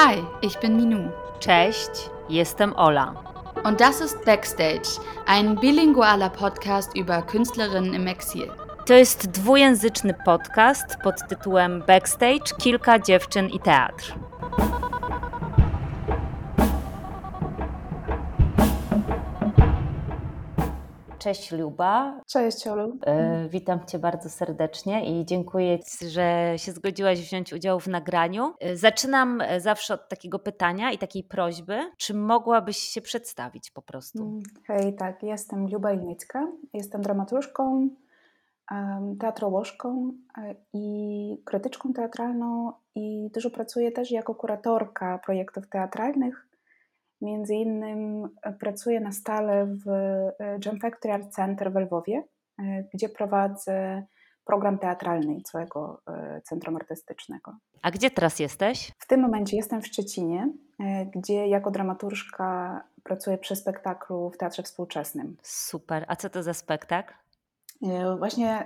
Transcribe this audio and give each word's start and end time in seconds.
Hi, 0.00 0.22
ich 0.42 0.56
bin 0.60 0.76
Minu. 0.76 1.10
Cześć, 1.40 1.90
jestem 2.28 2.72
Ola. 2.76 3.14
Und 3.64 3.80
das 3.80 4.00
ist 4.00 4.24
Backstage, 4.24 5.00
ein 5.26 5.56
bilingualer 5.56 6.30
Podcast 6.30 6.96
über 6.96 7.22
Künstlerinnen 7.22 7.94
im 7.94 8.06
Exil. 8.06 8.52
To 8.86 8.94
jest 8.94 9.30
dwujęzyczny 9.30 10.14
podcast 10.24 10.96
pod 11.02 11.28
tytułem 11.28 11.82
Backstage 11.86 12.54
Kilka 12.58 12.98
dziewczyn 12.98 13.48
i 13.48 13.60
teatr. 13.60 14.14
Cześć 21.28 21.52
Luba. 21.52 22.20
Cześć 22.26 22.66
Olu. 22.66 22.98
E, 23.06 23.48
witam 23.48 23.86
Cię 23.86 23.98
bardzo 23.98 24.28
serdecznie 24.30 25.20
i 25.20 25.24
dziękuję, 25.24 25.78
że 26.08 26.54
się 26.56 26.72
zgodziłaś 26.72 27.20
wziąć 27.20 27.52
udział 27.52 27.80
w 27.80 27.86
nagraniu. 27.86 28.54
E, 28.60 28.76
zaczynam 28.76 29.40
e, 29.40 29.60
zawsze 29.60 29.94
od 29.94 30.08
takiego 30.08 30.38
pytania 30.38 30.92
i 30.92 30.98
takiej 30.98 31.24
prośby, 31.24 31.78
czy 31.96 32.14
mogłabyś 32.14 32.76
się 32.76 33.00
przedstawić 33.00 33.70
po 33.70 33.82
prostu? 33.82 34.22
Mm, 34.22 34.42
hej, 34.66 34.96
tak, 34.96 35.22
jestem 35.22 35.66
Luba 35.66 35.92
Ilnicka, 35.92 36.46
jestem 36.72 37.02
dramaturżką, 37.02 37.88
teatrolożką 39.20 40.12
i 40.72 41.42
krytyczką 41.44 41.92
teatralną 41.92 42.72
i 42.94 43.30
dużo 43.34 43.50
pracuję 43.50 43.92
też 43.92 44.10
jako 44.10 44.34
kuratorka 44.34 45.18
projektów 45.18 45.68
teatralnych 45.68 46.47
Między 47.20 47.54
innymi 47.54 48.24
e, 48.42 48.52
pracuję 48.52 49.00
na 49.00 49.12
stale 49.12 49.66
w 49.66 49.88
e, 49.88 50.32
Jam 50.64 50.80
Factory 50.80 51.14
Art 51.14 51.34
Center 51.34 51.72
w 51.72 51.76
Lwowie, 51.76 52.24
e, 52.58 52.84
gdzie 52.94 53.08
prowadzę 53.08 54.02
program 54.44 54.78
teatralny 54.78 55.40
całego 55.40 56.02
Centrum 56.44 56.76
Artystycznego. 56.76 57.52
A 57.82 57.90
gdzie 57.90 58.10
teraz 58.10 58.38
jesteś? 58.38 58.92
W 58.98 59.06
tym 59.06 59.20
momencie 59.20 59.56
jestem 59.56 59.82
w 59.82 59.86
Szczecinie, 59.86 60.52
gdzie 61.14 61.46
jako 61.46 61.70
dramaturżka 61.70 62.80
pracuję 63.02 63.38
przy 63.38 63.56
spektaklu 63.56 64.30
w 64.30 64.36
Teatrze 64.36 64.62
Współczesnym. 64.62 65.36
Super. 65.42 66.04
A 66.08 66.16
co 66.16 66.30
to 66.30 66.42
za 66.42 66.54
spektakl? 66.54 67.14
Właśnie 68.18 68.64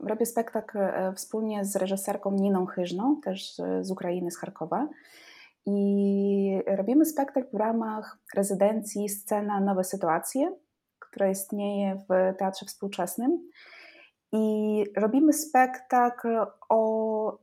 robię 0.00 0.26
spektakl 0.26 0.78
wspólnie 1.16 1.64
z 1.64 1.76
reżyserką 1.76 2.30
Niną 2.32 2.66
Chyżną, 2.66 3.20
też 3.20 3.54
z 3.80 3.90
Ukrainy, 3.90 4.30
z 4.30 4.38
Charkowa. 4.38 4.88
I 5.66 6.62
robimy 6.66 7.04
spektakl 7.04 7.48
w 7.52 7.56
ramach 7.56 8.18
rezydencji 8.34 9.08
Scena 9.08 9.60
Nowe 9.60 9.84
Sytuacje, 9.84 10.56
która 10.98 11.30
istnieje 11.30 11.96
w 12.08 12.38
Teatrze 12.38 12.66
Współczesnym. 12.66 13.50
I 14.32 14.84
robimy 14.96 15.32
spektakl 15.32 16.46
o 16.68 17.38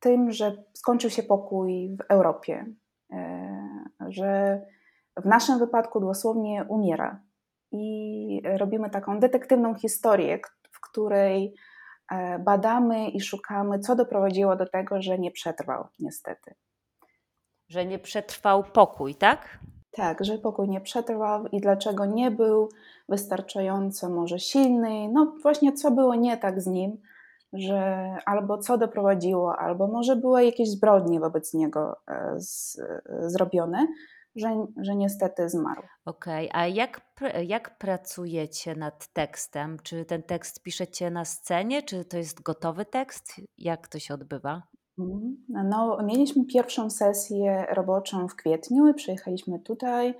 tym, 0.00 0.32
że 0.32 0.64
skończył 0.72 1.10
się 1.10 1.22
pokój 1.22 1.96
w 1.96 2.00
Europie, 2.08 2.66
e, 3.12 3.84
że 4.08 4.60
w 5.16 5.24
naszym 5.24 5.58
wypadku 5.58 6.00
dosłownie 6.00 6.64
umiera. 6.68 7.20
I 7.72 8.42
robimy 8.58 8.90
taką 8.90 9.20
detektywną 9.20 9.74
historię, 9.74 10.38
w 10.70 10.80
której 10.80 11.54
e, 12.10 12.38
badamy 12.38 13.08
i 13.08 13.20
szukamy, 13.20 13.78
co 13.78 13.96
doprowadziło 13.96 14.56
do 14.56 14.66
tego, 14.66 15.02
że 15.02 15.18
nie 15.18 15.30
przetrwał, 15.30 15.88
niestety 15.98 16.54
że 17.72 17.86
nie 17.86 17.98
przetrwał 17.98 18.64
pokój, 18.64 19.14
tak? 19.14 19.58
Tak, 19.90 20.24
że 20.24 20.38
pokój 20.38 20.68
nie 20.68 20.80
przetrwał 20.80 21.46
i 21.46 21.60
dlaczego 21.60 22.06
nie 22.06 22.30
był 22.30 22.68
wystarczająco 23.08 24.08
może 24.08 24.38
silny. 24.38 25.08
No 25.12 25.34
właśnie, 25.42 25.72
co 25.72 25.90
było 25.90 26.14
nie 26.14 26.36
tak 26.36 26.60
z 26.60 26.66
nim, 26.66 26.96
że 27.52 28.10
albo 28.26 28.58
co 28.58 28.78
doprowadziło, 28.78 29.58
albo 29.58 29.86
może 29.86 30.16
były 30.16 30.44
jakieś 30.44 30.70
zbrodnie 30.70 31.20
wobec 31.20 31.54
niego 31.54 31.96
e, 32.08 32.34
z, 32.40 32.80
zrobione, 33.20 33.86
że, 34.36 34.66
że 34.76 34.96
niestety 34.96 35.48
zmarł. 35.48 35.82
Okej, 36.04 36.48
okay. 36.50 36.62
a 36.62 36.66
jak, 36.66 37.00
jak 37.46 37.78
pracujecie 37.78 38.74
nad 38.76 39.06
tekstem? 39.06 39.78
Czy 39.82 40.04
ten 40.04 40.22
tekst 40.22 40.62
piszecie 40.62 41.10
na 41.10 41.24
scenie, 41.24 41.82
czy 41.82 42.04
to 42.04 42.16
jest 42.16 42.42
gotowy 42.42 42.84
tekst? 42.84 43.40
Jak 43.58 43.88
to 43.88 43.98
się 43.98 44.14
odbywa? 44.14 44.62
Mhm. 44.98 45.36
No, 45.48 45.98
mieliśmy 46.04 46.44
pierwszą 46.44 46.90
sesję 46.90 47.66
roboczą 47.70 48.28
w 48.28 48.36
kwietniu 48.36 48.88
i 48.88 48.94
przyjechaliśmy 48.94 49.58
tutaj 49.58 50.14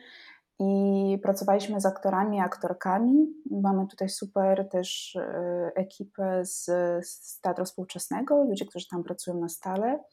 i 0.58 1.18
pracowaliśmy 1.22 1.80
z 1.80 1.86
aktorami 1.86 2.36
i 2.36 2.40
aktorkami. 2.40 3.26
Mamy 3.50 3.86
tutaj 3.86 4.08
super 4.08 4.68
też 4.68 5.16
e, 5.16 5.72
ekipę 5.74 6.44
z, 6.44 6.64
z 7.06 7.40
Teatru 7.40 7.64
Współczesnego, 7.64 8.44
ludzie, 8.44 8.66
którzy 8.66 8.88
tam 8.88 9.04
pracują 9.04 9.40
na 9.40 9.48
stale. 9.48 10.04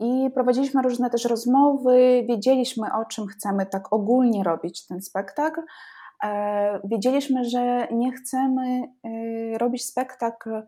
I 0.00 0.30
prowadziliśmy 0.34 0.82
różne 0.82 1.10
też 1.10 1.24
rozmowy, 1.24 2.24
wiedzieliśmy 2.28 2.86
o 2.92 3.04
czym 3.04 3.26
chcemy 3.26 3.66
tak 3.66 3.92
ogólnie 3.92 4.44
robić 4.44 4.86
ten 4.86 5.02
spektakl. 5.02 5.60
E, 6.24 6.80
wiedzieliśmy, 6.84 7.44
że 7.44 7.88
nie 7.90 8.12
chcemy 8.12 8.82
e, 8.82 9.58
robić 9.58 9.84
spektakl 9.84 10.62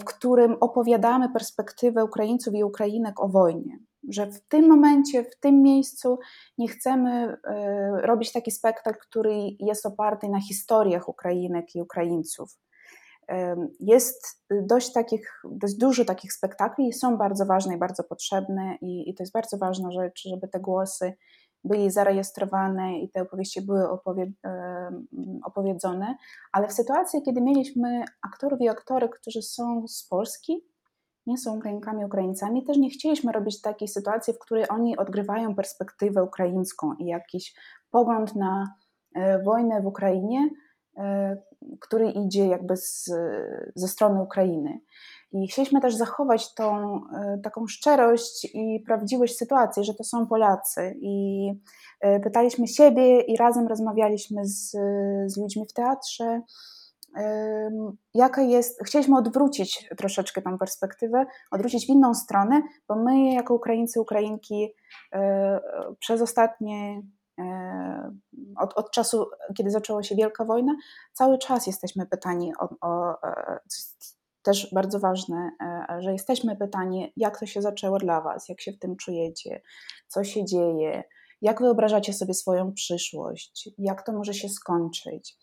w 0.00 0.04
którym 0.04 0.56
opowiadamy 0.60 1.28
perspektywę 1.32 2.04
Ukraińców 2.04 2.54
i 2.54 2.64
Ukrainek 2.64 3.20
o 3.20 3.28
wojnie. 3.28 3.78
Że 4.08 4.26
w 4.26 4.40
tym 4.40 4.68
momencie, 4.68 5.24
w 5.24 5.40
tym 5.40 5.62
miejscu 5.62 6.18
nie 6.58 6.68
chcemy 6.68 7.36
e, 7.44 8.00
robić 8.00 8.32
taki 8.32 8.50
spektakl, 8.50 8.98
który 9.00 9.34
jest 9.60 9.86
oparty 9.86 10.28
na 10.28 10.40
historiach 10.40 11.08
Ukrainek 11.08 11.74
i 11.74 11.82
Ukraińców. 11.82 12.58
E, 13.30 13.56
jest 13.80 14.42
dość, 14.50 14.92
takich, 14.92 15.42
dość 15.50 15.74
dużo 15.74 16.04
takich 16.04 16.32
spektakli 16.32 16.88
i 16.88 16.92
są 16.92 17.16
bardzo 17.16 17.46
ważne 17.46 17.74
i 17.74 17.78
bardzo 17.78 18.04
potrzebne, 18.04 18.76
i, 18.80 19.10
i 19.10 19.14
to 19.14 19.22
jest 19.22 19.32
bardzo 19.32 19.58
ważna 19.58 19.90
rzecz, 19.90 20.22
żeby 20.28 20.48
te 20.48 20.60
głosy 20.60 21.14
byli 21.64 21.90
zarejestrowane 21.90 22.98
i 22.98 23.08
te 23.08 23.22
opowieści 23.22 23.62
były 23.62 23.90
opowie 23.90 24.32
opowiedzone, 25.44 26.16
ale 26.52 26.68
w 26.68 26.72
sytuacji, 26.72 27.22
kiedy 27.22 27.40
mieliśmy 27.40 28.04
aktorów 28.22 28.60
i 28.60 28.68
aktory, 28.68 29.08
którzy 29.08 29.42
są 29.42 29.88
z 29.88 30.08
Polski, 30.08 30.64
nie 31.26 31.38
są 31.38 31.56
Ukrainkami, 31.56 32.04
Ukraińcami, 32.04 32.64
też 32.64 32.76
nie 32.76 32.90
chcieliśmy 32.90 33.32
robić 33.32 33.60
takiej 33.60 33.88
sytuacji, 33.88 34.34
w 34.34 34.38
której 34.38 34.68
oni 34.68 34.96
odgrywają 34.96 35.54
perspektywę 35.54 36.22
ukraińską 36.22 36.94
i 36.94 37.06
jakiś 37.06 37.54
pogląd 37.90 38.36
na 38.36 38.74
e, 39.14 39.42
wojnę 39.42 39.82
w 39.82 39.86
Ukrainie, 39.86 40.50
e, 40.96 41.36
który 41.80 42.10
idzie 42.10 42.46
jakby 42.46 42.76
z, 42.76 43.10
ze 43.74 43.88
strony 43.88 44.22
Ukrainy. 44.22 44.80
I 45.32 45.48
chcieliśmy 45.48 45.80
też 45.80 45.94
zachować 45.94 46.54
tą 46.54 46.94
e, 46.94 47.38
taką 47.42 47.66
szczerość 47.66 48.48
i 48.54 48.82
prawdziwość 48.86 49.36
sytuacji, 49.36 49.84
że 49.84 49.94
to 49.94 50.04
są 50.04 50.26
Polacy. 50.26 50.94
I 51.00 51.46
e, 52.00 52.20
pytaliśmy 52.20 52.68
siebie 52.68 53.20
i 53.20 53.36
razem 53.36 53.66
rozmawialiśmy 53.66 54.44
z, 54.44 54.70
z 55.26 55.36
ludźmi 55.36 55.66
w 55.66 55.72
teatrze. 55.72 56.42
Jaka 58.14 58.42
jest, 58.42 58.80
chcieliśmy 58.84 59.18
odwrócić 59.18 59.88
troszeczkę 59.96 60.42
tą 60.42 60.58
perspektywę, 60.58 61.26
odwrócić 61.50 61.86
w 61.86 61.88
inną 61.88 62.14
stronę, 62.14 62.62
bo 62.88 62.96
my, 62.96 63.32
jako 63.32 63.54
Ukraińcy, 63.54 64.00
Ukrainki, 64.00 64.74
e, 65.12 65.60
przez 65.98 66.22
ostatnie 66.22 67.02
od, 68.56 68.74
od, 68.74 68.90
czasu, 68.90 69.26
kiedy 69.56 69.70
zaczęła 69.70 70.02
się 70.02 70.14
Wielka 70.14 70.44
Wojna, 70.44 70.72
cały 71.12 71.38
czas 71.38 71.66
jesteśmy 71.66 72.06
pytani 72.06 72.52
o, 72.58 72.68
o, 72.80 73.14
też 74.42 74.74
bardzo 74.74 75.00
ważne, 75.00 75.50
e, 75.60 76.02
że 76.02 76.12
jesteśmy 76.12 76.56
pytani, 76.56 77.12
jak 77.16 77.40
to 77.40 77.46
się 77.46 77.62
zaczęło 77.62 77.98
dla 77.98 78.20
Was, 78.20 78.48
jak 78.48 78.60
się 78.60 78.72
w 78.72 78.78
tym 78.78 78.96
czujecie, 78.96 79.62
co 80.08 80.24
się 80.24 80.44
dzieje, 80.44 81.04
jak 81.42 81.60
wyobrażacie 81.60 82.12
sobie 82.12 82.34
swoją 82.34 82.72
przyszłość, 82.72 83.70
jak 83.78 84.06
to 84.06 84.12
może 84.12 84.34
się 84.34 84.48
skończyć. 84.48 85.36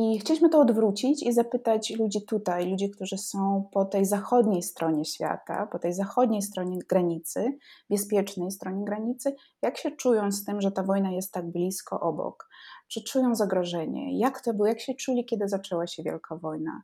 I 0.00 0.18
chcieliśmy 0.18 0.48
to 0.48 0.60
odwrócić 0.60 1.22
i 1.22 1.32
zapytać 1.32 1.90
ludzi 1.90 2.24
tutaj, 2.26 2.70
ludzi, 2.70 2.90
którzy 2.90 3.18
są 3.18 3.68
po 3.72 3.84
tej 3.84 4.04
zachodniej 4.04 4.62
stronie 4.62 5.04
świata, 5.04 5.66
po 5.72 5.78
tej 5.78 5.92
zachodniej 5.92 6.42
stronie 6.42 6.78
granicy, 6.88 7.58
bezpiecznej 7.90 8.50
stronie 8.50 8.84
granicy, 8.84 9.34
jak 9.62 9.78
się 9.78 9.90
czują 9.90 10.32
z 10.32 10.44
tym, 10.44 10.60
że 10.60 10.72
ta 10.72 10.82
wojna 10.82 11.10
jest 11.10 11.32
tak 11.32 11.50
blisko 11.50 12.00
obok, 12.00 12.48
czy 12.88 13.02
czują 13.02 13.34
zagrożenie, 13.34 14.18
jak 14.18 14.40
to 14.40 14.54
było, 14.54 14.68
jak 14.68 14.80
się 14.80 14.94
czuli, 14.94 15.24
kiedy 15.24 15.48
zaczęła 15.48 15.86
się 15.86 16.02
Wielka 16.02 16.36
Wojna, 16.36 16.82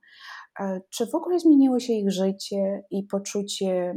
e, 0.61 0.81
czy 0.91 1.07
w 1.07 1.15
ogóle 1.15 1.41
zmieniło 1.41 1.81
się 1.81 1.93
ich 1.93 2.11
życie 2.11 2.83
i 2.91 3.03
poczucie, 3.03 3.95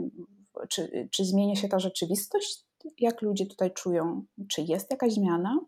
czy, 0.69 1.09
czy 1.12 1.25
zmienia 1.25 1.56
się 1.56 1.68
ta 1.68 1.80
rzeczywistość, 1.80 2.65
jak 3.00 3.21
ludzie 3.21 3.45
tutaj 3.45 3.74
czują, 3.74 4.25
czy 4.50 4.62
jest 4.62 4.92
jakaś 4.92 5.13
zmiana, 5.13 5.59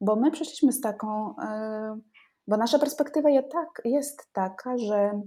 bo 0.00 0.16
my 0.16 0.30
przeszliśmy 0.30 0.72
z 0.72 0.80
taką. 0.80 1.34
Yy, 1.38 2.02
bo 2.48 2.56
nasza 2.56 2.78
perspektywa 2.78 3.30
jest, 3.30 3.52
tak, 3.52 3.82
jest 3.84 4.32
taka, 4.32 4.78
że 4.78 5.20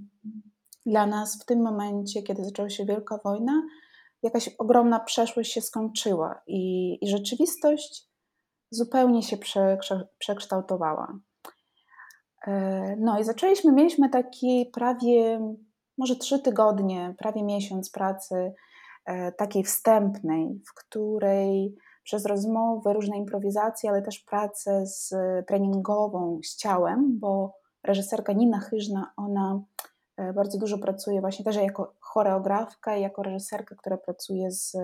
dla 0.85 1.05
nas 1.05 1.41
w 1.41 1.45
tym 1.45 1.61
momencie, 1.61 2.23
kiedy 2.23 2.45
zaczęła 2.45 2.69
się 2.69 2.85
Wielka 2.85 3.19
Wojna, 3.25 3.63
jakaś 4.23 4.49
ogromna 4.57 4.99
przeszłość 4.99 5.53
się 5.53 5.61
skończyła 5.61 6.41
i, 6.47 6.97
i 7.01 7.09
rzeczywistość 7.09 8.06
zupełnie 8.69 9.23
się 9.23 9.37
przekształtowała. 10.19 11.19
E, 12.47 12.95
no 12.99 13.19
i 13.19 13.23
zaczęliśmy, 13.23 13.73
mieliśmy 13.73 14.09
taki 14.09 14.69
prawie, 14.73 15.39
może 15.97 16.15
trzy 16.15 16.39
tygodnie, 16.39 17.15
prawie 17.17 17.43
miesiąc 17.43 17.91
pracy 17.91 18.53
takiej 19.37 19.63
wstępnej, 19.63 20.61
w 20.67 20.73
której 20.73 21.75
przez 22.07 22.25
rozmowy, 22.25 22.93
różne 22.93 23.17
improwizacje, 23.17 23.89
ale 23.89 24.01
też 24.01 24.19
pracę 24.19 24.85
z 24.85 25.13
treningową 25.47 26.39
z 26.43 26.55
ciałem, 26.55 27.19
bo 27.19 27.53
reżyserka 27.83 28.33
Nina 28.33 28.59
Chyżna, 28.59 29.13
ona 29.17 29.61
e, 30.17 30.33
bardzo 30.33 30.57
dużo 30.57 30.77
pracuje 30.77 31.21
właśnie 31.21 31.45
też 31.45 31.55
jako 31.55 31.93
choreografka 31.99 32.97
jako 32.97 33.23
reżyserka, 33.23 33.75
która 33.75 33.97
pracuje 33.97 34.51
z 34.51 34.77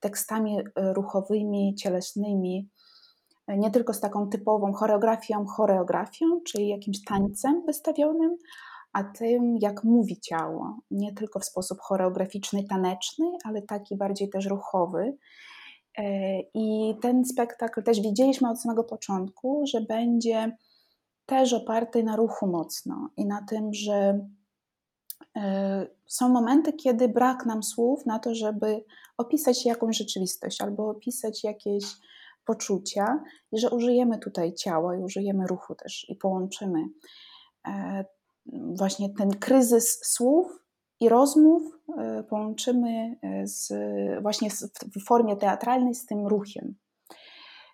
tekstami 0.00 0.58
e, 0.58 0.92
ruchowymi, 0.92 1.74
cielesnymi, 1.74 2.68
e, 2.68 2.75
nie 3.48 3.70
tylko 3.70 3.94
z 3.94 4.00
taką 4.00 4.28
typową 4.28 4.72
choreografią, 4.72 5.46
choreografią, 5.46 6.40
czyli 6.46 6.68
jakimś 6.68 7.04
tańcem 7.04 7.62
wystawionym, 7.66 8.36
a 8.92 9.04
tym, 9.04 9.56
jak 9.60 9.84
mówi 9.84 10.20
ciało. 10.20 10.78
Nie 10.90 11.12
tylko 11.12 11.40
w 11.40 11.44
sposób 11.44 11.78
choreograficzny, 11.80 12.64
taneczny, 12.64 13.26
ale 13.44 13.62
taki 13.62 13.96
bardziej 13.96 14.28
też 14.28 14.46
ruchowy. 14.46 15.16
I 16.54 16.94
ten 17.02 17.24
spektakl 17.24 17.82
też 17.82 18.00
widzieliśmy 18.00 18.50
od 18.50 18.60
samego 18.60 18.84
początku, 18.84 19.64
że 19.66 19.80
będzie 19.80 20.56
też 21.26 21.52
oparty 21.52 22.02
na 22.02 22.16
ruchu 22.16 22.46
mocno 22.46 23.08
i 23.16 23.26
na 23.26 23.44
tym, 23.48 23.74
że 23.74 24.26
e, 25.36 25.86
są 26.06 26.28
momenty, 26.28 26.72
kiedy 26.72 27.08
brak 27.08 27.46
nam 27.46 27.62
słów 27.62 28.06
na 28.06 28.18
to, 28.18 28.34
żeby 28.34 28.84
opisać 29.18 29.66
jakąś 29.66 29.96
rzeczywistość 29.96 30.60
albo 30.60 30.90
opisać 30.90 31.44
jakieś 31.44 31.84
poczucia, 32.46 33.22
i 33.52 33.58
że 33.58 33.70
użyjemy 33.70 34.18
tutaj 34.18 34.54
ciała 34.54 34.96
i 34.96 35.02
użyjemy 35.02 35.46
ruchu 35.46 35.74
też 35.74 36.06
i 36.08 36.16
połączymy 36.16 36.78
e, 37.68 38.04
właśnie 38.78 39.14
ten 39.18 39.30
kryzys 39.30 39.98
słów 40.04 40.46
i 41.00 41.08
rozmów 41.08 41.62
e, 41.98 42.24
połączymy 42.30 43.16
z, 43.44 43.72
właśnie 44.22 44.50
w 44.96 45.04
formie 45.06 45.36
teatralnej 45.36 45.94
z 45.94 46.06
tym 46.06 46.26
ruchem. 46.26 46.74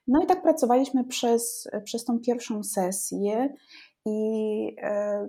No 0.06 0.22
i 0.22 0.26
tak 0.26 0.42
pracowaliśmy 0.42 1.04
przez, 1.04 1.69
przez 1.84 2.04
tą 2.04 2.19
pierwszą 2.20 2.62
sesję 2.62 3.54
i 4.06 4.76
e, 4.82 5.28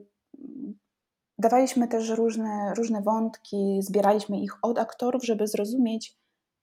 dawaliśmy 1.37 1.87
też 1.87 2.09
różne, 2.09 2.73
różne 2.77 3.01
wątki, 3.01 3.79
zbieraliśmy 3.81 4.39
ich 4.39 4.53
od 4.61 4.79
aktorów, 4.79 5.25
żeby 5.25 5.47
zrozumieć, 5.47 6.17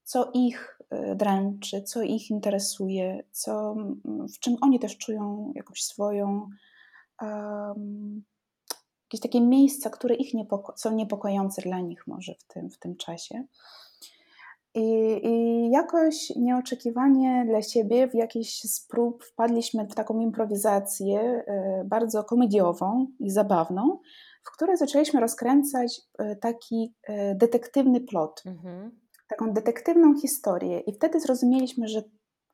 co 0.04 0.30
ich 0.34 0.78
e, 0.79 0.79
dręczy, 1.16 1.82
co 1.82 2.02
ich 2.02 2.30
interesuje, 2.30 3.22
co, 3.30 3.74
w 4.36 4.38
czym 4.40 4.56
oni 4.60 4.78
też 4.80 4.98
czują 4.98 5.52
jakąś 5.54 5.82
swoją, 5.82 6.48
um, 7.22 8.24
jakieś 9.04 9.20
takie 9.20 9.40
miejsca, 9.40 9.90
które 9.90 10.14
ich 10.14 10.34
niepoko- 10.34 10.72
są 10.76 10.94
niepokojące 10.94 11.62
dla 11.62 11.80
nich 11.80 12.06
może 12.06 12.34
w 12.34 12.44
tym, 12.44 12.70
w 12.70 12.78
tym 12.78 12.96
czasie. 12.96 13.44
I, 14.74 15.20
I, 15.22 15.70
jakoś 15.70 16.30
nieoczekiwanie 16.36 17.44
dla 17.48 17.62
siebie 17.62 18.08
w 18.08 18.14
jakiś 18.14 18.60
z 18.62 18.86
prób 18.86 19.24
wpadliśmy 19.24 19.86
w 19.86 19.94
taką 19.94 20.20
improwizację 20.20 21.20
e, 21.20 21.84
bardzo 21.84 22.24
komediową 22.24 23.06
i 23.20 23.30
zabawną, 23.30 23.98
w 24.44 24.50
której 24.50 24.76
zaczęliśmy 24.76 25.20
rozkręcać 25.20 26.00
e, 26.18 26.36
taki 26.36 26.94
e, 27.02 27.34
detektywny 27.34 28.00
plot, 28.00 28.42
mhm. 28.46 29.00
Taką 29.30 29.52
detektywną 29.52 30.20
historię. 30.20 30.80
I 30.80 30.92
wtedy 30.92 31.20
zrozumieliśmy, 31.20 31.88
że 31.88 32.02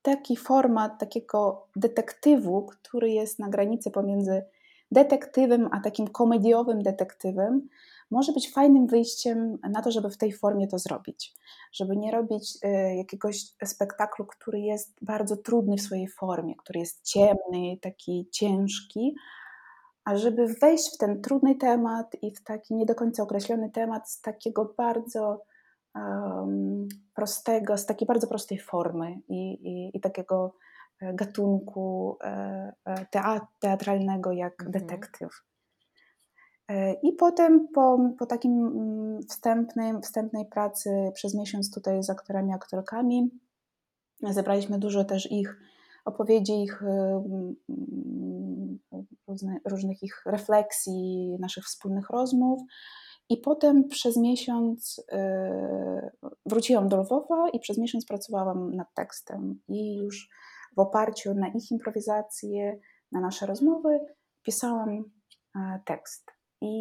taki 0.03 0.37
format 0.37 0.99
takiego 1.01 1.67
detektywu, 1.77 2.67
który 2.67 3.11
jest 3.11 3.39
na 3.39 3.49
granicy 3.49 3.91
pomiędzy 3.91 4.43
detektywem 4.91 5.69
a 5.73 5.81
takim 5.81 6.09
komediowym 6.09 6.83
detektywem, 6.83 7.69
może 8.11 8.33
być 8.33 8.53
fajnym 8.53 8.87
wyjściem 8.87 9.59
na 9.71 9.83
to, 9.83 9.91
żeby 9.91 10.11
w 10.11 10.17
tej 10.17 10.33
formie 10.33 10.69
to 10.69 10.79
zrobić. 10.79 11.35
Żeby 11.73 11.97
nie 11.97 12.11
robić 12.11 12.59
e, 12.63 12.97
jakiegoś 12.97 13.43
spektaklu, 13.65 14.27
który 14.27 14.61
jest 14.61 14.97
bardzo 15.03 15.37
trudny 15.37 15.77
w 15.77 15.83
swojej 15.83 16.09
formie, 16.09 16.55
który 16.57 16.81
jest 16.81 17.03
ciemny, 17.05 17.79
taki 17.83 18.29
ciężki, 18.33 19.17
a 20.05 20.17
żeby 20.17 20.47
wejść 20.61 20.95
w 20.95 20.99
ten 20.99 21.23
trudny 21.23 21.55
temat 21.55 22.17
i 22.23 22.35
w 22.35 22.43
taki 22.43 22.75
nie 22.75 22.87
do 22.87 22.95
końca 22.95 23.23
określony 23.23 23.71
temat 23.71 24.11
z 24.11 24.21
takiego 24.21 24.75
bardzo 24.77 25.43
prostego, 27.15 27.79
z 27.79 27.87
takiej 27.87 28.07
bardzo 28.07 28.27
prostej 28.27 28.59
formy 28.59 29.21
i, 29.29 29.53
i, 29.53 29.97
i 29.97 30.01
takiego 30.01 30.55
e, 31.01 31.15
gatunku 31.15 32.17
e, 32.25 32.73
teatralnego 33.61 34.33
jak 34.33 34.63
mhm. 34.63 34.73
detektyw. 34.73 35.43
E, 36.69 36.93
I 36.93 37.13
potem 37.13 37.69
po, 37.75 37.99
po 38.19 38.27
takim 38.27 38.67
mm, 38.67 39.23
wstępnym, 39.23 40.03
wstępnej 40.03 40.47
pracy 40.47 40.91
przez 41.15 41.35
miesiąc 41.35 41.75
tutaj 41.75 42.03
z 42.03 42.11
aktorami, 42.11 42.53
aktorkami, 42.53 43.31
zebraliśmy 44.23 44.79
dużo 44.79 45.05
też 45.05 45.33
ich 45.33 45.61
opowiedzi, 46.05 46.63
ich 46.63 46.83
e, 46.83 47.23
mm, 47.69 48.79
różne, 49.29 49.57
różnych 49.65 50.03
ich 50.03 50.23
refleksji, 50.27 51.37
naszych 51.41 51.65
wspólnych 51.65 52.11
rozmów. 52.11 52.63
I 53.29 53.37
potem 53.37 53.89
przez 53.89 54.17
miesiąc 54.17 55.05
e, 55.13 56.11
wróciłam 56.47 56.89
do 56.89 56.97
Lwowa 56.97 57.49
i 57.53 57.61
przez 57.61 57.79
miesiąc 57.79 58.07
pracowałam 58.07 58.75
nad 58.75 58.95
tekstem. 58.95 59.61
I 59.69 59.97
już 59.97 60.29
w 60.77 60.79
oparciu 60.79 61.35
na 61.35 61.49
ich 61.49 61.71
improwizacje, 61.71 62.79
na 63.13 63.21
nasze 63.21 63.47
rozmowy, 63.47 64.01
pisałam 64.43 65.05
tekst. 65.85 66.31
I, 66.61 66.73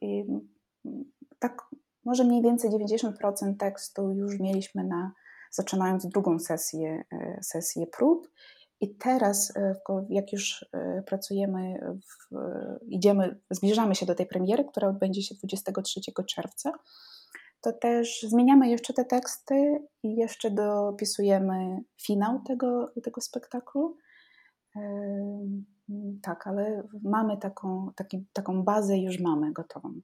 i 0.00 0.24
tak 1.38 1.62
może 2.04 2.24
mniej 2.24 2.42
więcej 2.42 2.70
90% 2.70 3.56
tekstu 3.58 4.12
już 4.12 4.38
mieliśmy 4.40 4.84
na, 4.84 5.12
zaczynając 5.50 6.06
drugą 6.06 6.38
sesję, 6.38 7.04
e, 7.12 7.38
sesję 7.42 7.86
prób. 7.86 8.28
I 8.80 8.94
teraz, 8.94 9.56
e, 9.56 9.74
jak 10.08 10.32
już 10.32 10.66
e, 10.72 11.02
pracujemy, 11.06 11.78
w, 12.00 12.36
idziemy, 12.88 13.40
zbliżamy 13.50 13.94
się 13.94 14.06
do 14.06 14.14
tej 14.14 14.26
premiery, 14.26 14.64
która 14.64 14.88
odbędzie 14.88 15.22
się 15.22 15.34
23 15.34 16.00
czerwca, 16.26 16.72
to 17.60 17.72
też 17.72 18.22
zmieniamy 18.22 18.68
jeszcze 18.68 18.92
te 18.92 19.04
teksty 19.04 19.54
i 20.02 20.16
jeszcze 20.16 20.50
dopisujemy 20.50 21.78
finał 22.02 22.40
tego, 22.46 22.92
tego 23.04 23.20
spektaklu. 23.20 23.96
Tak, 26.22 26.46
ale 26.46 26.82
mamy 27.04 27.38
taką, 27.38 27.90
taki, 27.96 28.26
taką 28.32 28.62
bazę, 28.62 28.98
już 28.98 29.20
mamy 29.20 29.52
gotową. 29.52 30.00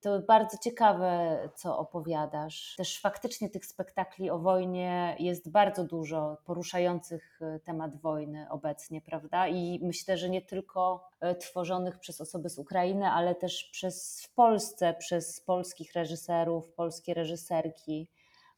To 0.00 0.20
bardzo 0.20 0.58
ciekawe, 0.58 1.38
co 1.54 1.78
opowiadasz. 1.78 2.74
Też 2.76 3.00
faktycznie 3.00 3.50
tych 3.50 3.66
spektakli 3.66 4.30
o 4.30 4.38
wojnie 4.38 5.16
jest 5.18 5.50
bardzo 5.50 5.84
dużo, 5.84 6.36
poruszających 6.44 7.38
e, 7.42 7.60
temat 7.60 8.00
wojny 8.00 8.46
obecnie, 8.50 9.00
prawda? 9.00 9.48
I 9.48 9.80
myślę, 9.82 10.18
że 10.18 10.30
nie 10.30 10.42
tylko 10.42 11.08
e, 11.20 11.34
tworzonych 11.34 11.98
przez 11.98 12.20
osoby 12.20 12.48
z 12.48 12.58
Ukrainy, 12.58 13.06
ale 13.06 13.34
też 13.34 13.64
przez 13.72 14.22
w 14.24 14.34
Polsce, 14.34 14.94
przez 14.94 15.40
polskich 15.40 15.92
reżyserów, 15.92 16.72
polskie 16.72 17.14
reżyserki. 17.14 18.08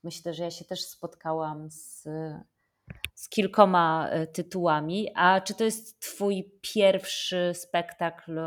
Myślę, 0.03 0.35
że 0.35 0.45
ja 0.45 0.51
się 0.51 0.65
też 0.65 0.85
spotkałam 0.85 1.71
z 1.71 2.09
z 3.19 3.29
kilkoma 3.29 4.09
e, 4.11 4.27
tytułami. 4.27 5.09
A 5.15 5.41
czy 5.41 5.55
to 5.55 5.65
jest 5.65 6.01
Twój 6.01 6.53
pierwszy 6.61 7.53
spektakl, 7.55 8.41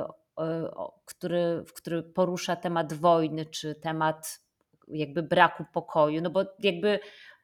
który, 1.06 1.64
który 1.76 2.04
porusza 2.04 2.56
temat 2.56 2.94
wojny, 2.94 3.46
czy 3.46 3.76
temat 3.76 4.40
jakby 4.88 5.24
braku 5.24 5.66
pokoju? 5.74 6.22
No 6.22 6.30
bo 6.30 6.46
jakby 6.60 7.00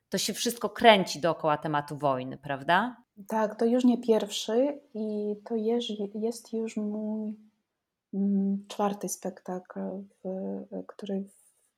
to 0.10 0.18
się 0.18 0.34
wszystko 0.34 0.70
kręci 0.70 1.22
dookoła 1.22 1.58
tematu 1.58 1.98
wojny, 1.98 2.38
prawda? 2.38 2.98
Tak, 3.28 3.56
to 3.60 3.66
już 3.66 3.84
nie 3.84 3.98
pierwszy 3.98 4.80
i 4.94 5.36
to 5.46 5.56
jest 6.16 6.54
już 6.54 6.78
mój 6.78 7.36
mm, 8.14 8.66
czwarty 8.68 9.10
spektakl, 9.10 9.80
który 10.88 11.24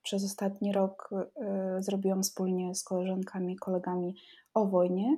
przez 0.04 0.24
ostatni 0.24 0.74
rok 0.74 1.10
e, 1.14 1.78
zrobiłam 1.80 2.24
wspólnie 2.24 2.76
z 2.76 2.84
koleżankami, 2.84 3.56
kolegami 3.56 4.16
o 4.54 4.66
wojnie. 4.66 5.18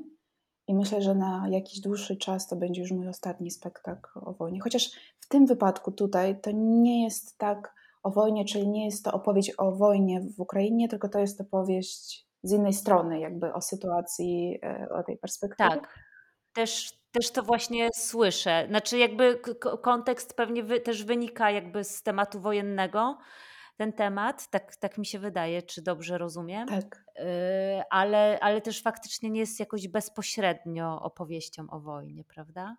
I 0.67 0.75
myślę, 0.75 1.01
że 1.01 1.15
na 1.15 1.45
jakiś 1.49 1.79
dłuższy 1.79 2.17
czas 2.17 2.47
to 2.47 2.55
będzie 2.55 2.81
już 2.81 2.91
mój 2.91 3.07
ostatni 3.07 3.51
spektakl 3.51 4.19
o 4.25 4.33
wojnie. 4.33 4.59
Chociaż 4.61 4.91
w 5.19 5.27
tym 5.27 5.45
wypadku 5.45 5.91
tutaj 5.91 6.41
to 6.41 6.51
nie 6.53 7.03
jest 7.03 7.37
tak 7.37 7.75
o 8.03 8.11
wojnie, 8.11 8.45
czyli 8.45 8.67
nie 8.67 8.85
jest 8.85 9.05
to 9.05 9.11
opowieść 9.11 9.53
o 9.57 9.71
wojnie 9.71 10.21
w 10.21 10.39
Ukrainie, 10.39 10.87
tylko 10.87 11.09
to 11.09 11.19
jest 11.19 11.41
opowieść 11.41 12.27
z 12.43 12.51
innej 12.51 12.73
strony, 12.73 13.19
jakby 13.19 13.53
o 13.53 13.61
sytuacji, 13.61 14.59
e, 14.63 14.87
o 14.89 15.03
tej 15.03 15.17
perspektywie. 15.17 15.69
Tak. 15.69 15.99
Też, 16.53 16.99
też 17.11 17.31
to 17.31 17.43
właśnie 17.43 17.89
słyszę. 17.95 18.65
Znaczy, 18.69 18.97
jakby 18.97 19.41
kontekst 19.81 20.33
pewnie 20.33 20.63
wy, 20.63 20.79
też 20.79 21.03
wynika 21.03 21.51
jakby 21.51 21.83
z 21.83 22.03
tematu 22.03 22.39
wojennego, 22.39 23.17
ten 23.81 23.93
temat, 23.93 24.49
tak, 24.49 24.75
tak 24.75 24.97
mi 24.97 25.05
się 25.05 25.19
wydaje, 25.19 25.61
czy 25.61 25.81
dobrze 25.81 26.17
rozumiem. 26.17 26.67
Tak. 26.67 27.05
Y, 27.19 27.23
ale, 27.89 28.39
ale 28.39 28.61
też 28.61 28.81
faktycznie 28.81 29.29
nie 29.29 29.39
jest 29.39 29.59
jakoś 29.59 29.87
bezpośrednio 29.87 31.01
opowieścią 31.01 31.69
o 31.69 31.79
wojnie, 31.79 32.23
prawda? 32.23 32.77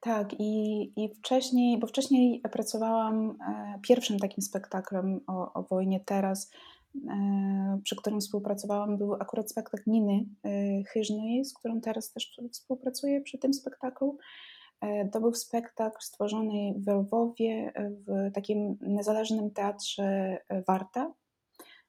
Tak, 0.00 0.34
i, 0.38 0.82
i 0.96 1.14
wcześniej, 1.14 1.78
bo 1.78 1.86
wcześniej 1.86 2.40
pracowałam 2.52 3.30
e, 3.30 3.78
pierwszym 3.82 4.18
takim 4.18 4.42
spektaklem 4.42 5.20
o, 5.26 5.52
o 5.52 5.62
wojnie 5.62 6.00
teraz, 6.00 6.50
przy 7.84 7.96
którym 7.96 8.20
współpracowałam, 8.20 8.98
był 8.98 9.14
akurat 9.14 9.50
spektakl 9.50 9.90
Niny 9.90 10.26
Chyżnej, 10.92 11.44
z 11.44 11.54
którą 11.54 11.80
teraz 11.80 12.12
też 12.12 12.40
współpracuję 12.52 13.20
przy 13.20 13.38
tym 13.38 13.54
spektaklu. 13.54 14.18
To 15.12 15.20
był 15.20 15.34
spektakl 15.34 15.96
stworzony 16.00 16.74
w 16.76 16.88
Lwowie 16.88 17.72
w 18.06 18.32
takim 18.34 18.78
niezależnym 18.80 19.50
teatrze 19.50 20.38
Warta. 20.66 21.12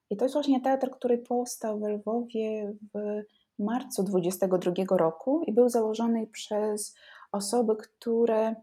I 0.09 0.17
to 0.17 0.25
jest 0.25 0.35
właśnie 0.35 0.61
teatr, 0.61 0.89
który 0.91 1.17
powstał 1.17 1.79
w 1.79 1.83
Lwowie 1.83 2.73
w 2.93 3.23
marcu 3.59 4.03
22 4.03 4.97
roku 4.97 5.43
i 5.47 5.53
był 5.53 5.69
założony 5.69 6.27
przez 6.27 6.95
osoby, 7.31 7.75
które 7.75 8.55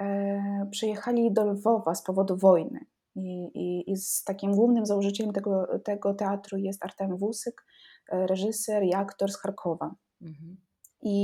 e, 0.00 0.68
przyjechali 0.70 1.32
do 1.32 1.44
Lwowa 1.44 1.94
z 1.94 2.02
powodu 2.02 2.36
wojny. 2.36 2.86
I, 3.16 3.44
i, 3.54 3.90
I, 3.90 3.96
z 3.96 4.24
takim 4.24 4.54
głównym 4.54 4.86
założycielem 4.86 5.32
tego, 5.32 5.78
tego 5.78 6.14
teatru 6.14 6.58
jest 6.58 6.84
Artem 6.84 7.16
Wusyk, 7.16 7.66
e, 8.08 8.26
reżyser 8.26 8.82
i 8.82 8.94
aktor 8.94 9.32
z 9.32 9.36
Charkowa. 9.36 9.94
Mhm. 10.22 10.56
I 11.04 11.16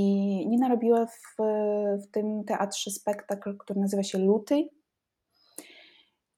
Nina 0.47 0.69
robiła 0.69 1.05
w, 1.05 1.35
w 2.03 2.11
tym 2.11 2.43
teatrze 2.43 2.91
spektakl, 2.91 3.57
który 3.57 3.79
nazywa 3.79 4.03
się 4.03 4.17
Luty. 4.17 4.69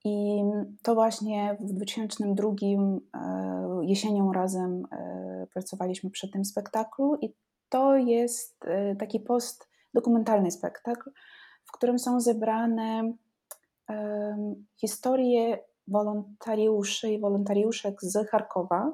I 0.06 0.44
to 0.84 0.96
właśnie 0.96 1.58
w 1.60 1.74
2002 1.74 2.50
e, 2.50 2.54
jesienią 3.82 4.34
razem 4.34 4.84
e, 4.92 5.48
pracowaliśmy 5.54 6.10
przy 6.10 6.32
tym 6.32 6.46
spektaklu 6.46 7.16
i 7.22 7.34
to 7.70 7.98
jest 7.98 8.66
e, 8.66 8.96
taki 8.96 9.20
postdokumentalny 9.20 10.52
spektakl, 10.52 11.12
w 11.66 11.72
którym 11.72 12.00
są 12.00 12.20
zebrane 12.20 13.14
historie 14.78 15.60
wolontariuszy 15.88 17.10
i 17.12 17.20
wolontariuszek 17.20 18.02
z 18.02 18.30
Charkowa, 18.30 18.94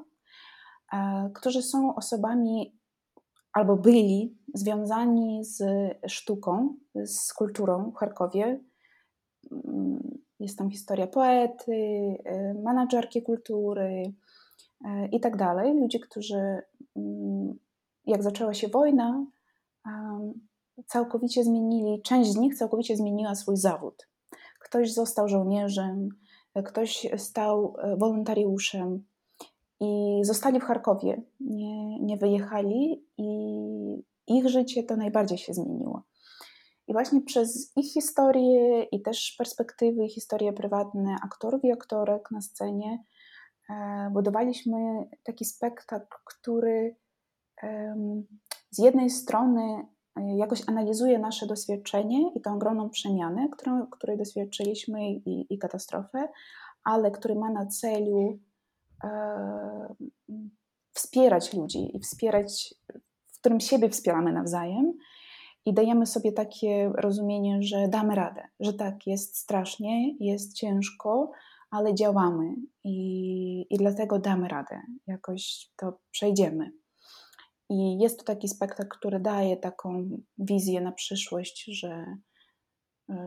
którzy 1.34 1.62
są 1.62 1.94
osobami 1.94 2.79
albo 3.52 3.76
byli 3.76 4.38
związani 4.54 5.44
z 5.44 5.62
sztuką, 6.06 6.74
z 7.04 7.32
kulturą 7.32 7.90
w 7.90 7.96
Charkowie. 7.96 8.60
Mm, 9.52 10.18
jest 10.40 10.58
tam 10.58 10.70
historia 10.70 11.06
poety, 11.06 11.72
y, 11.72 12.18
menadżerki 12.64 13.22
kultury 13.22 14.02
y, 14.84 15.08
i 15.12 15.20
tak 15.20 15.36
dalej. 15.36 15.80
Ludzie, 15.80 15.98
którzy 16.00 16.62
mm, 16.96 17.58
jak 18.06 18.22
zaczęła 18.22 18.54
się 18.54 18.68
wojna, 18.68 19.26
całkowicie 20.86 21.44
zmienili, 21.44 22.02
część 22.02 22.30
z 22.30 22.36
nich 22.36 22.54
całkowicie 22.54 22.96
zmieniła 22.96 23.34
swój 23.34 23.56
zawód. 23.56 24.08
Ktoś 24.60 24.92
został 24.92 25.28
żołnierzem, 25.28 26.08
ktoś 26.64 27.06
stał 27.16 27.76
e, 27.78 27.96
wolontariuszem 27.96 29.04
i 29.80 30.20
zostali 30.22 30.60
w 30.60 30.64
Charkowie, 30.64 31.22
nie, 31.40 32.00
nie 32.00 32.16
wyjechali 32.16 33.04
i 33.18 33.26
ich 34.26 34.48
życie 34.48 34.82
to 34.82 34.96
najbardziej 34.96 35.38
się 35.38 35.54
zmieniło. 35.54 36.02
I 36.88 36.92
właśnie 36.92 37.20
przez 37.20 37.72
ich 37.76 37.92
historię 37.92 38.82
i 38.82 39.02
też 39.02 39.34
perspektywy, 39.38 40.08
historie 40.08 40.52
prywatne 40.52 41.16
aktorów 41.24 41.64
i 41.64 41.72
aktorek 41.72 42.30
na 42.30 42.40
scenie 42.40 43.04
e, 43.70 44.10
budowaliśmy 44.12 45.08
taki 45.24 45.44
spektakl, 45.44 46.16
który 46.24 46.96
z 48.70 48.78
jednej 48.78 49.10
strony 49.10 49.86
e, 50.16 50.36
jakoś 50.36 50.62
analizuje 50.66 51.18
nasze 51.18 51.46
doświadczenie 51.46 52.32
i 52.34 52.40
tą 52.40 52.54
ogromną 52.54 52.90
przemianę, 52.90 53.48
którą, 53.52 53.86
której 53.86 54.18
doświadczyliśmy 54.18 55.10
i, 55.10 55.54
i 55.54 55.58
katastrofę, 55.58 56.28
ale 56.84 57.10
który 57.10 57.34
ma 57.34 57.50
na 57.50 57.66
celu 57.66 58.28
e, 58.28 58.49
wspierać 60.92 61.54
ludzi 61.54 61.96
i 61.96 62.00
wspierać, 62.00 62.74
w 63.32 63.38
którym 63.38 63.60
siebie 63.60 63.88
wspieramy 63.88 64.32
nawzajem 64.32 64.92
i 65.66 65.74
dajemy 65.74 66.06
sobie 66.06 66.32
takie 66.32 66.92
rozumienie, 66.94 67.62
że 67.62 67.88
damy 67.88 68.14
radę, 68.14 68.42
że 68.60 68.72
tak, 68.72 69.06
jest 69.06 69.36
strasznie, 69.36 70.14
jest 70.20 70.54
ciężko, 70.54 71.30
ale 71.70 71.94
działamy 71.94 72.54
i, 72.84 73.66
i 73.70 73.78
dlatego 73.78 74.18
damy 74.18 74.48
radę, 74.48 74.80
jakoś 75.06 75.70
to 75.76 75.98
przejdziemy. 76.10 76.72
I 77.70 77.98
jest 77.98 78.18
to 78.18 78.24
taki 78.24 78.48
spektakl, 78.48 78.88
który 78.98 79.20
daje 79.20 79.56
taką 79.56 80.10
wizję 80.38 80.80
na 80.80 80.92
przyszłość, 80.92 81.64
że, 81.64 82.16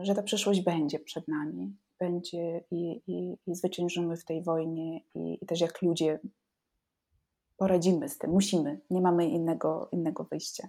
że 0.02 0.14
ta 0.14 0.22
przyszłość 0.22 0.60
będzie 0.60 0.98
przed 0.98 1.28
nami, 1.28 1.76
będzie 2.04 2.64
i, 2.70 3.02
i, 3.06 3.38
i 3.46 3.54
zwyciężymy 3.54 4.16
w 4.16 4.24
tej 4.24 4.42
wojnie, 4.42 5.00
i, 5.14 5.38
i 5.42 5.46
też 5.46 5.60
jak 5.60 5.82
ludzie 5.82 6.20
poradzimy 7.56 8.08
z 8.08 8.18
tym, 8.18 8.30
musimy, 8.30 8.80
nie 8.90 9.00
mamy 9.00 9.26
innego, 9.26 9.88
innego 9.92 10.24
wyjścia. 10.24 10.68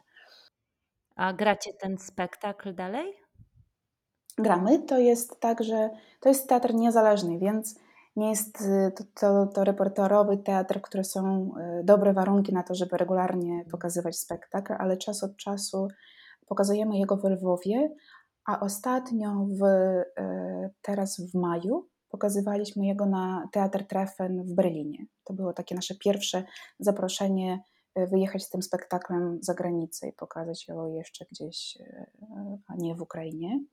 A 1.15 1.33
gracie 1.33 1.73
ten 1.73 1.97
spektakl 1.97 2.75
dalej? 2.75 3.13
Gramy. 4.37 4.79
To 4.79 4.97
jest 4.97 5.39
tak, 5.39 5.63
że 5.63 5.89
to 6.19 6.29
jest 6.29 6.49
teatr 6.49 6.73
niezależny, 6.73 7.39
więc 7.39 7.79
nie 8.15 8.29
jest 8.29 8.61
y, 8.61 8.91
to, 8.95 9.03
to, 9.19 9.45
to 9.53 9.63
repertuarowy 9.63 10.37
teatr, 10.37 10.81
które 10.81 11.03
są 11.03 11.51
y, 11.79 11.83
dobre 11.83 12.13
warunki 12.13 12.53
na 12.53 12.63
to, 12.63 12.75
żeby 12.75 12.97
regularnie 12.97 13.65
pokazywać 13.71 14.17
spektakl, 14.17 14.73
ale 14.79 14.97
czas 14.97 15.23
od 15.23 15.37
czasu 15.37 15.87
pokazujemy 16.47 16.97
jego 16.97 17.17
w 17.17 17.23
Lwowie, 17.23 17.95
a 18.45 18.59
ostatnio 18.59 19.47
w, 19.59 19.63
y, 19.63 20.69
teraz 20.81 21.21
w 21.21 21.35
maju 21.35 21.87
pokazywaliśmy 22.09 22.85
jego 22.85 23.05
na 23.05 23.49
Teatr 23.51 23.83
Treffen 23.83 24.43
w 24.43 24.53
Berlinie. 24.53 25.05
To 25.23 25.33
było 25.33 25.53
takie 25.53 25.75
nasze 25.75 25.95
pierwsze 25.95 26.43
zaproszenie 26.79 27.59
wyjechać 27.95 28.43
z 28.43 28.49
tym 28.49 28.61
spektaklem 28.61 29.39
za 29.41 29.53
granicę 29.53 30.07
i 30.07 30.13
pokazać 30.13 30.67
ją 30.67 30.93
jeszcze 30.93 31.25
gdzieś, 31.31 31.77
e, 31.81 32.07
a 32.67 32.75
nie 32.75 32.95
w 32.95 33.01
Ukrainie. 33.01 33.63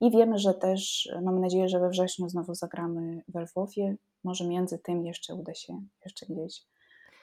I 0.00 0.10
wiemy, 0.10 0.38
że 0.38 0.54
też, 0.54 1.12
mamy 1.22 1.40
nadzieję, 1.40 1.68
że 1.68 1.80
we 1.80 1.88
wrześniu 1.88 2.28
znowu 2.28 2.54
zagramy 2.54 3.22
w 3.28 3.38
Lwowie. 3.38 3.96
Może 4.24 4.48
między 4.48 4.78
tym 4.78 5.06
jeszcze 5.06 5.34
uda 5.34 5.54
się 5.54 5.80
jeszcze 6.04 6.26
gdzieś. 6.26 6.66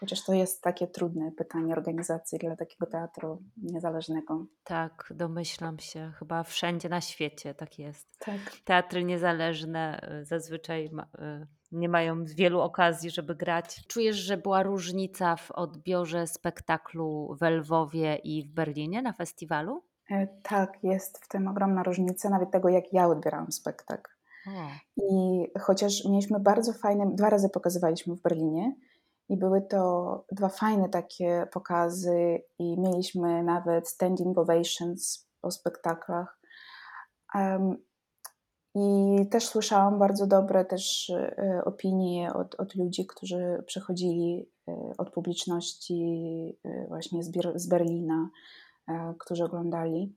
Chociaż 0.03 0.23
to 0.23 0.33
jest 0.33 0.61
takie 0.61 0.87
trudne 0.87 1.31
pytanie 1.31 1.73
organizacji 1.73 2.39
dla 2.39 2.55
takiego 2.55 2.85
teatru 2.85 3.41
niezależnego. 3.57 4.45
Tak, 4.63 5.13
domyślam 5.15 5.79
się. 5.79 6.11
Chyba 6.19 6.43
wszędzie 6.43 6.89
na 6.89 7.01
świecie 7.01 7.53
tak 7.53 7.79
jest. 7.79 8.19
Tak. 8.19 8.39
Teatry 8.65 9.03
niezależne 9.03 9.99
e, 10.01 10.25
zazwyczaj 10.25 10.89
e, 11.19 11.47
nie 11.71 11.89
mają 11.89 12.25
wielu 12.25 12.59
okazji, 12.59 13.09
żeby 13.09 13.35
grać. 13.35 13.87
Czujesz, 13.87 14.15
że 14.15 14.37
była 14.37 14.63
różnica 14.63 15.35
w 15.35 15.51
odbiorze 15.51 16.27
spektaklu 16.27 17.37
w 17.41 17.49
Lwowie 17.49 18.15
i 18.15 18.43
w 18.43 18.47
Berlinie 18.47 19.01
na 19.01 19.13
festiwalu? 19.13 19.83
E, 20.11 20.27
tak, 20.27 20.83
jest 20.83 21.25
w 21.25 21.27
tym 21.27 21.47
ogromna 21.47 21.83
różnica, 21.83 22.29
nawet 22.29 22.51
tego, 22.51 22.69
jak 22.69 22.93
ja 22.93 23.07
odbierałam 23.07 23.51
spektakl. 23.51 24.11
O. 24.47 24.67
I 24.97 25.47
chociaż 25.59 26.05
mieliśmy 26.05 26.39
bardzo 26.39 26.73
fajne, 26.73 27.11
dwa 27.15 27.29
razy 27.29 27.49
pokazywaliśmy 27.49 28.15
w 28.15 28.21
Berlinie 28.21 28.75
i 29.29 29.37
były 29.37 29.61
to 29.61 30.25
dwa 30.31 30.49
fajne 30.49 30.89
takie 30.89 31.47
pokazy 31.51 32.41
i 32.59 32.79
mieliśmy 32.79 33.43
nawet 33.43 33.89
standing 33.89 34.37
ovations 34.37 35.29
po 35.41 35.51
spektaklach. 35.51 36.39
Um, 37.35 37.77
i 38.75 39.27
też 39.29 39.47
słyszałam 39.47 39.99
bardzo 39.99 40.27
dobre 40.27 40.65
też 40.65 41.09
e, 41.09 41.61
opinie 41.65 42.33
od, 42.33 42.55
od 42.55 42.75
ludzi, 42.75 43.07
którzy 43.07 43.63
przychodzili 43.65 44.49
e, 44.67 44.93
od 44.97 45.09
publiczności 45.09 46.03
e, 46.63 46.87
właśnie 46.87 47.23
z, 47.23 47.31
z 47.55 47.67
Berlina, 47.67 48.29
którzy 49.19 49.43
oglądali. 49.43 50.15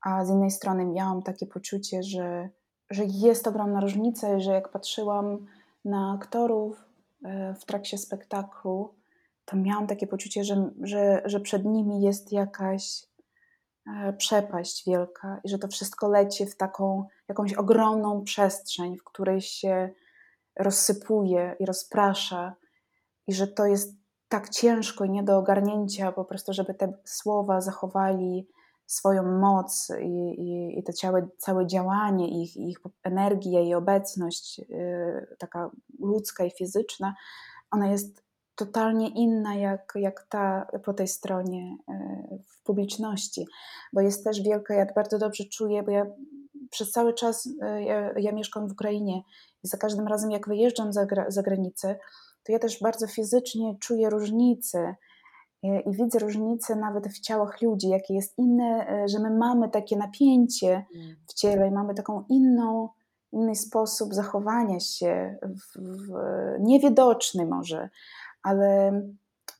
A 0.00 0.24
z 0.24 0.30
innej 0.30 0.50
strony 0.50 0.86
miałam 0.86 1.22
takie 1.22 1.46
poczucie, 1.46 2.02
że, 2.02 2.48
że 2.90 3.04
jest 3.04 3.46
ogromna 3.46 3.80
różnica 3.80 4.40
że 4.40 4.52
jak 4.52 4.68
patrzyłam 4.68 5.46
na 5.84 6.12
aktorów 6.12 6.87
w 7.60 7.64
trakcie 7.66 7.98
spektaklu, 7.98 8.94
to 9.44 9.56
miałam 9.56 9.86
takie 9.86 10.06
poczucie, 10.06 10.44
że, 10.44 10.70
że, 10.82 11.22
że 11.24 11.40
przed 11.40 11.64
nimi 11.64 12.02
jest 12.02 12.32
jakaś 12.32 13.08
E, 13.96 14.12
przepaść 14.12 14.84
wielka 14.86 15.40
i 15.44 15.48
że 15.48 15.58
to 15.58 15.68
wszystko 15.68 16.08
leci 16.08 16.46
w 16.46 16.56
taką 16.56 17.04
jakąś 17.28 17.54
ogromną 17.54 18.24
przestrzeń, 18.24 18.96
w 18.96 19.04
której 19.04 19.40
się 19.40 19.90
rozsypuje 20.56 21.56
i 21.60 21.66
rozprasza, 21.66 22.54
i 23.26 23.32
że 23.34 23.46
to 23.46 23.66
jest 23.66 23.94
tak 24.28 24.48
ciężko 24.48 25.04
i 25.04 25.10
nie 25.10 25.22
do 25.22 25.38
ogarnięcia, 25.38 26.12
po 26.12 26.24
prostu, 26.24 26.52
żeby 26.52 26.74
te 26.74 26.92
słowa 27.04 27.60
zachowali 27.60 28.48
swoją 28.88 29.22
moc 29.22 29.92
i, 30.00 30.40
i, 30.40 30.78
i 30.78 30.82
to 30.82 30.92
całe, 30.92 31.28
całe 31.38 31.66
działanie 31.66 32.42
ich, 32.42 32.56
ich 32.56 32.78
energia 33.02 33.60
i 33.60 33.74
obecność, 33.74 34.58
yy, 34.58 35.36
taka 35.38 35.70
ludzka 36.00 36.44
i 36.44 36.50
fizyczna, 36.50 37.14
ona 37.70 37.88
jest 37.88 38.22
totalnie 38.54 39.08
inna 39.08 39.54
jak, 39.54 39.92
jak 39.94 40.26
ta 40.28 40.66
po 40.84 40.94
tej 40.94 41.08
stronie 41.08 41.76
e, 41.88 41.94
w 42.48 42.62
publiczności, 42.62 43.46
bo 43.92 44.00
jest 44.00 44.24
też 44.24 44.42
wielka, 44.42 44.74
ja 44.74 44.86
bardzo 44.94 45.18
dobrze 45.18 45.44
czuję, 45.44 45.82
bo 45.82 45.90
ja 45.90 46.06
przez 46.70 46.90
cały 46.90 47.14
czas, 47.14 47.48
e, 47.62 47.82
ja, 48.20 48.32
mieszkam 48.32 48.68
w 48.68 48.72
Ukrainie 48.72 49.22
i 49.64 49.68
za 49.68 49.76
każdym 49.76 50.08
razem 50.08 50.30
jak 50.30 50.48
wyjeżdżam 50.48 50.92
za, 50.92 51.06
za 51.28 51.42
granicę, 51.42 51.98
to 52.42 52.52
ja 52.52 52.58
też 52.58 52.80
bardzo 52.80 53.06
fizycznie 53.06 53.76
czuję 53.80 54.10
różnice 54.10 54.94
i 55.62 55.92
widzę 55.92 56.18
różnice 56.18 56.76
nawet 56.76 57.08
w 57.08 57.20
ciałach 57.20 57.62
ludzi, 57.62 57.88
jakie 57.88 58.14
jest 58.14 58.38
inne, 58.38 58.86
e, 58.88 59.08
że 59.08 59.18
my 59.18 59.30
mamy 59.30 59.68
takie 59.68 59.96
napięcie 59.96 60.68
Mm. 60.94 61.16
w 61.26 61.34
ciele 61.34 61.68
i 61.68 61.70
mamy 61.70 61.94
taką 61.94 62.24
inną, 62.28 62.88
inny 63.32 63.54
sposób 63.54 64.14
zachowania 64.14 64.80
się, 64.80 65.38
w, 65.42 65.78
w, 65.78 66.12
niewidoczny 66.60 67.46
może, 67.46 67.88
ale 68.42 68.88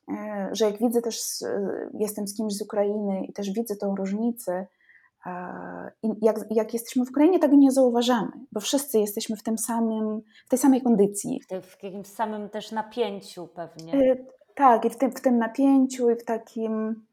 e, 0.08 0.48
że 0.52 0.64
jak 0.64 0.78
widzę 0.78 1.02
też, 1.02 1.20
jestem 1.94 2.28
z 2.28 2.36
kimś 2.36 2.54
z 2.54 2.62
Ukrainy 2.62 3.24
i 3.24 3.32
też 3.32 3.50
widzę 3.50 3.76
tą 3.76 3.96
różnicę, 3.96 4.66
i 6.02 6.08
jak, 6.22 6.36
jak 6.50 6.74
jesteśmy 6.74 7.04
w 7.04 7.10
Ukrainie, 7.10 7.38
tego 7.38 7.56
nie 7.56 7.72
zauważamy, 7.72 8.32
bo 8.52 8.60
wszyscy 8.60 8.98
jesteśmy 8.98 9.36
w 9.36 9.42
tym 9.42 9.58
samym, 9.58 10.20
w 10.46 10.48
tej 10.48 10.58
samej 10.58 10.82
kondycji. 10.82 11.40
W, 11.40 11.46
te, 11.46 11.62
w 11.62 11.82
jakimś 11.82 12.06
samym 12.06 12.48
też 12.48 12.72
napięciu 12.72 13.46
pewnie. 13.46 13.92
Y, 14.58 14.58
Tak, 14.58 14.84
i 14.84 14.90
w 14.90 14.96
tym, 14.96 15.12
w 15.12 15.20
tym 15.20 15.38
napięciu, 15.38 16.10
i 16.10 16.16
w 16.16 16.24
takim, 16.24 17.04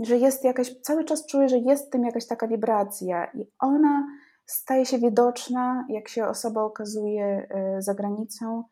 że 0.00 0.16
jest 0.16 0.44
jakaś, 0.44 0.80
cały 0.80 1.04
czas 1.04 1.26
czuję, 1.26 1.48
że 1.48 1.58
jest 1.58 1.86
w 1.86 1.90
tym 1.90 2.04
jakaś 2.04 2.26
taka 2.26 2.48
wibracja, 2.48 3.24
i 3.34 3.46
ona 3.58 4.06
staje 4.46 4.86
się 4.86 4.98
widoczna, 4.98 5.86
jak 5.88 6.08
się 6.08 6.26
osoba 6.26 6.62
okazuje 6.62 7.48
y, 7.78 7.82
za 7.82 7.94
granicą, 7.94 8.64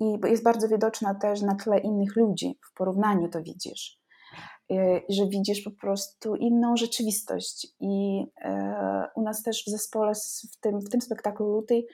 i 0.00 0.18
jest 0.24 0.42
bardzo 0.42 0.68
widoczna 0.68 1.14
też 1.14 1.42
na 1.42 1.54
tle 1.54 1.78
innych 1.78 2.16
ludzi, 2.16 2.58
w 2.70 2.74
porównaniu 2.74 3.28
to 3.28 3.42
widzisz. 3.42 4.00
Y, 4.72 5.02
że 5.08 5.26
widzisz 5.26 5.60
po 5.60 5.70
prostu 5.70 6.36
inną 6.36 6.76
rzeczywistość. 6.76 7.66
I 7.80 8.26
e, 8.40 9.06
u 9.16 9.22
nas 9.22 9.42
też 9.42 9.64
w 9.66 9.70
zespole, 9.70 10.12
w 10.52 10.60
tym, 10.60 10.80
w 10.80 10.88
tym 10.88 11.00
spektaklu 11.00 11.46
Luty, 11.46 11.86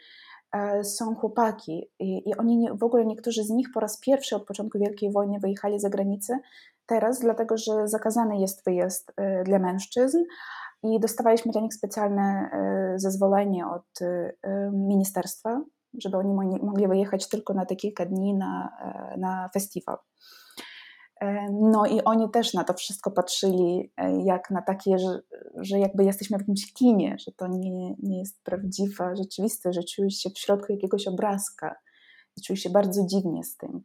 są 0.82 1.14
chłopaki 1.14 1.90
i, 1.98 2.34
oni 2.38 2.58
nie, 2.58 2.74
w 2.74 2.82
ogóle 2.82 3.06
niektórzy 3.06 3.44
z 3.44 3.50
nich 3.50 3.68
po 3.74 3.80
raz 3.80 4.00
pierwszy 4.00 4.36
od 4.36 4.46
początku 4.46 4.78
Wielkiej 4.78 5.12
Wojny 5.12 5.38
wyjechali 5.40 5.80
za 5.80 5.90
granicę. 5.90 6.38
Teraz, 6.86 7.20
dlatego 7.20 7.56
że 7.56 7.88
zakazany 7.88 8.38
jest 8.40 8.64
wyjazd 8.64 9.12
e, 9.16 9.44
dla 9.44 9.58
mężczyzn 9.58 10.18
i 10.82 11.00
dostawaliśmy 11.00 11.52
dla 11.52 11.60
nich 11.60 11.74
specjalne 11.74 12.50
e, 12.52 12.98
zezwolenie 12.98 13.66
od 13.66 14.02
e, 14.02 14.32
e, 14.42 14.70
ministerstwa, 14.72 15.60
żeby 15.98 16.16
oni 16.16 16.34
mo- 16.34 16.58
mogli 16.62 16.88
wyjechać 16.88 17.28
tylko 17.28 17.54
na 17.54 17.66
te 17.66 17.76
kilka 17.76 18.06
dni 18.06 18.34
na, 18.34 18.70
e, 19.14 19.16
na 19.18 19.50
festiwal. 19.54 19.96
E, 21.20 21.46
No 21.52 21.86
i 21.86 22.02
oni 22.04 22.30
też 22.30 22.54
na 22.54 22.64
to 22.64 22.74
wszystko 22.74 23.10
patrzyli 23.10 23.92
e, 23.96 24.22
jak 24.24 24.50
na 24.50 24.62
takie, 24.62 24.98
że, 24.98 25.20
że 25.56 25.78
jakby 25.78 26.04
jesteśmy 26.04 26.38
w 26.38 26.40
jakimś 26.40 26.72
kinie, 26.72 27.16
że 27.18 27.32
to 27.32 27.46
nie, 27.48 27.94
nie 28.02 28.18
jest 28.18 28.44
prawdziwa 28.44 29.14
rzeczywistość, 29.14 29.76
że 29.76 29.84
czujesz 29.84 30.14
się 30.14 30.30
w 30.30 30.38
środku 30.38 30.72
jakiegoś 30.72 31.06
obrazka 31.06 31.76
i 32.36 32.42
czujesz 32.42 32.60
się 32.60 32.70
bardzo 32.70 33.06
dziwnie 33.06 33.44
z 33.44 33.56
tym. 33.56 33.80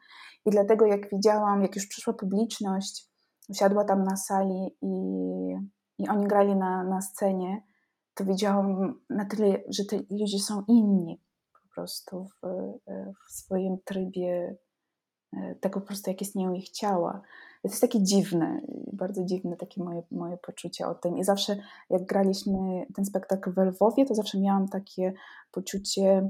I 0.46 0.50
dlatego 0.50 0.86
jak 0.86 1.10
widziałam, 1.10 1.62
jak 1.62 1.76
już 1.76 1.88
przyszła 1.88 2.14
publiczność, 2.14 3.10
usiadła 3.50 3.86
tam 3.86 4.04
na 4.04 4.16
sali 4.18 4.78
i, 4.82 4.92
i 5.98 6.10
oni 6.10 6.28
grali 6.28 6.56
na, 6.56 6.84
na 6.84 7.02
scenie, 7.02 7.64
to 8.14 8.26
widziałam 8.26 9.00
na 9.10 9.26
tyle, 9.26 9.62
że 9.70 9.86
te 9.86 10.00
ludzie 10.20 10.40
są 10.40 10.64
inni 10.68 11.22
po 11.54 11.76
prostu 11.76 12.26
w, 12.26 12.48
w 13.28 13.32
swoim 13.32 13.78
trybie 13.86 14.32
e, 14.32 14.56
tego 15.62 15.82
po 15.82 15.88
prostu, 15.88 16.10
jak 16.10 16.22
istnieją 16.22 16.54
ich 16.54 16.70
ciała. 16.70 17.22
To 17.62 17.70
jest 17.70 17.82
takie 17.82 18.04
dziwne, 18.04 18.62
bardzo 18.94 19.24
dziwne 19.24 19.58
takie 19.58 19.84
moje, 19.84 20.04
moje 20.12 20.38
poczucie 20.38 20.88
o 20.88 20.96
tym. 20.96 21.18
I 21.18 21.24
zawsze 21.24 21.58
jak 21.90 22.06
graliśmy 22.06 22.86
ten 22.96 23.06
spektakl 23.06 23.54
w 23.54 23.58
Lwowie, 23.58 24.06
to 24.06 24.16
zawsze 24.16 24.40
miałam 24.40 24.68
takie 24.68 25.14
poczucie 25.52 26.30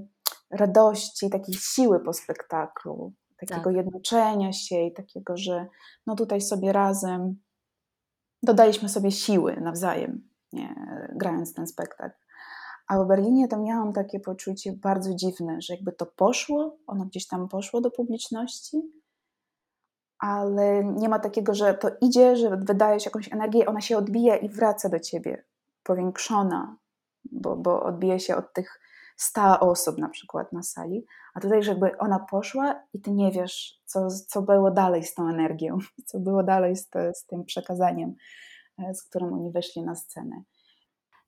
radości, 0.51 1.29
takiej 1.29 1.55
siły 1.55 1.99
po 1.99 2.13
spektaklu, 2.13 3.13
takiego 3.37 3.63
Tak. 3.63 3.75
jednoczenia 3.75 4.53
się 4.53 4.81
i 4.81 4.93
takiego, 4.93 5.37
że 5.37 5.67
no 6.07 6.15
tutaj 6.15 6.41
sobie 6.41 6.73
razem 6.73 7.35
dodaliśmy 8.43 8.89
sobie 8.89 9.11
siły 9.11 9.55
nawzajem, 9.61 10.29
nie, 10.53 10.75
grając 11.15 11.53
ten 11.53 11.67
spektakl. 11.67 12.17
A 12.87 13.03
w 13.03 13.07
Berlinie 13.07 13.47
to 13.47 13.57
miałam 13.57 13.93
takie 13.93 14.19
poczucie 14.19 14.73
bardzo 14.73 15.15
dziwne, 15.15 15.61
że 15.61 15.73
jakby 15.73 15.91
to 15.91 16.05
poszło, 16.05 16.77
ono 16.87 17.05
gdzieś 17.05 17.27
tam 17.27 17.47
poszło 17.47 17.81
do 17.81 17.91
publiczności, 17.91 18.81
ale 20.19 20.83
nie 20.83 21.09
ma 21.09 21.19
takiego, 21.19 21.53
że 21.53 21.73
to 21.73 21.89
idzie, 22.01 22.35
że 22.35 22.57
wydajesz 22.57 23.05
jakąś 23.05 23.33
energię, 23.33 23.65
ona 23.65 23.81
się 23.81 23.97
odbija 23.97 24.37
i 24.37 24.49
wraca 24.49 24.89
do 24.89 24.99
ciebie, 24.99 25.45
powiększona, 25.83 26.77
bo, 27.31 27.55
bo 27.55 27.83
odbija 27.83 28.19
się 28.19 28.35
od 28.35 28.53
tych 28.53 28.79
100 29.17 29.59
osób 29.59 29.97
na 29.97 30.09
przykład 30.09 30.53
na 30.53 30.63
sali, 30.63 31.05
a 31.33 31.39
tutaj, 31.39 31.63
żeby 31.63 31.97
ona 31.97 32.19
poszła 32.19 32.83
i 32.93 33.01
ty 33.01 33.11
nie 33.11 33.31
wiesz, 33.31 33.81
co, 33.85 34.07
co 34.27 34.41
było 34.41 34.71
dalej 34.71 35.03
z 35.03 35.13
tą 35.13 35.29
energią, 35.29 35.77
co 36.07 36.19
było 36.19 36.43
dalej 36.43 36.75
z, 36.75 36.89
te, 36.89 37.13
z 37.13 37.25
tym 37.25 37.45
przekazaniem, 37.45 38.15
e, 38.79 38.93
z 38.93 39.03
którym 39.03 39.33
oni 39.33 39.51
weszli 39.51 39.81
na 39.81 39.95
scenę. 39.95 40.43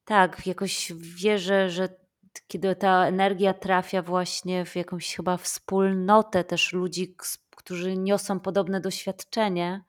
Tak, 0.05 0.47
jakoś 0.47 0.93
wierzę, 0.93 1.69
że 1.69 1.89
kiedy 2.47 2.75
ta 2.75 3.07
energia 3.07 3.53
trafia 3.53 4.01
właśnie 4.01 4.65
w 4.65 4.75
jakąś 4.75 5.15
chyba 5.15 5.37
wspólnotę 5.37 6.43
też 6.43 6.73
ludzi, 6.73 7.15
którzy 7.55 7.97
niosą 7.97 8.39
podobne 8.39 8.81
doświadczenie, 8.81 9.83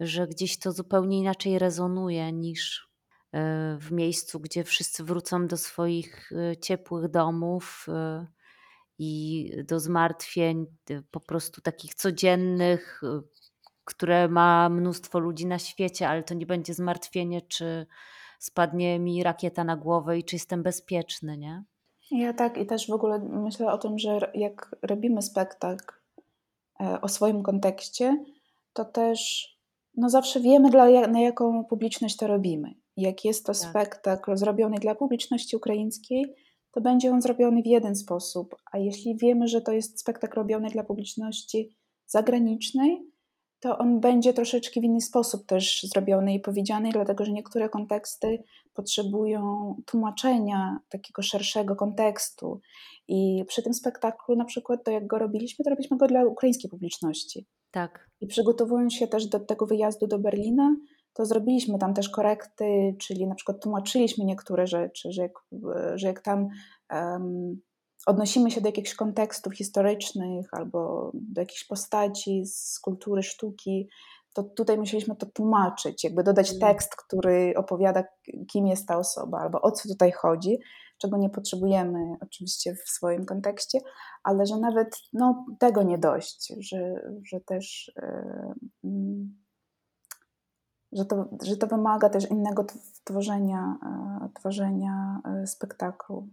że 0.00 0.26
gdzieś 0.26 0.58
to 0.58 0.72
zupełnie 0.72 1.18
inaczej 1.18 1.58
rezonuje 1.58 2.32
niż 2.32 2.88
e, 3.32 3.76
w 3.80 3.92
miejscu, 3.92 4.40
gdzie 4.40 4.64
wszyscy 4.64 5.04
wrócą 5.04 5.46
do 5.46 5.56
swoich 5.56 6.32
e, 6.32 6.56
ciepłych 6.56 7.08
domów 7.08 7.86
e, 7.88 8.26
i 8.98 9.50
do 9.64 9.80
zmartwień 9.80 10.66
po 11.10 11.20
prostu 11.20 11.60
takich 11.60 11.94
codziennych, 11.94 13.00
które 13.84 14.28
ma 14.28 14.68
mnóstwo 14.68 15.18
ludzi 15.18 15.46
na 15.46 15.58
świecie, 15.58 16.08
ale 16.08 16.22
to 16.22 16.34
nie 16.34 16.46
będzie 16.46 16.74
zmartwienie, 16.74 17.42
czy 17.42 17.86
spadnie 18.38 18.98
mi 18.98 19.22
rakieta 19.22 19.64
na 19.64 19.76
głowę 19.76 20.18
i 20.18 20.24
czy 20.24 20.36
jestem 20.36 20.62
bezpieczny, 20.62 21.38
nie? 21.38 21.64
Ja 22.12 22.32
tak 22.32 22.58
i 22.58 22.66
też 22.66 22.86
w 22.86 22.92
ogóle 22.92 23.18
myślę 23.18 23.72
o 23.72 23.78
tym, 23.78 23.98
że 23.98 24.30
jak 24.34 24.76
robimy 24.82 25.22
spektakl 25.22 25.94
e, 26.80 27.00
o 27.00 27.08
swoim 27.08 27.42
kontekście, 27.42 28.24
to 28.72 28.84
też 28.84 29.52
no 29.96 30.10
zawsze 30.10 30.40
wiemy, 30.40 30.70
dla, 30.70 31.06
na 31.06 31.20
jaką 31.20 31.64
publiczność 31.64 32.16
to 32.16 32.26
robimy. 32.26 32.74
Jak 32.96 33.24
jest 33.24 33.46
to 33.46 33.52
Tak. 33.52 33.62
spektakl 33.62 34.36
zrobiony 34.36 34.76
dla 34.76 34.94
publiczności 34.94 35.56
ukraińskiej, 35.56 36.34
to 36.72 36.80
będzie 36.80 37.10
on 37.10 37.22
zrobiony 37.22 37.62
w 37.62 37.66
jeden 37.66 37.96
sposób. 37.96 38.56
A 38.72 38.78
jeśli 38.78 39.16
wiemy, 39.16 39.48
że 39.48 39.60
to 39.60 39.72
jest 39.72 40.00
spektakl 40.00 40.36
robiony 40.36 40.68
dla 40.68 40.84
publiczności 40.84 41.76
zagranicznej, 42.06 43.11
to 43.62 43.78
on 43.78 44.00
będzie 44.00 44.32
troszeczkę 44.32 44.80
w 44.80 44.84
inny 44.84 45.00
sposób 45.00 45.46
też 45.46 45.82
zrobiony 45.82 46.34
i 46.34 46.40
powiedziany, 46.40 46.90
dlatego 46.92 47.24
że 47.24 47.32
niektóre 47.32 47.68
konteksty 47.68 48.42
potrzebują 48.74 49.74
tłumaczenia 49.86 50.78
takiego 50.88 51.22
szerszego 51.22 51.76
kontekstu. 51.76 52.60
I 53.08 53.44
przy 53.48 53.62
tym 53.62 53.74
spektaklu, 53.74 54.36
na 54.36 54.44
przykład, 54.44 54.84
to 54.84 54.90
jak 54.90 55.06
go 55.06 55.18
robiliśmy, 55.18 55.64
to 55.64 55.70
robiliśmy 55.70 55.96
go 55.96 56.06
dla 56.06 56.24
ukraińskiej 56.24 56.70
publiczności. 56.70 57.46
Tak. 57.70 58.10
I 58.20 58.26
przygotowując 58.26 58.94
się 58.94 59.06
też 59.06 59.26
do 59.26 59.40
tego 59.40 59.66
wyjazdu 59.66 60.06
do 60.06 60.18
Berlina, 60.18 60.76
to 61.12 61.26
zrobiliśmy 61.26 61.78
tam 61.78 61.94
też 61.94 62.08
korekty, 62.08 62.96
czyli 62.98 63.26
na 63.26 63.34
przykład 63.34 63.62
tłumaczyliśmy 63.62 64.24
niektóre 64.24 64.66
rzeczy, 64.66 65.12
że 65.12 65.22
jak, 65.22 65.32
że 65.94 66.06
jak 66.06 66.22
tam 66.22 66.48
um, 66.92 67.60
odnosimy 68.06 68.50
się 68.50 68.60
do 68.60 68.68
jakichś 68.68 68.94
kontekstów 68.94 69.54
historycznych 69.54 70.46
albo 70.52 71.10
do 71.14 71.40
jakichś 71.40 71.64
postaci 71.64 72.46
z 72.46 72.80
kultury 72.80 73.22
sztuki, 73.22 73.88
to 74.34 74.42
tutaj 74.42 74.78
musieliśmy 74.78 75.16
to 75.16 75.26
tłumaczyć, 75.26 76.04
jakby 76.04 76.22
dodać 76.22 76.50
Mm. 76.50 76.60
tekst, 76.60 76.96
który 76.96 77.54
opowiada, 77.56 78.04
kim 78.52 78.66
jest 78.66 78.88
ta 78.88 78.98
osoba 78.98 79.38
albo 79.38 79.60
o 79.60 79.72
co 79.72 79.88
tutaj 79.88 80.12
chodzi, 80.12 80.58
czego 80.98 81.16
nie 81.16 81.30
potrzebujemy 81.30 81.98
oczywiście 82.20 82.74
w 82.74 82.88
swoim 82.88 83.24
kontekście, 83.24 83.78
ale 84.24 84.46
że 84.46 84.56
nawet 84.56 84.96
no, 85.12 85.46
tego 85.58 85.82
nie 85.82 85.98
dość, 85.98 86.52
że, 86.60 86.94
że 87.24 87.40
też 87.40 87.92
mm, 88.84 89.42
że 90.92 91.04
to, 91.04 91.28
że 91.42 91.56
to 91.56 91.66
wymaga 91.66 92.08
też 92.08 92.30
innego 92.30 92.64
tworzenia, 93.04 93.78
e, 93.82 94.28
tworzenia 94.34 95.20
e, 95.24 95.46
spektaklu. 95.46 96.28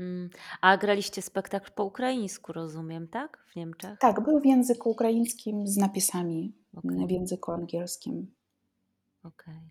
Mm. 0.00 0.30
A 0.60 0.76
graliście 0.76 1.22
spektakl 1.22 1.70
po 1.74 1.84
ukraińsku, 1.84 2.52
rozumiem, 2.52 3.08
tak? 3.08 3.44
W 3.52 3.56
Niemczech? 3.56 3.98
Tak, 3.98 4.20
był 4.20 4.40
w 4.40 4.46
języku 4.46 4.90
ukraińskim 4.90 5.66
z 5.66 5.76
napisami 5.76 6.54
Okej. 6.76 7.06
w 7.06 7.10
języku 7.10 7.52
angielskim. 7.52 8.34
Okej. 9.24 9.70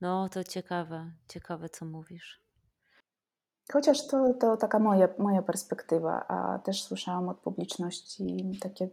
No 0.00 0.28
to 0.28 0.44
ciekawe, 0.44 1.10
ciekawe 1.28 1.68
co 1.68 1.84
mówisz. 1.84 2.40
Chociaż 3.72 4.06
to, 4.06 4.34
to 4.34 4.56
taka 4.56 4.78
moja, 4.78 5.08
moja 5.18 5.42
perspektywa, 5.42 6.26
a 6.28 6.58
też 6.58 6.82
słyszałam 6.82 7.28
od 7.28 7.38
publiczności 7.38 8.50
takie, 8.60 8.88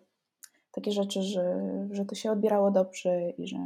takie 0.72 0.92
rzeczy, 0.92 1.22
że, 1.22 1.60
że 1.92 2.06
to 2.06 2.16
się 2.16 2.32
odbierało 2.32 2.72
dobrze 2.72 3.30
i 3.30 3.48
że 3.48 3.58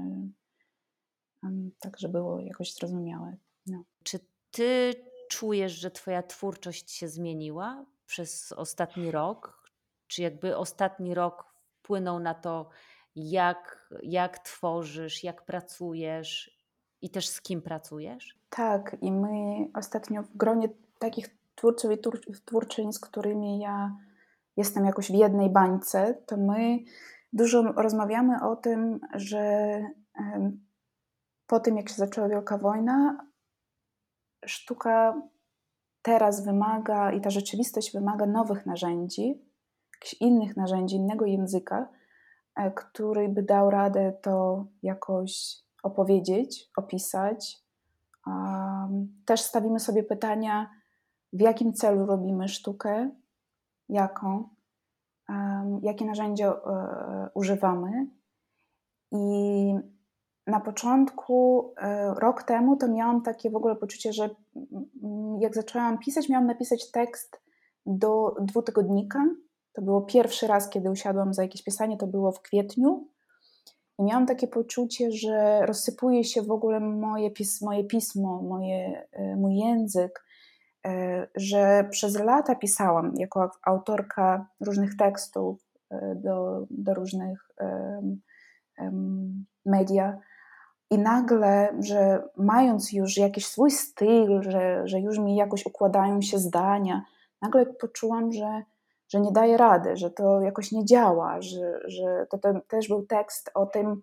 um, 1.43 1.71
tak, 1.80 2.00
że 2.00 2.10
było 2.10 2.39
jakoś 2.39 2.73
zrozumiałe. 2.73 3.38
No. 3.67 3.84
Czy 4.04 4.19
ty 4.52 4.93
czujesz, 5.29 5.71
że 5.71 5.91
twoja 5.91 6.23
twórczość 6.23 6.91
się 6.91 7.07
zmieniła 7.07 7.85
przez 8.05 8.51
ostatni 8.51 9.11
rok? 9.11 9.69
Czy 10.07 10.21
jakby 10.21 10.57
ostatni 10.57 11.13
rok 11.13 11.45
wpłynął 11.79 12.19
na 12.19 12.33
to, 12.33 12.69
jak, 13.15 13.89
jak 14.03 14.39
tworzysz, 14.39 15.23
jak 15.23 15.45
pracujesz 15.45 16.57
i 17.01 17.09
też 17.09 17.29
z 17.29 17.41
kim 17.41 17.61
pracujesz? 17.61 18.39
Tak, 18.49 18.97
i 19.01 19.11
my 19.11 19.67
ostatnio 19.73 20.23
w 20.23 20.37
gronie 20.37 20.69
takich 20.99 21.37
twórców 21.55 21.91
i 21.91 21.97
twórczyń, 22.45 22.93
z 22.93 22.99
którymi 22.99 23.59
ja 23.59 23.95
jestem 24.57 24.85
jakoś 24.85 25.11
w 25.11 25.15
jednej 25.15 25.49
bańce, 25.49 26.13
to 26.25 26.37
my 26.37 26.79
dużo 27.33 27.61
rozmawiamy 27.61 28.43
o 28.43 28.55
tym, 28.55 28.99
że 29.13 29.81
po 31.47 31.59
tym, 31.59 31.77
jak 31.77 31.89
się 31.89 31.95
zaczęła 31.95 32.29
Wielka 32.29 32.57
Wojna, 32.57 33.27
sztuka 34.47 35.21
teraz 36.01 36.45
wymaga 36.45 37.12
i 37.12 37.21
ta 37.21 37.29
rzeczywistość 37.29 37.93
wymaga 37.93 38.25
nowych 38.25 38.65
narzędzi, 38.65 39.41
innych 40.19 40.57
narzędzi, 40.57 40.95
innego 40.95 41.25
języka, 41.25 41.88
e, 42.55 42.71
który 42.71 43.29
by 43.29 43.43
dał 43.43 43.69
radę 43.69 44.13
to 44.21 44.65
jakoś 44.83 45.57
opowiedzieć, 45.83 46.69
opisać. 46.77 47.67
Też 49.25 49.41
stawimy 49.41 49.79
sobie 49.79 50.03
pytania, 50.03 50.69
w 51.33 51.41
jakim 51.41 51.73
celu 51.73 52.05
robimy 52.05 52.47
sztukę, 52.47 53.10
jaką, 53.89 54.49
jakie 55.81 56.05
narzędzia 56.05 56.51
e, 56.51 57.29
używamy. 57.33 58.07
I 59.12 59.73
na 60.47 60.60
początku, 60.60 61.73
e, 61.77 62.13
rok 62.13 62.43
temu, 62.43 62.77
to 62.77 62.88
miałam 62.88 63.21
takie 63.21 63.49
w 63.49 63.55
ogóle 63.55 63.75
poczucie, 63.75 64.13
że 64.13 64.29
mm, 65.03 65.41
jak 65.41 65.55
zaczęłam 65.55 65.99
pisać, 65.99 66.29
miałam 66.29 66.47
napisać 66.47 66.91
tekst 66.91 67.41
do 67.86 68.36
dwutygodnika. 68.41 69.25
To 69.73 69.81
było 69.81 70.01
pierwszy 70.01 70.47
raz, 70.47 70.69
kiedy 70.69 70.91
usiadłam 70.91 71.33
za 71.33 71.41
jakieś 71.41 71.63
pisanie, 71.63 71.97
to 71.97 72.07
było 72.07 72.31
w 72.31 72.41
kwietniu. 72.41 73.07
I 73.99 74.03
miałam 74.03 74.25
takie 74.25 74.47
poczucie, 74.47 75.12
że 75.12 75.65
rozsypuje 75.65 76.23
się 76.23 76.41
w 76.41 76.51
ogóle 76.51 76.79
moje, 76.79 77.31
pis 77.31 77.62
moje 77.62 77.83
pismo, 77.83 78.41
moje, 78.41 79.07
e, 79.12 79.36
mój 79.36 79.55
język, 79.55 80.25
e, 80.86 81.27
że 81.36 81.88
przez 81.91 82.19
lata 82.19 82.55
pisałam 82.55 83.13
jako 83.15 83.51
autorka 83.65 84.47
różnych 84.60 84.97
tekstów 84.97 85.67
do, 86.15 86.65
do 86.69 86.93
różnych 86.93 87.51
media 89.65 90.19
i 90.91 90.97
nagle, 90.97 91.78
że 91.80 92.23
mając 92.38 92.93
już 92.93 93.17
jakiś 93.17 93.45
swój 93.45 93.71
styl, 93.71 94.41
że, 94.41 94.88
że 94.88 95.00
już 95.00 95.19
mi 95.19 95.36
jakoś 95.36 95.65
układają 95.65 96.21
się 96.21 96.39
zdania, 96.39 97.06
nagle 97.41 97.65
poczułam, 97.65 98.32
że, 98.32 98.63
że 99.10 99.19
nie 99.19 99.32
daję 99.32 99.58
rady, 99.58 99.97
że 99.97 100.12
to 100.12 100.41
jakoś 100.41 100.71
nie 100.71 100.86
działa, 100.86 101.41
że, 101.41 101.80
że 101.86 102.28
to, 102.30 102.39
też 102.67 102.88
był 102.88 103.06
tekst 103.06 103.52
o 103.54 103.65
tym, 103.65 104.02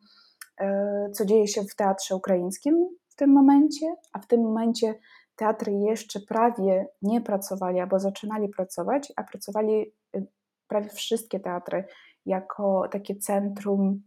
e, 0.60 1.10
co 1.12 1.24
dzieje 1.24 1.48
się 1.48 1.62
w 1.62 1.74
teatrze 1.74 2.16
ukraińskim 2.16 2.88
w 3.08 3.16
tym 3.16 3.30
momencie, 3.30 3.86
a 4.12 4.18
w 4.18 4.26
tym 4.26 4.42
momencie 4.42 4.94
teatry 5.36 5.72
jeszcze 5.72 6.20
prawie 6.20 6.88
nie 7.02 7.20
pracowali 7.20 7.80
albo 7.80 7.98
zaczynali 7.98 8.48
pracować, 8.48 9.12
a 9.16 9.22
pracowali 9.22 9.92
e, 10.16 10.22
prawie 10.68 10.88
wszystkie 10.88 11.40
teatry 11.40 11.84
jako 12.26 12.88
takie 12.92 13.16
centrum 13.16 14.02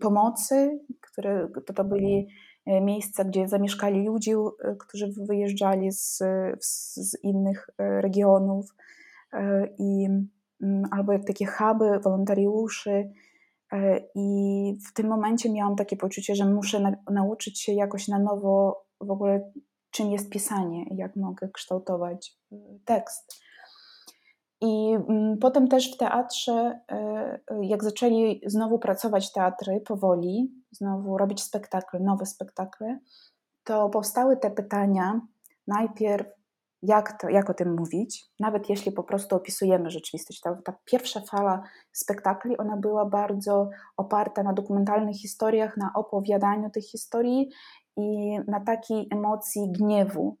pomocy, 0.00 0.80
które 1.00 1.48
to, 1.66 1.72
to 1.72 1.84
byli 1.84 2.28
e, 2.66 2.80
miejsca, 2.80 3.24
gdzie 3.24 3.48
zamieszkali 3.48 4.06
ludzie, 4.06 4.32
e, 4.32 4.76
którzy 4.76 5.12
wyjeżdżali 5.28 5.92
z, 5.92 6.22
z 6.60 7.18
innych 7.22 7.70
e, 7.78 8.00
regionów 8.00 8.66
i 9.78 10.06
mm, 10.62 10.82
albo 10.90 11.12
takie 11.26 11.46
huby 11.46 12.00
wolontariuszy. 12.04 13.10
I 14.14 14.24
w 14.88 14.92
tym 14.92 15.08
momencie 15.08 15.52
miałam 15.52 15.76
takie 15.76 15.96
poczucie, 15.96 16.34
że 16.34 16.44
muszę 16.44 16.80
na, 16.80 16.92
nauczyć 17.10 17.60
się 17.60 17.72
jakoś 17.72 18.08
na 18.08 18.18
nowo 18.18 18.84
w 19.00 19.10
ogóle, 19.10 19.52
czym 19.90 20.10
jest 20.10 20.30
pisanie, 20.30 20.84
jak 20.90 21.16
mogę 21.16 21.48
kształtować 21.48 22.38
tekst. 22.84 23.42
I 24.60 24.94
mm, 24.94 25.38
potem 25.38 25.68
też 25.68 25.94
w 25.94 25.96
teatrze, 25.96 26.80
e, 26.92 27.38
jak 27.62 27.84
zaczęli 27.84 28.40
znowu 28.46 28.78
pracować 28.78 29.32
teatry 29.32 29.80
powoli, 29.80 30.54
znowu 30.70 31.18
robić 31.18 31.42
spektakle, 31.42 32.00
nowe 32.00 32.26
spektakle, 32.26 32.98
to 33.64 33.88
powstały 33.88 34.36
te 34.36 34.50
pytania 34.50 35.20
najpierw, 35.66 36.26
jak, 36.82 37.20
to, 37.20 37.28
jak 37.28 37.50
o 37.50 37.54
tym 37.54 37.76
mówić, 37.76 38.26
nawet 38.40 38.68
jeśli 38.70 38.92
po 38.92 39.02
prostu 39.02 39.36
opisujemy 39.36 39.90
rzeczywistość. 39.90 40.40
Ta, 40.40 40.54
ta 40.64 40.74
pierwsza 40.84 41.20
fala 41.20 41.62
spektakli, 41.92 42.58
ona 42.58 42.76
była 42.76 43.06
bardzo 43.06 43.70
oparta 43.96 44.42
na 44.42 44.52
dokumentalnych 44.52 45.16
historiach, 45.16 45.76
na 45.76 45.92
opowiadaniu 45.94 46.70
tych 46.70 46.84
historii 46.84 47.50
i 47.96 48.38
na 48.46 48.60
takiej 48.60 49.08
emocji 49.10 49.72
gniewu. 49.72 50.36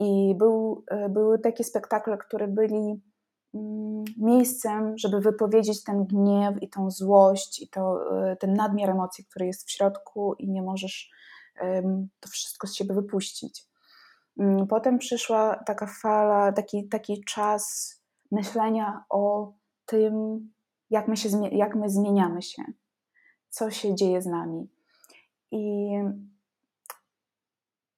I 0.00 0.34
był, 0.38 0.84
e, 0.90 1.08
były 1.08 1.38
takie 1.38 1.64
spektakle, 1.64 2.18
które 2.18 2.48
byli 2.48 3.02
miejscem, 4.16 4.98
żeby 4.98 5.20
wypowiedzieć 5.20 5.84
ten 5.84 6.04
gniew 6.04 6.62
i 6.62 6.68
tą 6.68 6.90
złość 6.90 7.62
i 7.62 7.68
to, 7.68 8.00
e, 8.30 8.36
ten 8.36 8.54
nadmiar 8.54 8.90
emocji, 8.90 9.24
który 9.24 9.46
jest 9.46 9.66
w 9.66 9.70
środku 9.70 10.34
i 10.38 10.48
nie 10.48 10.62
możesz 10.62 11.10
to 12.20 12.28
wszystko 12.28 12.66
z 12.66 12.74
siebie 12.74 12.94
wypuścić. 12.94 13.64
Mm, 14.38 14.66
potem 14.66 14.98
przyszła 14.98 15.56
taka 15.66 15.86
fala, 15.86 16.52
taki, 16.52 16.88
taki 16.88 17.24
czas 17.24 17.94
myślenia 18.30 19.04
o 19.10 19.52
tym, 19.86 20.40
jak 20.90 21.08
my, 21.08 21.16
się, 21.16 21.28
jak 21.52 21.76
my 21.76 21.90
zmieniamy 21.90 22.42
się, 22.42 22.62
co 23.48 23.70
się 23.70 23.94
dzieje 23.94 24.22
z 24.22 24.26
nami. 24.26 24.68
I 25.50 25.90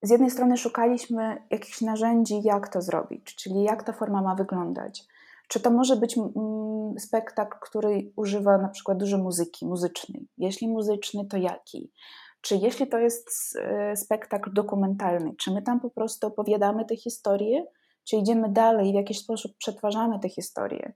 z 0.02 0.10
jednej 0.10 0.30
strony 0.30 0.56
szukaliśmy 0.56 1.42
jakichś 1.50 1.80
narzędzi, 1.80 2.42
jak 2.42 2.68
to 2.68 2.82
zrobić, 2.82 3.34
czyli 3.34 3.62
jak 3.62 3.82
ta 3.82 3.92
forma 3.92 4.22
ma 4.22 4.34
wyglądać. 4.34 5.04
Czy 5.48 5.60
to 5.60 5.70
może 5.70 5.96
być 5.96 6.18
mm, 6.18 6.98
spektakl, 6.98 7.58
który 7.60 8.12
używa 8.16 8.58
na 8.58 8.68
przykład 8.68 8.98
dużo 8.98 9.18
muzyki, 9.18 9.66
muzycznej? 9.66 10.28
Jeśli 10.38 10.68
muzyczny, 10.68 11.26
to 11.26 11.36
jaki? 11.36 11.92
Czy 12.40 12.56
jeśli 12.56 12.86
to 12.86 12.98
jest 12.98 13.30
e, 13.60 13.96
spektakl 13.96 14.52
dokumentalny, 14.52 15.34
czy 15.38 15.50
my 15.50 15.62
tam 15.62 15.80
po 15.80 15.90
prostu 15.90 16.26
opowiadamy 16.26 16.84
te 16.84 16.96
historie, 16.96 17.66
czy 18.04 18.16
idziemy 18.16 18.48
dalej 18.48 18.88
i 18.88 18.92
w 18.92 18.94
jakiś 18.94 19.18
sposób 19.18 19.56
przetwarzamy 19.58 20.20
te 20.20 20.28
historie? 20.28 20.92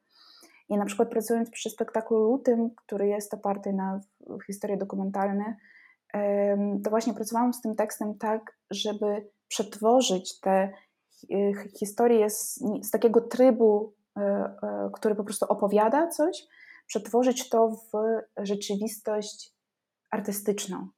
I 0.69 0.77
na 0.77 0.85
przykład 0.85 1.11
pracując 1.11 1.51
przy 1.51 1.71
spektaklu 1.71 2.19
Lutym, 2.19 2.71
który 2.77 3.09
jest 3.09 3.35
oparty 3.35 3.73
na 3.73 4.01
historie 4.47 4.77
dokumentalne, 4.77 5.57
to 6.85 6.91
właśnie 6.91 7.15
pracowałam 7.15 7.55
z 7.55 7.61
tym 7.61 7.77
tekstem 7.77 8.19
tak, 8.19 8.59
żeby 8.71 9.29
przetworzyć 9.49 10.41
te 10.41 10.51
e, 10.51 10.73
historie 11.79 12.31
z, 12.31 12.61
z 12.83 12.91
takiego 12.91 13.21
trybu 13.21 13.93
który 14.93 15.15
po 15.15 15.25
prostu 15.25 15.47
opowiada 15.49 16.09
coś, 16.09 16.47
przetworzyć 16.87 17.49
to 17.49 17.69
w 17.69 17.93
rzeczywistość 18.47 19.55
artystyczną. 20.11 20.89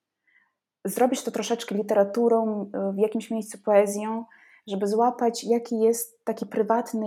Zrobić 0.84 1.22
to 1.22 1.30
troszeczkę 1.30 1.74
literaturą, 1.74 2.70
e, 2.74 2.92
w 2.92 2.98
jakimś 2.98 3.30
miejscu 3.30 3.58
poezją, 3.64 4.24
żeby 4.66 4.86
złapać, 4.86 5.44
jaki 5.44 5.80
jest 5.80 6.24
taki 6.24 6.46
prywatny 6.46 7.06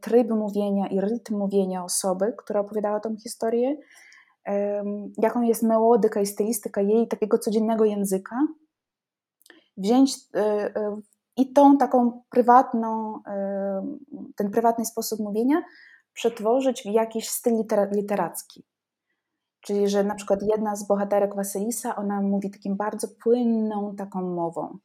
tryb 0.00 0.30
mówienia 0.30 0.86
i 0.86 1.00
rytm 1.00 1.36
mówienia 1.36 1.84
osoby, 1.84 2.34
która 2.38 2.60
opowiadała 2.60 3.00
tą 3.00 3.16
historię, 3.16 3.76
jaką 5.18 5.42
jest 5.42 5.62
melodyka 5.62 6.20
i 6.20 6.26
stylistyka 6.26 6.80
jej 6.80 7.08
takiego 7.08 7.38
codziennego 7.38 7.84
języka, 7.84 8.36
wziąć 9.76 10.16
i 11.36 11.52
tą 11.52 11.78
taką 11.78 12.22
prywatną, 12.30 13.20
ten 14.36 14.50
prywatny 14.50 14.84
sposób 14.84 15.20
mówienia 15.20 15.62
przetworzyć 16.12 16.82
w 16.82 16.86
jakiś 16.86 17.28
styl 17.28 17.64
literacki. 17.92 18.64
Czyli, 19.60 19.88
że 19.88 20.04
na 20.04 20.14
przykład 20.14 20.40
jedna 20.42 20.76
z 20.76 20.86
bohaterek 20.86 21.36
Wasylisa, 21.36 21.96
ona 21.96 22.20
mówi 22.20 22.50
takim 22.50 22.76
bardzo 22.76 23.08
płynną 23.22 23.96
taką 23.96 24.22
mową. 24.22 24.78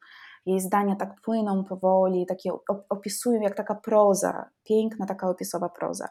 Jej 0.46 0.60
zdania 0.60 0.96
tak 0.96 1.22
płyną 1.22 1.64
powoli, 1.64 2.26
takie 2.26 2.52
opisują 2.90 3.42
jak 3.42 3.56
taka 3.56 3.76
proza, 3.76 4.50
piękna 4.64 5.06
taka 5.06 5.30
opisowa 5.30 5.70
proza. 5.70 6.08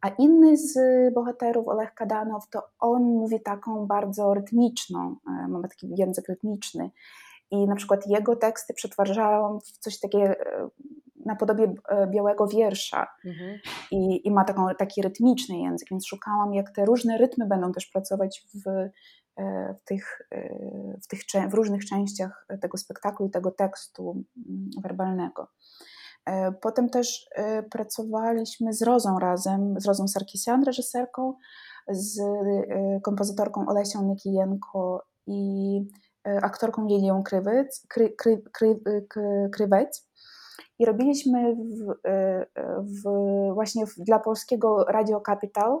A 0.00 0.08
inny 0.08 0.56
z 0.56 0.78
bohaterów, 1.14 1.68
Olech 1.68 1.94
Kadanow, 1.94 2.48
to 2.50 2.62
on 2.78 3.02
mówi 3.02 3.40
taką 3.40 3.86
bardzo 3.86 4.34
rytmiczną, 4.34 5.16
e, 5.26 5.48
ma 5.48 5.62
taki 5.62 5.88
język 5.96 6.28
rytmiczny. 6.28 6.90
I 7.54 7.66
na 7.66 7.76
przykład 7.76 8.06
jego 8.06 8.36
teksty 8.36 8.74
przetwarzałam 8.74 9.60
w 9.60 9.78
coś 9.78 10.00
takiego 10.00 10.24
e, 10.24 10.68
na 11.26 11.36
podobie 11.36 11.74
e, 11.88 12.06
białego 12.06 12.46
wiersza 12.46 13.06
mhm. 13.24 13.58
I, 13.90 14.28
i, 14.28 14.30
ma 14.30 14.44
taką, 14.44 14.66
taki 14.78 15.02
rytmiczny 15.02 15.58
język, 15.58 15.88
więc 15.90 16.06
szukałam, 16.06 16.54
jak 16.54 16.70
te 16.70 16.84
różne 16.84 17.18
rytmy 17.18 17.46
będą 17.46 17.72
też 17.72 17.86
pracować 17.86 18.46
w, 18.54 18.68
e, 18.68 19.74
w, 19.74 19.84
tych, 19.84 20.28
w, 21.02 21.06
tych, 21.08 21.20
w 21.50 21.54
różnych 21.54 21.84
częściach 21.86 22.46
tego 22.60 22.78
spektaklu 22.78 23.26
i 23.26 23.30
tego 23.30 23.50
tekstu 23.50 24.24
werbalnego. 24.82 25.48
Potem 26.60 26.90
też 26.90 27.28
pracowaliśmy 27.70 28.72
z 28.72 28.82
Rozą 28.82 29.18
razem, 29.18 29.80
z 29.80 29.86
Rozą 29.86 30.08
Sarkisian, 30.08 30.64
reżyserką, 30.64 31.34
z 31.88 32.20
kompozytorką 33.02 33.68
Olesią 33.68 34.02
Nikijenko 34.02 35.06
i 35.26 35.80
aktorką 36.24 36.86
Lilią 36.86 37.22
Krywec, 37.22 37.86
kry, 37.88 38.10
kry, 38.10 38.42
kry, 38.52 38.80
Krywec. 39.52 40.08
I 40.78 40.84
robiliśmy 40.84 41.54
w, 41.54 41.94
w, 42.78 43.02
właśnie 43.54 43.84
dla 43.98 44.18
polskiego 44.18 44.84
Radio 44.84 45.20
Capital 45.20 45.80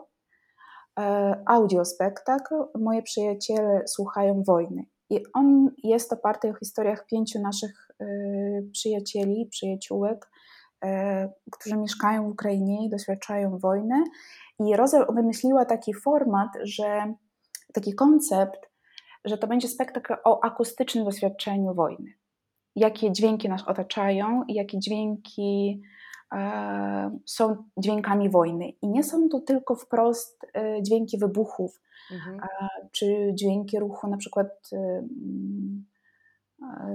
audiospektakl 1.46 2.54
Moje 2.78 3.02
przyjaciele 3.02 3.82
słuchają 3.86 4.42
wojny. 4.42 4.86
I 5.10 5.22
on 5.34 5.70
jest 5.82 6.12
oparty 6.12 6.48
o 6.48 6.54
historiach 6.54 7.06
pięciu 7.06 7.40
naszych 7.40 7.88
przyjacieli, 8.72 9.46
przyjaciółek, 9.50 10.30
którzy 11.52 11.76
mieszkają 11.76 12.28
w 12.28 12.32
Ukrainie 12.32 12.86
i 12.86 12.90
doświadczają 12.90 13.58
wojny. 13.58 14.04
I 14.58 14.76
Rosa 14.76 15.06
wymyśliła 15.12 15.64
taki 15.64 15.94
format, 15.94 16.48
że 16.62 17.14
taki 17.72 17.94
koncept, 17.94 18.73
że 19.24 19.38
to 19.38 19.46
będzie 19.46 19.68
spektakl 19.68 20.14
o 20.24 20.44
akustycznym 20.44 21.04
doświadczeniu 21.04 21.74
wojny. 21.74 22.12
Jakie 22.76 23.12
dźwięki 23.12 23.48
nas 23.48 23.68
otaczają 23.68 24.42
i 24.48 24.54
jakie 24.54 24.78
dźwięki 24.78 25.82
e, 26.32 27.18
są 27.26 27.56
dźwiękami 27.76 28.30
wojny. 28.30 28.68
I 28.82 28.88
nie 28.88 29.04
są 29.04 29.28
to 29.28 29.40
tylko 29.40 29.74
wprost 29.74 30.46
e, 30.54 30.82
dźwięki 30.82 31.18
wybuchów, 31.18 31.80
mhm. 32.12 32.40
a, 32.40 32.68
czy 32.92 33.32
dźwięki 33.34 33.78
ruchu, 33.78 34.06
na 34.06 34.16
przykład 34.16 34.48
e, 34.72 34.76
mm, 34.76 35.84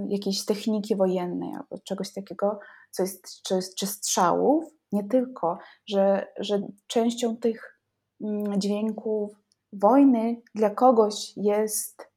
jakiejś 0.08 0.46
techniki 0.46 0.96
wojennej 0.96 1.54
albo 1.54 1.84
czegoś 1.84 2.14
takiego, 2.14 2.60
co 2.92 3.04
jest, 3.04 3.44
czy, 3.44 3.60
czy 3.78 3.88
strzałów, 3.88 4.66
nie 4.92 5.04
tylko, 5.04 5.58
że, 5.86 6.28
że 6.40 6.62
częścią 6.88 7.38
tych 7.38 7.80
mm, 8.22 8.62
dźwięków 8.62 9.40
wojny 9.74 10.42
dla 10.56 10.70
kogoś 10.70 11.34
jest, 11.38 12.09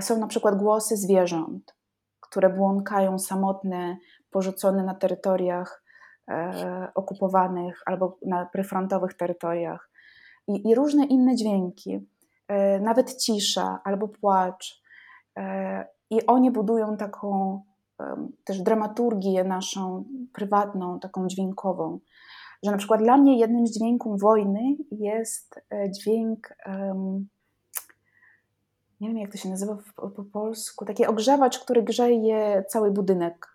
są 0.00 0.18
na 0.18 0.26
przykład 0.26 0.56
głosy 0.56 0.96
zwierząt, 0.96 1.74
które 2.20 2.50
błąkają 2.50 3.18
samotne, 3.18 3.96
porzucone 4.30 4.84
na 4.84 4.94
terytoriach 4.94 5.84
e, 6.28 6.88
okupowanych 6.94 7.82
albo 7.86 8.18
na 8.26 8.46
prefrontowych 8.46 9.14
terytoriach. 9.14 9.90
I, 10.48 10.68
I, 10.68 10.74
różne 10.74 11.04
inne 11.04 11.36
dźwięki, 11.36 12.08
e, 12.48 12.80
nawet 12.80 13.16
cisza 13.16 13.80
albo 13.84 14.08
płacz. 14.08 14.82
E, 15.38 15.86
I 16.10 16.26
oni 16.26 16.50
budują 16.50 16.96
taką 16.96 17.60
też 18.44 18.62
dramaturgię 18.62 19.44
naszą 19.44 20.04
prywatną, 20.32 21.00
taką 21.00 21.26
dźwiękową. 21.26 21.98
Że 22.62 22.70
na 22.70 22.76
przykład 22.76 23.00
dla 23.00 23.16
mnie 23.16 23.38
jednym 23.38 23.66
z 23.66 23.78
dźwięków 23.78 24.20
wojny 24.20 24.60
jest 24.90 25.60
dźwięk, 25.90 26.56
nie 29.00 29.08
wiem 29.08 29.18
jak 29.18 29.32
to 29.32 29.38
się 29.38 29.48
nazywa 29.48 29.76
po, 29.96 30.10
po 30.10 30.22
polsku, 30.22 30.84
taki 30.84 31.06
ogrzewacz, 31.06 31.58
który 31.58 31.82
grzeje 31.82 32.64
cały 32.68 32.90
budynek. 32.90 33.48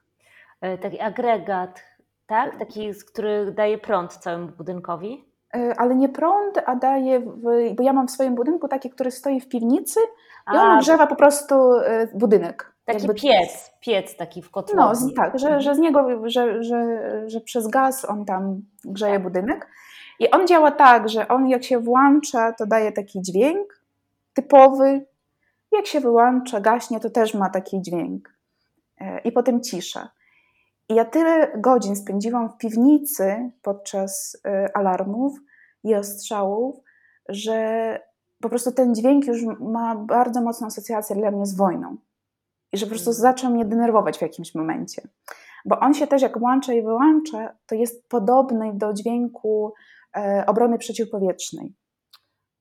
E, 0.61 0.77
taki 0.77 0.99
agregat, 0.99 1.83
tak? 2.27 2.59
Taki, 2.59 2.91
który 3.07 3.51
daje 3.51 3.77
prąd 3.77 4.13
całemu 4.13 4.47
budynkowi? 4.47 5.25
E, 5.55 5.73
ale 5.77 5.95
nie 5.95 6.09
prąd, 6.09 6.57
a 6.65 6.75
daje, 6.75 7.19
w, 7.19 7.73
bo 7.75 7.83
ja 7.83 7.93
mam 7.93 8.07
w 8.07 8.11
swoim 8.11 8.35
budynku 8.35 8.67
taki, 8.67 8.89
który 8.89 9.11
stoi 9.11 9.41
w 9.41 9.49
piwnicy 9.49 9.99
i 10.53 10.57
on 10.57 10.77
ogrzewa 10.77 11.07
po 11.07 11.15
prostu 11.15 11.55
budynek. 12.13 12.73
Taki 12.85 12.99
jakby... 12.99 13.13
piec, 13.13 13.71
piec 13.79 14.17
taki 14.17 14.41
w 14.41 14.51
kotłowni. 14.51 15.13
No, 15.15 15.23
tak, 15.23 15.39
że, 15.39 15.61
że 15.61 15.75
z 15.75 15.79
niego, 15.79 16.29
że, 16.29 16.63
że, 16.63 17.03
że 17.29 17.41
przez 17.41 17.67
gaz 17.67 18.05
on 18.05 18.25
tam 18.25 18.61
grzeje 18.85 19.13
tak. 19.13 19.23
budynek. 19.23 19.67
I 20.19 20.31
on 20.31 20.47
działa 20.47 20.71
tak, 20.71 21.09
że 21.09 21.27
on 21.27 21.47
jak 21.47 21.63
się 21.63 21.79
włącza, 21.79 22.53
to 22.53 22.65
daje 22.65 22.91
taki 22.91 23.21
dźwięk 23.21 23.81
typowy. 24.33 25.05
Jak 25.71 25.85
się 25.85 25.99
wyłącza, 25.99 26.59
gaśnie, 26.59 26.99
to 26.99 27.09
też 27.09 27.33
ma 27.33 27.49
taki 27.49 27.81
dźwięk. 27.81 28.33
E, 28.99 29.19
I 29.19 29.31
potem 29.31 29.61
cisza. 29.61 30.09
I 30.89 30.95
ja 30.95 31.05
tyle 31.05 31.51
godzin 31.57 31.95
spędziłam 31.95 32.49
w 32.49 32.57
piwnicy 32.57 33.51
podczas 33.61 34.37
e, 34.45 34.77
alarmów 34.77 35.39
i 35.83 35.95
ostrzałów, 35.95 36.75
że 37.29 37.99
po 38.41 38.49
prostu 38.49 38.71
ten 38.71 38.95
dźwięk 38.95 39.25
już 39.25 39.43
ma 39.59 39.95
bardzo 39.95 40.41
mocną 40.41 40.67
asocjację 40.67 41.15
dla 41.15 41.31
mnie 41.31 41.45
z 41.45 41.55
wojną. 41.55 41.97
I 42.73 42.77
że 42.77 42.85
po 42.85 42.89
prostu 42.89 43.09
mhm. 43.09 43.21
zaczął 43.21 43.51
mnie 43.51 43.65
denerwować 43.65 44.17
w 44.17 44.21
jakimś 44.21 44.55
momencie. 44.55 45.01
Bo 45.65 45.79
on 45.79 45.93
się 45.93 46.07
też 46.07 46.21
jak 46.21 46.39
włącza 46.39 46.73
i 46.73 46.81
wyłącza, 46.81 47.55
to 47.65 47.75
jest 47.75 48.09
podobny 48.09 48.71
do 48.73 48.93
dźwięku 48.93 49.73
e, 50.17 50.43
obrony 50.47 50.77
przeciwpowietrznej. 50.77 51.73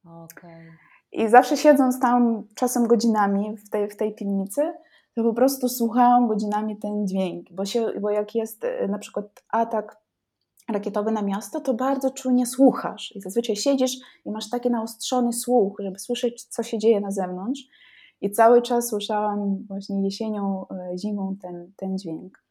Okay. 0.05 0.88
I 1.12 1.29
zawsze 1.29 1.57
siedząc 1.57 2.01
tam 2.01 2.42
czasem 2.55 2.87
godzinami 2.87 3.57
w 3.57 3.71
tej, 3.71 3.88
w 3.90 3.97
tej 3.97 4.14
piwnicy, 4.14 4.73
to 5.14 5.23
po 5.23 5.35
prostu 5.35 5.68
słuchałam 5.68 6.29
godzinami 6.29 6.77
ten 6.77 7.07
dźwięk, 7.07 7.47
bo, 7.53 7.64
się, 7.64 7.87
bo 8.01 8.11
jak 8.11 8.35
jest 8.35 8.64
e, 8.64 8.88
na 8.88 8.99
przykład 8.99 9.44
atak 9.49 9.97
rakietowy 10.68 11.11
na 11.11 11.23
miasto, 11.23 11.61
to 11.61 11.75
bardzo 11.75 12.11
czujnie 12.11 12.47
słuchasz 12.47 13.12
i 13.16 13.21
zazwyczaj 13.21 13.57
siedzisz 13.57 13.92
i 14.25 14.31
masz 14.31 14.51
taki 14.51 14.71
naostrzony 14.71 15.33
słuch, 15.33 15.77
żeby 15.81 15.99
słyszeć, 15.99 16.44
co 16.44 16.62
się 16.62 16.79
dzieje 16.79 17.01
na 17.01 17.11
zewnątrz. 17.11 17.62
I 18.21 18.31
cały 18.31 18.62
czas 18.62 18.88
słyszałam 18.88 19.64
właśnie 19.68 20.05
jesienią, 20.05 20.66
e, 20.71 20.99
zimą 20.99 21.37
ten, 21.42 21.73
ten 21.77 21.99
dźwięk. 21.99 22.44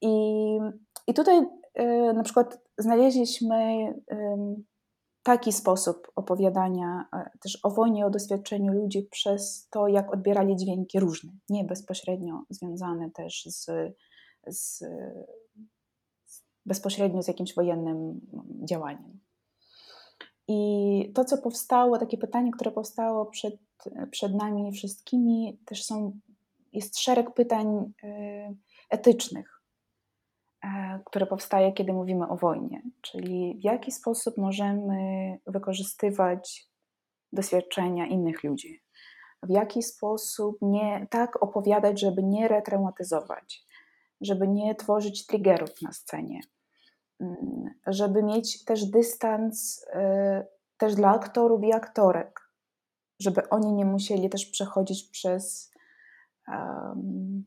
I, 0.00 0.08
i 1.06 1.14
tutaj 1.14 1.46
e, 1.74 2.12
na 2.12 2.22
przykład 2.22 2.58
znaleźliśmy 2.78 3.94
taki 5.26 5.52
sposób 5.52 6.12
opowiadania 6.16 7.04
e, 7.12 7.30
też 7.40 7.58
o 7.62 7.70
wojnie, 7.70 8.06
o 8.06 8.10
doświadczeniu 8.10 8.72
ludzi 8.72 9.02
przez 9.10 9.68
to, 9.70 9.88
jak 9.88 10.14
odbierali 10.14 10.56
dźwięki 10.56 11.00
różne, 11.00 11.32
nie 11.48 11.64
bezpośrednio 11.64 12.42
związane 12.50 13.10
też 13.10 13.44
z, 13.46 13.70
z 14.46 14.84
bezpośrednio 16.66 17.22
z 17.22 17.28
jakimś 17.28 17.54
wojennym 17.54 18.20
działaniem. 18.64 19.20
I 20.48 21.12
to, 21.14 21.24
co 21.24 21.38
powstało, 21.38 21.98
takie 21.98 22.18
pytanie, 22.18 22.50
które 22.50 22.70
powstało 22.70 23.26
przed, 23.26 23.56
przed 24.10 24.34
nami 24.34 24.72
wszystkimi, 24.72 25.58
też 25.64 25.84
są, 25.84 26.18
jest 26.72 26.98
szereg 26.98 27.34
pytań 27.34 27.92
y, 28.04 28.56
etycznych, 28.90 29.48
e, 29.48 29.55
które 31.04 31.26
powstaje, 31.26 31.72
kiedy 31.72 31.92
mówimy 31.92 32.28
o 32.28 32.36
wojnie. 32.36 32.82
Czyli 33.00 33.58
w 33.60 33.64
jaki 33.64 33.92
sposób 33.92 34.36
możemy 34.36 34.98
wykorzystywać 35.46 36.66
doświadczenia 37.32 38.06
innych 38.06 38.44
ludzi, 38.44 38.82
w 39.42 39.50
jaki 39.50 39.82
sposób 39.82 40.58
nie 40.62 41.06
tak 41.10 41.42
opowiadać, 41.42 42.00
żeby 42.00 42.22
nie 42.22 42.48
retraumatyzować, 42.48 43.66
żeby 44.20 44.48
nie 44.48 44.74
tworzyć 44.74 45.26
triggerów 45.26 45.82
na 45.82 45.92
scenie, 45.92 46.40
Mm, 47.20 47.70
żeby 47.86 48.22
mieć 48.22 48.64
też 48.64 48.84
dystans 48.84 49.82
y, 49.82 50.46
też 50.76 50.94
dla 50.94 51.08
aktorów 51.08 51.64
i 51.64 51.72
aktorek, 51.72 52.50
żeby 53.20 53.48
oni 53.48 53.72
nie 53.72 53.84
musieli 53.84 54.30
też 54.30 54.46
przechodzić 54.46 55.10
przez, 55.10 55.72
um, 56.48 57.44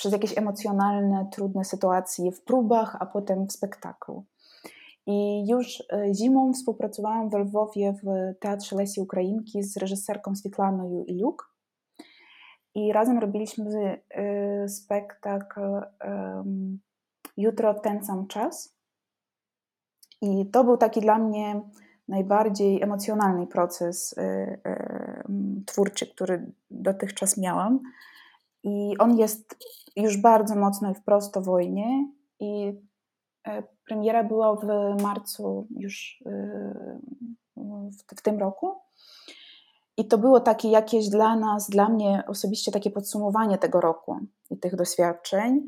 przez 0.00 0.12
jakieś 0.12 0.38
emocjonalne, 0.38 1.28
trudne 1.32 1.64
sytuacje 1.64 2.32
w 2.32 2.42
próbach, 2.42 2.96
a 3.00 3.06
potem 3.06 3.46
w 3.46 3.52
spektaklu. 3.52 4.24
I 5.06 5.48
już 5.48 5.80
y, 5.80 6.14
zimą 6.14 6.52
współpracowałam 6.52 7.30
w 7.30 7.34
Lwowie 7.34 7.94
w 8.02 8.34
Teatrze 8.40 8.76
Lesi 8.76 9.00
Ukrainki 9.00 9.62
z 9.62 9.76
reżyserką 9.76 10.36
Switlaną 10.36 11.04
Iliuk. 11.06 11.54
I 12.74 12.92
razem 12.92 13.18
robiliśmy 13.18 14.00
y, 14.64 14.68
spektakl 14.68 15.60
jutro 17.36 17.74
w 17.74 17.80
ten 17.80 18.04
sam 18.04 18.26
czas. 18.26 18.76
I 20.22 20.46
to 20.46 20.64
był 20.64 20.76
taki 20.76 21.00
dla 21.00 21.18
mnie 21.18 21.62
najbardziej 22.08 22.82
emocjonalny 22.82 23.46
proces 23.46 24.12
y, 24.12 24.60
twórczy, 25.66 26.06
który 26.06 26.52
dotychczas 26.70 27.38
miałam. 27.38 27.80
I 28.62 28.98
on 28.98 29.18
jest 29.18 29.56
już 29.96 30.16
bardzo 30.16 30.56
mocno 30.56 30.90
i 30.90 30.94
wprost 30.94 31.36
o 31.36 31.40
wojnie. 31.40 32.08
I 32.40 32.68
y, 33.48 33.62
premiera 33.86 34.24
była 34.24 34.56
w 34.56 34.66
marcu 35.02 35.66
już 35.70 36.24
w 38.16 38.22
tym 38.22 38.38
roku. 38.38 38.74
I 39.96 40.08
to 40.08 40.18
było 40.18 40.40
takie 40.40 40.70
jakieś 40.70 41.08
dla 41.08 41.36
nas, 41.36 41.70
dla 41.70 41.88
mnie 41.88 42.22
osobiście 42.26 42.72
takie 42.72 42.90
podsumowanie 42.90 43.58
tego 43.58 43.80
roku 43.80 44.18
i 44.50 44.58
tych 44.58 44.76
doświadczeń. 44.76 45.66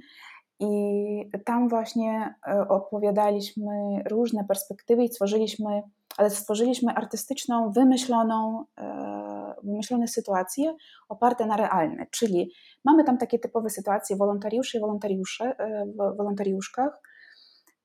I 0.60 1.30
tam 1.44 1.68
właśnie 1.68 2.34
e, 2.48 2.68
opowiadaliśmy 2.68 4.02
różne 4.10 4.44
perspektywy 4.44 5.04
i 5.04 5.08
stworzyliśmy, 5.08 5.82
ale 6.16 6.30
stworzyliśmy 6.30 6.94
artystyczną, 6.94 7.72
wymyśloną, 7.72 8.64
e, 8.78 9.31
wymyślone 9.64 10.08
sytuacje 10.08 10.74
oparte 11.08 11.46
na 11.46 11.56
realne. 11.56 12.06
Czyli 12.10 12.52
mamy 12.84 13.04
tam 13.04 13.18
takie 13.18 13.38
typowe 13.38 13.70
sytuacje 13.70 14.16
wolontariuszy 14.16 14.78
i 14.78 14.80
wolontariusze, 14.80 15.44
e, 15.44 15.84
w 15.86 16.16
wolontariuszkach, 16.16 17.00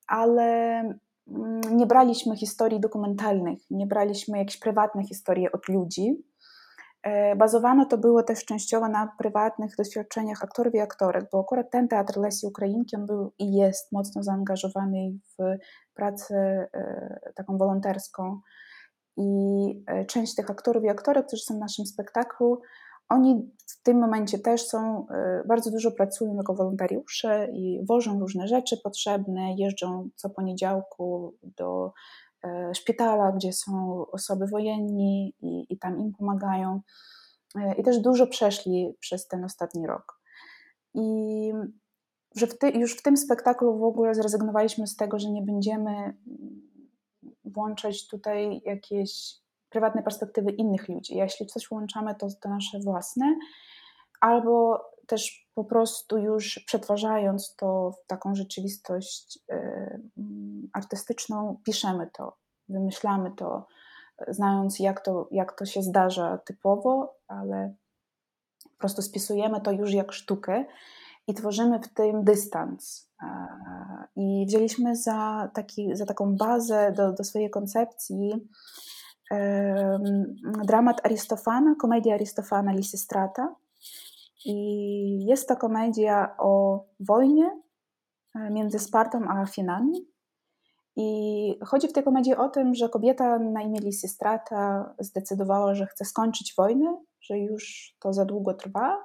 ale 0.08 0.80
mm, 1.28 1.62
nie 1.72 1.86
braliśmy 1.86 2.36
historii 2.36 2.80
dokumentalnych, 2.80 3.60
nie 3.70 3.88
braliśmy 3.88 4.38
jakichś 4.38 4.60
prywatnych 4.60 5.08
historii 5.08 5.52
od 5.52 5.70
ludzi. 5.70 6.24
E, 7.04 7.36
bazowano 7.36 7.86
to 7.86 7.98
było 7.98 8.24
też 8.24 8.46
częściowo 8.46 8.88
na 8.88 9.16
prywatnych 9.20 9.76
doświadczeniach 9.78 10.44
aktorów 10.44 10.76
i 10.76 10.80
aktorek, 10.80 11.26
bo 11.32 11.40
akurat 11.40 11.72
ten 11.72 11.88
teatr 11.88 12.18
Lesi 12.18 12.48
Ukrainki 12.48 12.96
on 12.96 13.06
był 13.06 13.34
i 13.40 13.54
jest 13.54 13.92
mocno 13.92 14.24
zaangażowany 14.24 15.12
w 15.40 15.58
pracę 15.94 16.68
e, 16.74 17.20
taką 17.36 17.58
wolonterską. 17.58 18.40
I 19.18 19.84
e, 19.88 20.06
część 20.06 20.36
tych 20.36 20.50
aktorów 20.50 20.84
i 20.84 20.90
aktorek, 20.90 21.28
którzy 21.28 21.44
są 21.44 21.56
w 21.56 21.60
naszym 21.60 21.86
spektaklu, 21.86 22.62
oni 23.10 23.52
w 23.68 23.84
tym 23.84 24.00
momencie 24.00 24.40
też 24.40 24.68
są, 24.68 25.08
bardzo 25.48 25.72
dużo 25.72 25.92
pracują 25.92 26.36
jako 26.36 26.56
wolontariusze 26.56 27.48
i 27.54 27.86
wożą 27.86 28.20
różne 28.20 28.48
rzeczy 28.48 28.78
potrzebne, 28.84 29.56
jeżdżą 29.58 30.10
co 30.16 30.30
poniedziałku 30.30 31.34
do 31.44 31.92
E, 32.44 32.76
szpitala, 32.76 33.32
gdzie 33.32 33.54
są 33.54 34.06
osoby 34.12 34.48
wojenni 34.48 35.34
i, 35.42 35.74
i 35.74 35.80
tam 35.80 36.00
im 36.00 36.14
pomagają. 36.14 36.82
E, 37.56 37.76
I 37.76 37.84
też 37.84 38.00
dużo 38.00 38.28
przeszli 38.28 38.94
przez 39.00 39.28
ten 39.28 39.44
ostatni 39.44 39.88
rok. 39.88 40.20
I 40.94 41.52
że 42.36 42.48
w 42.48 42.58
ty, 42.58 42.70
już 42.70 42.98
w 42.98 43.02
tym 43.02 43.18
spektaklu 43.18 43.78
w 43.80 43.84
ogóle 43.84 44.16
zrezygnowaliśmy 44.16 44.88
z 44.88 44.96
tego, 44.96 45.20
że 45.20 45.30
nie 45.30 45.42
będziemy 45.42 46.18
włączać 47.50 48.08
tutaj 48.08 48.62
jakieś 48.66 49.36
prywatne 49.70 50.04
perspektywy 50.04 50.52
innych 50.52 50.90
ludzi. 50.90 51.16
Jeśli 51.16 51.46
coś 51.46 51.68
włączamy, 51.70 52.16
to 52.16 52.28
to 52.42 52.50
nasze 52.50 52.80
własne, 52.80 53.36
albo 54.20 54.86
też 55.08 55.48
po 55.54 55.64
prostu 55.64 56.18
już 56.18 56.60
przetwarzając 56.66 57.56
to 57.56 57.92
w 57.92 58.08
taką 58.08 58.36
rzeczywistość 58.36 59.40
y, 59.52 60.02
artystyczną, 60.74 61.62
piszemy 61.64 62.10
to, 62.14 62.38
wymyślamy 62.70 63.32
to, 63.32 63.68
znając 64.28 64.80
jak 64.80 65.02
to, 65.02 65.28
jak 65.32 65.58
to 65.58 65.66
się 65.66 65.82
zdarza 65.82 66.38
typowo, 66.38 67.16
ale 67.28 67.76
po 68.64 68.78
prostu 68.78 69.02
spisujemy 69.02 69.62
to 69.62 69.72
już 69.72 69.94
jak 69.94 70.12
sztukę 70.12 70.66
i 71.28 71.34
tworzymy 71.34 71.80
w 71.80 71.94
tym 71.94 72.24
dystans. 72.24 73.10
I 74.16 74.46
wzięliśmy 74.48 74.96
za, 74.96 75.52
taki, 75.54 75.96
za 75.96 76.06
taką 76.06 76.36
bazę 76.36 76.92
do, 76.92 77.14
do 77.14 77.24
swojej 77.24 77.50
koncepcji 77.50 78.32
dramat 80.64 81.06
Aristofana, 81.06 81.76
komedia 81.76 82.14
Aristofana 82.14 82.74
Lysistrata, 82.74 83.56
i 84.46 85.26
jest 85.26 85.48
to 85.48 85.56
komedia 85.56 86.36
o 86.38 86.84
wojnie 87.00 87.62
e, 88.36 88.50
między 88.50 88.80
Spartą 88.80 89.22
a 89.28 89.42
Afinami. 89.42 90.08
I 90.96 91.60
chodzi 91.66 91.88
w 91.88 91.94
tej 91.94 92.04
komedii 92.04 92.36
o 92.36 92.50
tym, 92.50 92.76
że 92.76 92.90
kobieta 92.90 93.40
na 93.40 93.62
imię 93.62 93.80
Lysistrata 93.80 94.94
zdecydowała, 95.00 95.76
że 95.76 95.86
chce 95.86 96.06
skończyć 96.06 96.54
wojnę, 96.58 96.98
że 97.22 97.40
już 97.40 97.96
to 98.00 98.14
za 98.14 98.26
długo 98.26 98.54
trwa 98.54 98.98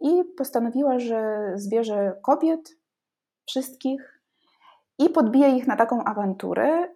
i 0.00 0.24
postanowiła, 0.38 0.98
że 0.98 1.52
zbierze 1.54 2.16
kobiet, 2.22 2.76
wszystkich 3.46 4.15
i 4.98 5.10
podbije 5.10 5.56
ich 5.56 5.66
na 5.66 5.76
taką 5.76 6.04
awanturę, 6.04 6.68
e, 6.68 6.88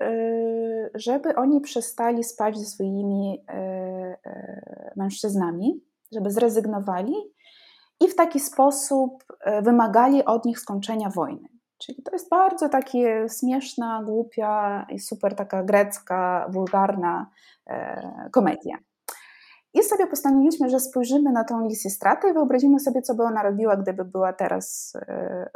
żeby 0.95 1.37
oni 1.37 1.61
przestali 1.61 2.25
spać 2.25 2.59
ze 2.59 2.65
swoimi 2.65 3.45
e, 3.49 4.17
mężczyznami, 4.97 5.81
żeby 6.13 6.31
zrezygnowali 6.31 7.15
i 8.01 8.09
w 8.09 8.15
taki 8.15 8.41
sposób 8.41 9.25
wymagali 9.63 10.25
od 10.25 10.45
nich 10.45 10.59
skończenia 10.59 11.11
wojny. 11.11 11.49
Czyli 11.79 12.03
to 12.03 12.13
jest 12.13 12.31
bardzo 12.31 12.69
takie 12.69 13.27
śmieszna, 13.41 14.03
głupia 14.05 14.87
i 14.91 14.99
super 14.99 15.35
taka 15.35 15.63
grecka, 15.63 16.47
wulgarna 16.51 17.31
komedia. 18.33 18.79
I 19.75 19.83
sobie 19.83 20.07
postanowiliśmy, 20.07 20.71
że 20.71 20.81
spojrzymy 20.81 21.33
na 21.33 21.45
tą 21.45 21.69
Lisistratę 21.69 22.31
i 22.31 22.33
wyobrazimy 22.33 22.81
sobie, 22.81 23.03
co 23.03 23.15
by 23.15 23.23
ona 23.23 23.43
robiła, 23.43 23.77
gdyby 23.77 24.05
była 24.05 24.33
teraz 24.33 24.93
e, 24.97 25.01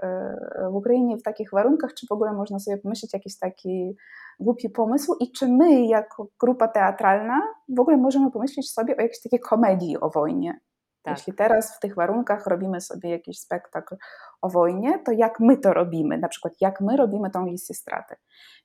e, 0.02 0.68
w 0.70 0.74
Ukrainie 0.74 1.16
w 1.16 1.22
takich 1.22 1.50
warunkach, 1.52 1.94
czy 1.94 2.06
w 2.06 2.12
ogóle 2.12 2.32
można 2.32 2.58
sobie 2.58 2.78
pomyśleć 2.78 3.12
jakiś 3.12 3.38
taki 3.38 3.96
głupi 4.40 4.70
pomysł 4.70 5.14
i 5.20 5.32
czy 5.32 5.48
my 5.48 5.86
jako 5.86 6.28
grupa 6.40 6.68
teatralna 6.68 7.40
w 7.76 7.80
ogóle 7.80 7.96
możemy 7.96 8.30
pomyśleć 8.30 8.72
sobie 8.72 8.96
o 8.96 9.00
jakiejś 9.00 9.22
takiej 9.22 9.40
komedii 9.40 10.00
o 10.00 10.10
wojnie 10.10 10.60
tak. 11.04 11.18
Jeśli 11.18 11.32
teraz 11.34 11.76
w 11.76 11.80
tych 11.80 11.94
warunkach 11.94 12.46
robimy 12.46 12.80
sobie 12.80 13.10
jakiś 13.10 13.38
spektakl 13.40 13.96
o 14.42 14.48
wojnie, 14.48 14.98
to 14.98 15.12
jak 15.12 15.40
my 15.40 15.56
to 15.56 15.74
robimy? 15.74 16.18
Na 16.18 16.28
przykład 16.28 16.54
jak 16.60 16.80
my 16.80 16.96
robimy 16.96 17.30
tą 17.30 17.46
listę 17.46 17.74
straty. 17.74 18.16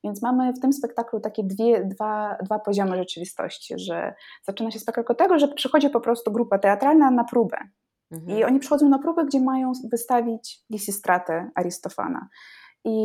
Więc 0.04 0.22
mamy 0.22 0.52
w 0.52 0.60
tym 0.60 0.72
spektaklu 0.72 1.20
takie 1.20 1.44
dwie, 1.44 1.84
dwa, 1.84 2.36
dwa 2.42 2.58
poziomy 2.58 2.96
rzeczywistości, 2.96 3.74
że 3.78 4.14
zaczyna 4.42 4.70
się 4.70 4.78
spektakl 4.78 5.12
od 5.12 5.18
tego, 5.18 5.38
że 5.38 5.48
przychodzi 5.48 5.90
po 5.90 6.00
prostu 6.00 6.32
grupa 6.32 6.58
teatralna 6.58 7.10
na 7.10 7.24
próbę. 7.24 7.56
Mhm. 8.10 8.38
I 8.38 8.44
oni 8.44 8.58
przychodzą 8.58 8.88
na 8.88 8.98
próbę, 8.98 9.24
gdzie 9.24 9.40
mają 9.40 9.72
wystawić 9.90 10.64
lisistratę 10.70 11.50
Aristofana. 11.54 12.28
I 12.84 12.96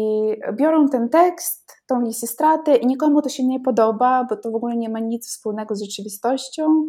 biorą 0.53 0.89
ten 0.89 1.09
tekst, 1.09 1.73
tą 1.87 2.01
lisistratę 2.01 2.75
i 2.75 2.87
nikomu 2.87 3.21
to 3.21 3.29
się 3.29 3.43
nie 3.47 3.59
podoba, 3.59 4.23
bo 4.29 4.37
to 4.37 4.51
w 4.51 4.55
ogóle 4.55 4.75
nie 4.75 4.89
ma 4.89 4.99
nic 4.99 5.27
wspólnego 5.27 5.75
z 5.75 5.81
rzeczywistością, 5.81 6.85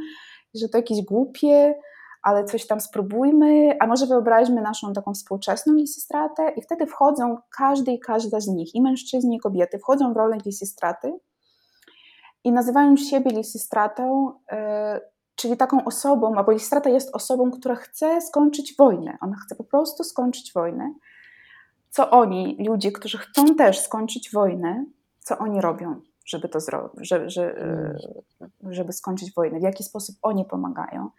że 0.54 0.68
to 0.68 0.78
jakieś 0.78 1.04
głupie, 1.04 1.74
ale 2.26 2.44
coś 2.44 2.66
tam 2.66 2.80
spróbujmy, 2.80 3.76
a 3.80 3.86
może 3.86 4.06
wyobraźmy 4.06 4.62
naszą 4.62 4.92
taką 4.92 5.14
współczesną 5.14 5.74
lisistratę 5.74 6.52
i 6.56 6.62
wtedy 6.62 6.86
wchodzą 6.86 7.38
każdy 7.56 7.92
i 7.92 7.98
każda 7.98 8.40
z 8.40 8.46
nich, 8.48 8.74
i 8.74 8.82
mężczyźni, 8.82 9.36
i 9.36 9.40
kobiety, 9.40 9.78
wchodzą 9.78 10.12
w 10.12 10.16
rolę 10.16 10.38
lisistraty 10.46 11.12
i 12.44 12.52
nazywają 12.52 12.96
siebie 12.96 13.30
lisistratą, 13.30 14.32
yy, 14.52 14.58
czyli 15.34 15.56
taką 15.56 15.84
osobą, 15.84 16.34
albo 16.34 16.52
lisistrata 16.52 16.90
jest 16.90 17.14
osobą, 17.14 17.50
która 17.50 17.74
chce 17.74 18.20
skończyć 18.20 18.76
wojnę, 18.76 19.18
ona 19.20 19.36
chce 19.44 19.54
po 19.54 19.64
prostu 19.64 20.04
skończyć 20.04 20.52
wojnę. 20.52 20.94
Co 21.90 22.10
oni, 22.10 22.56
ludzie, 22.68 22.92
którzy 22.92 23.18
chcą 23.18 23.54
też 23.54 23.80
skończyć 23.80 24.32
wojnę, 24.32 24.84
co 25.20 25.38
oni 25.38 25.60
robią, 25.60 26.00
żeby 26.24 26.48
to 26.48 26.60
zrobić, 26.60 27.08
żeby, 27.08 27.98
żeby 28.70 28.92
skończyć 28.92 29.34
wojnę, 29.34 29.58
w 29.58 29.62
jaki 29.62 29.84
sposób 29.84 30.16
oni 30.22 30.44
pomagają. 30.44 31.10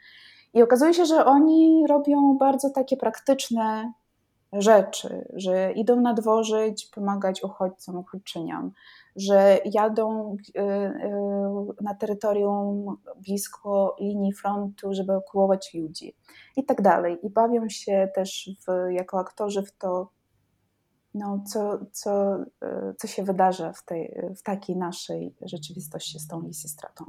I 0.54 0.64
okazuje 0.64 0.94
się, 0.94 1.06
że 1.06 1.26
oni 1.26 1.88
robią 1.88 2.38
bardzo 2.38 2.70
takie 2.70 2.98
praktyczne 2.98 3.94
rzeczy, 4.54 5.28
że 5.34 5.72
idą 5.72 6.02
na 6.02 6.14
dworzyć, 6.14 6.86
pomagać 6.86 7.44
uchodźcom, 7.44 7.98
uchodźczyniom, 7.98 8.72
że 9.16 9.60
jadą 9.66 10.38
y, 10.58 10.62
y, 10.62 11.04
na 11.82 11.96
terytorium 11.96 12.98
blisko 13.16 13.96
linii 14.00 14.34
frontu, 14.34 14.94
żeby 14.94 15.14
okupować 15.14 15.74
ludzi 15.74 16.16
i 16.56 16.66
tak 16.66 16.82
dalej. 16.82 17.18
I 17.24 17.30
bawią 17.30 17.70
się 17.70 18.10
też 18.16 18.50
w, 18.68 18.92
jako 18.92 19.20
aktorzy 19.20 19.64
w 19.64 19.72
to, 19.72 20.10
no, 21.14 21.44
co, 21.48 21.80
co, 21.92 22.36
y, 22.40 22.96
co 22.98 23.08
się 23.08 23.24
wydarza 23.24 23.74
w, 23.74 23.86
tej, 23.86 24.22
w 24.38 24.42
takiej 24.42 24.78
naszej 24.78 25.36
rzeczywistości 25.42 26.20
z 26.20 26.28
tą 26.28 26.42
lisistratą. 26.42 27.06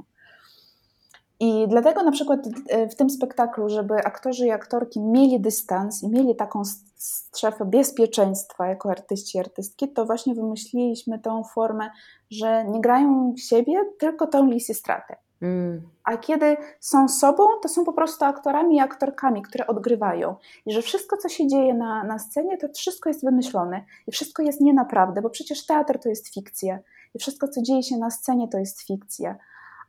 I 1.39 1.67
dlatego 1.67 2.03
na 2.03 2.11
przykład 2.11 2.39
e, 2.69 2.87
w 2.87 2.95
tym 2.95 3.09
spektaklu, 3.09 3.69
żeby 3.69 3.93
aktorzy 3.93 4.45
i 4.45 4.51
aktorki 4.51 4.99
mieli 4.99 5.39
dystans 5.39 6.03
i 6.03 6.09
mieli 6.09 6.35
taką 6.35 6.61
strefę 6.97 7.65
bezpieczeństwa 7.65 8.67
jako 8.67 8.89
artyści 8.89 9.37
i 9.37 9.41
artystki, 9.41 9.89
to 9.89 10.05
właśnie 10.05 10.35
wymyśliliśmy 10.35 11.19
tą 11.19 11.43
formę, 11.43 11.89
że 12.29 12.65
nie 12.65 12.81
grają 12.81 13.33
siebie, 13.37 13.81
tylko 13.99 14.27
tą 14.27 14.45
lisy 14.45 14.73
stratę. 14.73 15.15
Mm. 15.41 15.81
A 16.03 16.17
kiedy 16.17 16.57
są 16.79 17.07
sobą, 17.07 17.43
to 17.61 17.69
są 17.69 17.85
po 17.85 17.93
prostu 17.93 18.25
aktorami 18.25 18.75
i 18.75 18.79
aktorkami, 18.79 19.41
które 19.41 19.67
odgrywają. 19.67 20.35
I 20.65 20.73
że 20.73 20.81
wszystko, 20.81 21.17
co 21.17 21.29
się 21.29 21.47
dzieje 21.47 21.73
na, 21.73 22.03
na 22.03 22.19
scenie, 22.19 22.57
to 22.57 22.67
wszystko 22.75 23.09
jest 23.09 23.25
wymyślone 23.25 23.83
i 24.07 24.11
wszystko 24.11 24.43
jest 24.43 24.61
nienaprawne, 24.61 25.21
bo 25.21 25.29
przecież 25.29 25.65
teatr 25.65 25.99
to 25.99 26.09
jest 26.09 26.33
fikcja 26.33 26.79
i 27.13 27.19
wszystko, 27.19 27.47
co 27.47 27.61
dzieje 27.61 27.83
się 27.83 27.97
na 27.97 28.09
scenie, 28.09 28.47
to 28.47 28.57
jest 28.57 28.81
fikcja 28.81 29.35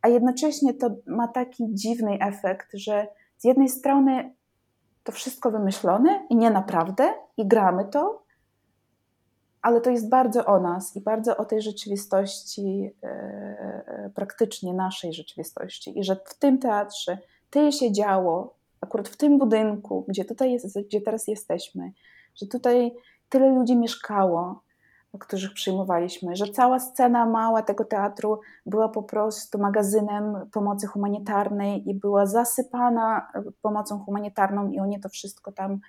a 0.02 0.08
jednocześnie 0.08 0.74
to 0.74 0.90
ma 1.06 1.28
taki 1.28 1.74
dziwny 1.74 2.18
efekt, 2.20 2.68
że 2.74 3.06
z 3.36 3.44
jednej 3.44 3.68
strony 3.68 4.34
to 5.04 5.12
wszystko 5.12 5.50
wymyślone 5.50 6.26
i 6.30 6.36
nie 6.36 6.50
naprawdę, 6.50 7.14
i 7.36 7.46
gramy 7.46 7.84
to, 7.84 8.22
ale 9.62 9.80
to 9.80 9.90
jest 9.90 10.08
bardzo 10.08 10.46
o 10.46 10.60
nas 10.60 10.96
i 10.96 11.00
bardzo 11.00 11.36
o 11.36 11.44
tej 11.44 11.62
rzeczywistości, 11.62 12.90
e, 13.02 14.10
praktycznie 14.14 14.74
naszej 14.74 15.12
rzeczywistości. 15.12 15.98
I 15.98 16.04
że 16.04 16.16
w 16.24 16.38
tym 16.38 16.58
teatrze 16.58 17.18
tyle 17.50 17.72
się 17.72 17.92
działo, 17.92 18.54
akurat 18.80 19.08
w 19.08 19.16
tym 19.16 19.38
budynku, 19.38 20.04
gdzie 20.08 20.24
tutaj 20.24 20.52
jest, 20.52 20.80
gdzie 20.80 21.00
teraz 21.00 21.28
jesteśmy, 21.28 21.92
że 22.34 22.46
tutaj 22.46 22.92
tyle 23.28 23.48
ludzi 23.48 23.76
mieszkało, 23.76 24.62
których 25.18 25.54
przyjmowaliśmy, 25.54 26.36
że 26.36 26.46
cała 26.46 26.78
scena 26.78 27.26
mała 27.26 27.62
tego 27.62 27.84
teatru 27.84 28.40
była 28.66 28.88
po 28.88 29.02
prostu 29.02 29.58
magazynem 29.58 30.36
pomocy 30.52 30.86
humanitarnej 30.86 31.90
i 31.90 31.94
była 31.94 32.26
zasypana 32.26 33.32
pomocą 33.62 33.98
humanitarną 33.98 34.70
i 34.70 34.80
oni 34.80 35.00
to 35.00 35.08
wszystko 35.08 35.52
tam 35.52 35.80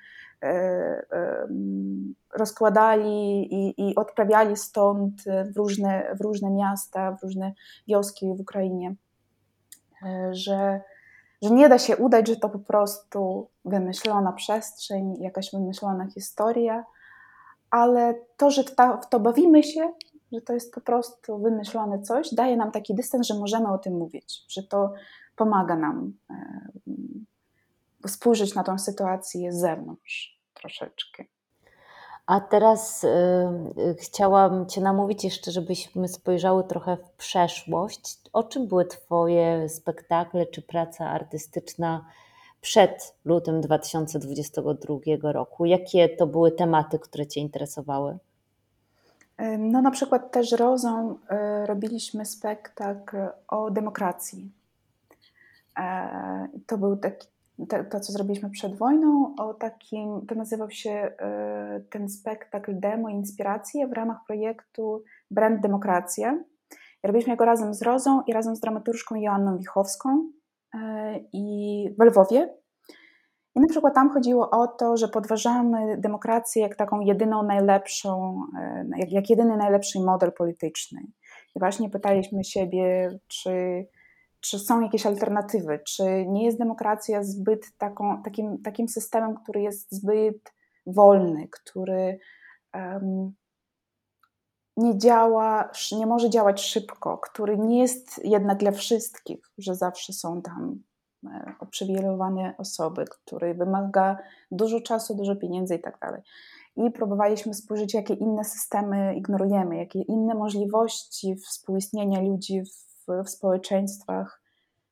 rozkładali 2.34 3.48
i, 3.54 3.90
i 3.90 3.96
odprawiali 3.96 4.58
stąd 4.58 5.24
w 5.54 5.58
różne, 5.58 6.16
w 6.20 6.22
różne 6.22 6.50
miasta, 6.50 7.12
w 7.12 7.24
różne 7.24 7.54
wioski 7.88 8.34
w 8.36 8.40
Ukrainie, 8.40 8.96
że, 10.32 10.82
że 11.42 11.50
nie 11.50 11.70
da 11.70 11.80
się 11.80 11.98
udać, 11.98 12.28
że 12.28 12.36
to 12.36 12.50
po 12.50 12.60
prostu 12.60 13.50
wymyślona 13.66 14.32
przestrzeń, 14.32 15.16
jakaś 15.20 15.52
wymyślona 15.52 16.08
historia, 16.08 16.86
ale 17.72 18.16
to, 18.38 18.52
że 18.52 18.64
w 18.64 19.10
to 19.10 19.20
bawimy 19.20 19.64
się, 19.64 19.94
że 20.32 20.42
to 20.42 20.54
jest 20.54 20.74
po 20.74 20.82
prostu 20.82 21.40
wymyślone 21.40 22.02
coś, 22.02 22.34
daje 22.34 22.58
nam 22.58 22.72
taki 22.72 22.96
dystans, 22.96 23.28
że 23.28 23.34
możemy 23.34 23.74
o 23.74 23.78
tym 23.78 23.98
mówić, 23.98 24.46
że 24.50 24.64
to 24.64 24.94
pomaga 25.36 25.76
nam 25.76 26.14
spojrzeć 28.08 28.56
na 28.56 28.64
tą 28.64 28.80
sytuację 28.80 29.54
z 29.54 29.60
zewnątrz 29.60 30.40
troszeczkę. 30.54 31.24
A 32.26 32.40
teraz 32.40 33.04
y, 33.04 33.96
chciałam 34.00 34.66
Cię 34.66 34.82
namówić 34.82 35.24
jeszcze, 35.24 35.52
żebyśmy 35.52 36.08
spojrzały 36.08 36.64
trochę 36.64 36.98
w 36.98 37.12
przeszłość. 37.12 38.22
O 38.34 38.44
czym 38.44 38.68
były 38.68 38.86
Twoje 38.86 39.70
spektakle 39.70 40.46
czy 40.46 40.62
praca 40.62 41.10
artystyczna 41.10 42.06
przed 42.62 43.16
lutym 43.26 43.62
2022 43.62 45.32
roku? 45.32 45.66
Jakie 45.66 46.10
to 46.10 46.28
były 46.28 46.52
tematy, 46.52 47.00
które 47.00 47.28
Cię 47.28 47.42
interesowały? 47.42 48.18
No 49.60 49.82
na 49.82 49.92
przykład 49.92 50.32
też 50.32 50.52
Rozą 50.52 51.12
y, 51.12 51.66
robiliśmy 51.66 52.26
spektakl 52.26 53.18
o 53.48 53.72
demokracji. 53.72 54.52
E, 55.80 56.48
to 56.68 56.78
był 56.78 56.98
taki 56.98 57.28
to, 57.90 58.00
co 58.00 58.14
zrobiliśmy 58.14 58.50
przed 58.50 58.76
wojną, 58.76 59.36
o 59.38 59.54
takim, 59.54 60.26
to 60.28 60.36
nazywał 60.36 60.72
się 60.72 60.90
e, 60.92 61.82
ten 61.90 62.10
spektakl 62.10 62.80
demo 62.80 63.10
Inspiracje 63.10 63.88
w 63.88 63.94
ramach 63.94 64.18
projektu 64.28 65.04
Brand 65.32 65.62
Demokracja. 65.62 66.38
Robiliśmy 67.04 67.36
go 67.36 67.46
razem 67.46 67.74
z 67.74 67.82
Rozą 67.82 68.22
i 68.28 68.34
razem 68.34 68.56
z 68.56 68.60
dramaturżką 68.60 69.16
Joanną 69.16 69.58
Wichowską 69.58 70.10
e, 70.10 70.41
i 71.34 71.86
w 72.00 72.04
Lwowie. 72.04 72.54
I 73.56 73.60
na 73.60 73.68
przykład 73.68 73.96
tam 73.96 74.10
chodziło 74.10 74.50
o 74.50 74.68
to, 74.68 74.98
że 74.98 75.08
podważamy 75.08 75.98
demokrację 75.98 76.62
jak 76.62 76.76
taką 76.76 77.00
jedyną 77.00 77.44
najlepszą, 77.44 78.42
e, 78.60 78.86
jak, 78.98 79.12
jak 79.12 79.30
jedyny 79.30 79.58
najlepszy 79.58 80.00
model 80.00 80.32
polityczny. 80.38 81.02
I 81.56 81.60
właśnie 81.60 81.90
pytaliśmy 81.90 82.44
siebie, 82.44 83.10
czy 83.28 83.86
czy 84.42 84.60
są 84.60 84.82
jakieś 84.82 85.06
alternatywy? 85.06 85.80
Czy 85.88 86.26
nie 86.28 86.46
jest 86.46 86.58
demokracja 86.58 87.24
zbyt 87.24 87.78
taką, 87.78 88.24
takim, 88.24 88.62
takim 88.62 88.88
systemem, 88.88 89.36
który 89.36 89.62
jest 89.62 89.92
zbyt 89.92 90.54
wolny, 90.88 91.48
który 91.52 92.20
um, 92.74 93.34
nie 94.82 94.98
działa, 94.98 95.70
nie 95.98 96.06
może 96.06 96.30
działać 96.30 96.62
szybko, 96.62 97.18
który 97.18 97.58
nie 97.58 97.80
jest 97.80 98.26
jednak 98.26 98.58
dla 98.58 98.72
wszystkich, 98.72 99.40
że 99.58 99.76
zawsze 99.76 100.14
są 100.14 100.42
tam 100.42 100.84
e, 101.26 101.54
uprzywilejowane 101.62 102.56
osoby, 102.58 103.06
który 103.10 103.54
wymaga 103.54 104.18
dużo 104.52 104.82
czasu, 104.82 105.16
dużo 105.16 105.36
pieniędzy 105.36 105.76
i 105.76 105.82
tak 105.82 106.00
dalej. 106.00 106.22
I 106.76 106.92
próbowaliśmy 106.92 107.54
spojrzeć, 107.54 107.94
jakie 107.94 108.14
inne 108.14 108.44
systemy 108.44 109.16
ignorujemy, 109.16 109.78
jakie 109.78 110.02
inne 110.02 110.36
możliwości 110.36 111.36
współistnienia 111.36 112.22
ludzi 112.22 112.62
w 112.62 112.92
w, 113.08 113.30
społeczeństwach 113.30 114.42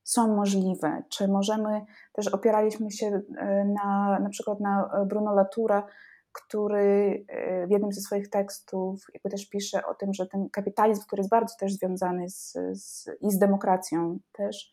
są 0.02 0.36
możliwe. 0.36 1.02
Czy 1.08 1.28
możemy, 1.28 1.84
też 2.12 2.28
opieraliśmy 2.28 2.90
się 2.90 3.06
e, 3.06 3.64
na, 3.64 4.18
na 4.18 4.28
przykład 4.28 4.60
na 4.60 4.90
Bruno 5.06 5.34
Latoura, 5.34 5.86
który 6.32 7.24
e, 7.28 7.66
w 7.66 7.70
jednym 7.70 7.92
ze 7.92 8.00
swoich 8.00 8.30
tekstów 8.30 9.04
jakby 9.14 9.30
też 9.30 9.48
pisze 9.48 9.86
o 9.86 9.94
tym, 9.94 10.14
że 10.14 10.26
ten 10.26 10.50
kapitalizm, 10.50 11.02
który 11.02 11.20
jest 11.20 11.30
bardzo 11.30 11.54
też 11.58 11.72
związany 11.72 12.28
z, 12.28 12.52
z, 12.72 13.08
i 13.20 13.30
z 13.30 13.38
demokracją 13.38 14.18
też, 14.32 14.72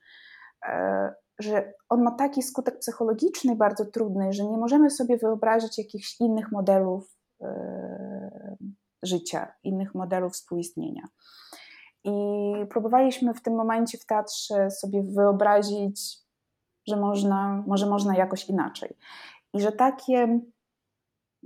e, 0.65 1.13
że 1.39 1.73
on 1.89 2.03
ma 2.03 2.11
taki 2.11 2.43
skutek 2.43 2.79
psychologiczny 2.79 3.55
bardzo 3.55 3.85
trudny, 3.85 4.33
że 4.33 4.45
nie 4.45 4.57
możemy 4.57 4.89
sobie 4.89 5.17
wyobrazić 5.17 5.77
jakichś 5.77 6.21
innych 6.21 6.51
modelów 6.51 7.17
życia, 9.03 9.53
innych 9.63 9.95
modelów 9.95 10.33
współistnienia. 10.33 11.03
I 12.03 12.11
próbowaliśmy 12.69 13.33
w 13.33 13.41
tym 13.41 13.55
momencie 13.55 13.97
w 13.97 14.05
teatrze 14.05 14.71
sobie 14.71 15.03
wyobrazić, 15.03 16.17
że 16.87 16.95
można, 16.95 17.63
może 17.67 17.85
można 17.85 18.17
jakoś 18.17 18.49
inaczej. 18.49 18.97
I 19.53 19.61
że 19.61 19.71
takie, 19.71 20.39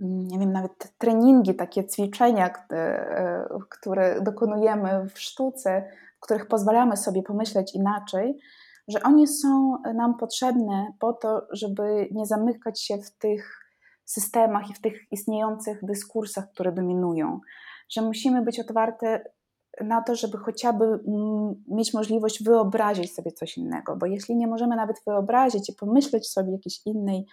nie 0.01 0.39
wiem, 0.39 0.51
nawet 0.51 0.93
treningi, 0.97 1.55
takie 1.55 1.87
ćwiczenia, 1.87 2.53
e, 2.71 3.47
które 3.69 4.21
dokonujemy 4.21 5.09
w 5.09 5.19
sztuce, 5.19 5.83
w 6.17 6.19
których 6.19 6.47
pozwalamy 6.47 6.97
sobie 6.97 7.23
pomyśleć 7.23 7.75
inaczej, 7.75 8.39
że 8.87 9.03
oni 9.03 9.27
są 9.27 9.77
nam 9.93 10.17
potrzebne 10.17 10.93
po 10.99 11.13
to, 11.13 11.47
żeby 11.51 12.07
nie 12.11 12.25
zamykać 12.25 12.81
się 12.81 12.97
w 12.97 13.11
tych 13.11 13.61
systemach 14.05 14.69
i 14.69 14.73
w 14.73 14.81
tych 14.81 15.11
istniejących 15.11 15.85
dyskursach, 15.85 16.51
które 16.51 16.71
dominują. 16.71 17.39
Że 17.89 18.01
musimy 18.01 18.41
być 18.41 18.59
otwarte 18.59 19.23
na 19.81 20.01
to, 20.01 20.15
żeby 20.15 20.37
chociażby 20.37 20.85
mm, 20.85 21.63
mieć 21.67 21.93
możliwość 21.93 22.43
wyobrazić 22.43 23.13
sobie 23.13 23.31
coś 23.31 23.57
innego, 23.57 23.95
bo 23.95 24.05
jeśli 24.05 24.35
nie 24.35 24.47
możemy 24.47 24.75
nawet 24.75 24.97
wyobrazić 25.07 25.69
i 25.69 25.73
pomyśleć 25.73 26.27
sobie 26.27 26.51
jakiejś 26.51 26.85
innej, 26.85 27.25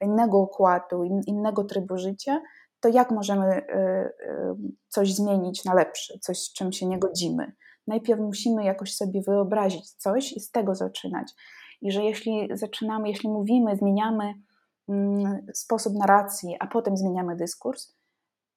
innego 0.00 0.38
układu, 0.38 1.04
innego 1.26 1.64
trybu 1.64 1.98
życia, 1.98 2.40
to 2.80 2.88
jak 2.88 3.10
możemy 3.10 3.56
y, 3.56 3.60
y, 3.60 4.54
coś 4.88 5.14
zmienić 5.14 5.64
na 5.64 5.74
lepsze, 5.74 6.18
coś 6.18 6.38
z 6.38 6.52
czym 6.52 6.72
się 6.72 6.86
nie 6.86 6.98
godzimy? 6.98 7.52
Najpierw 7.86 8.20
musimy 8.20 8.64
jakoś 8.64 8.94
sobie 8.94 9.22
wyobrazić 9.22 9.90
coś 9.90 10.32
i 10.32 10.40
z 10.40 10.50
tego 10.50 10.74
zaczynać. 10.74 11.32
I 11.80 11.92
że 11.92 12.04
jeśli 12.04 12.48
zaczynamy, 12.52 13.08
jeśli 13.08 13.28
mówimy, 13.28 13.76
zmieniamy 13.76 14.34
mm, 14.88 15.46
sposób 15.54 15.94
narracji, 15.94 16.56
a 16.60 16.66
potem 16.66 16.96
zmieniamy 16.96 17.36
dyskurs, 17.36 17.94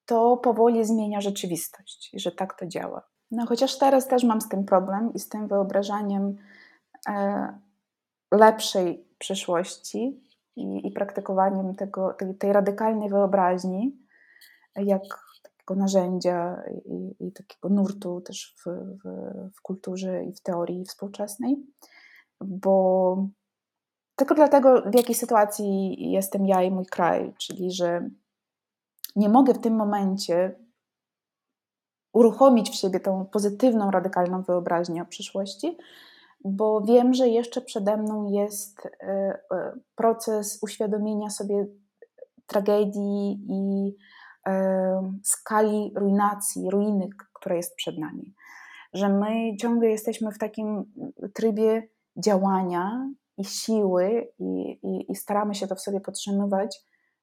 to 0.06 0.38
powoli 0.38 0.86
zmienia 0.86 1.22
rzeczywistość 1.22 2.14
i 2.14 2.20
że 2.20 2.32
tak 2.32 2.60
to 2.60 2.68
działa. 2.68 3.02
No 3.32 3.46
chociaż 3.46 3.78
teraz 3.78 4.08
też 4.08 4.24
mam 4.24 4.42
z 4.42 4.50
tym 4.50 4.66
problem 4.66 5.14
i 5.14 5.20
z 5.20 5.30
tym 5.30 5.48
wyobrażaniem 5.48 6.36
e, 7.10 7.48
lepszej 8.32 9.08
przyszłości 9.18 10.22
i, 10.56 10.88
i 10.88 10.92
praktykowaniem 10.92 11.76
tego, 11.76 12.14
tej, 12.14 12.38
tej, 12.38 12.54
radykalnej 12.54 13.10
wyobraźni, 13.10 13.98
jak 14.76 15.02
takiego 15.44 15.76
narzędzia 15.76 16.64
i, 16.86 17.28
i 17.28 17.32
takiego 17.32 17.70
nurtu 17.70 18.22
też 18.22 18.56
w, 18.58 18.70
w, 19.04 19.08
w, 19.58 19.62
kulturze 19.62 20.24
i 20.24 20.34
w 20.34 20.42
teorii 20.42 20.86
współczesnej, 20.86 21.56
bo 22.42 23.28
tylko 24.16 24.36
dlatego, 24.36 24.82
w 24.82 24.96
jakiej 24.96 25.16
sytuacji 25.16 25.96
jestem 26.12 26.46
ja 26.46 26.64
i 26.64 26.72
mój 26.72 26.86
kraj, 26.86 27.34
czyli 27.38 27.72
że 27.72 28.10
nie 29.16 29.30
mogę 29.30 29.54
w 29.54 29.62
tym 29.62 29.76
momencie 29.76 30.56
uruchomić 32.14 32.70
w 32.70 32.76
siebie 32.76 33.00
tą 33.00 33.26
pozytywną, 33.26 33.92
radykalną 33.92 34.42
wyobraźnię 34.42 35.02
o 35.02 35.06
przyszłości, 35.06 35.78
bo 36.46 36.82
wiem, 36.82 37.14
że 37.14 37.28
jeszcze 37.28 37.62
przede 37.62 37.98
mną 37.98 38.32
jest 38.32 38.86
e, 38.86 39.08
e, 39.52 39.74
proces 39.96 40.60
uświadomienia 40.62 41.30
sobie 41.30 41.68
tragedii 42.46 43.46
i 43.50 43.96
e, 44.48 45.14
skali 45.24 45.94
ruinacji, 45.96 46.70
ruiny, 46.70 47.10
która 47.34 47.56
jest 47.56 47.76
przed 47.76 47.98
nami. 47.98 48.34
Że 48.94 49.10
my 49.10 49.58
ciągle 49.58 49.90
jesteśmy 49.90 50.32
w 50.32 50.38
takim 50.38 50.94
trybie 51.34 51.88
działania 52.18 53.10
i 53.38 53.46
siły, 53.46 54.28
i, 54.40 54.80
i, 54.84 55.12
i 55.12 55.16
staramy 55.16 55.56
się 55.56 55.68
to 55.68 55.76
w 55.76 55.82
sobie 55.82 56.00
podtrzymywać, 56.02 56.80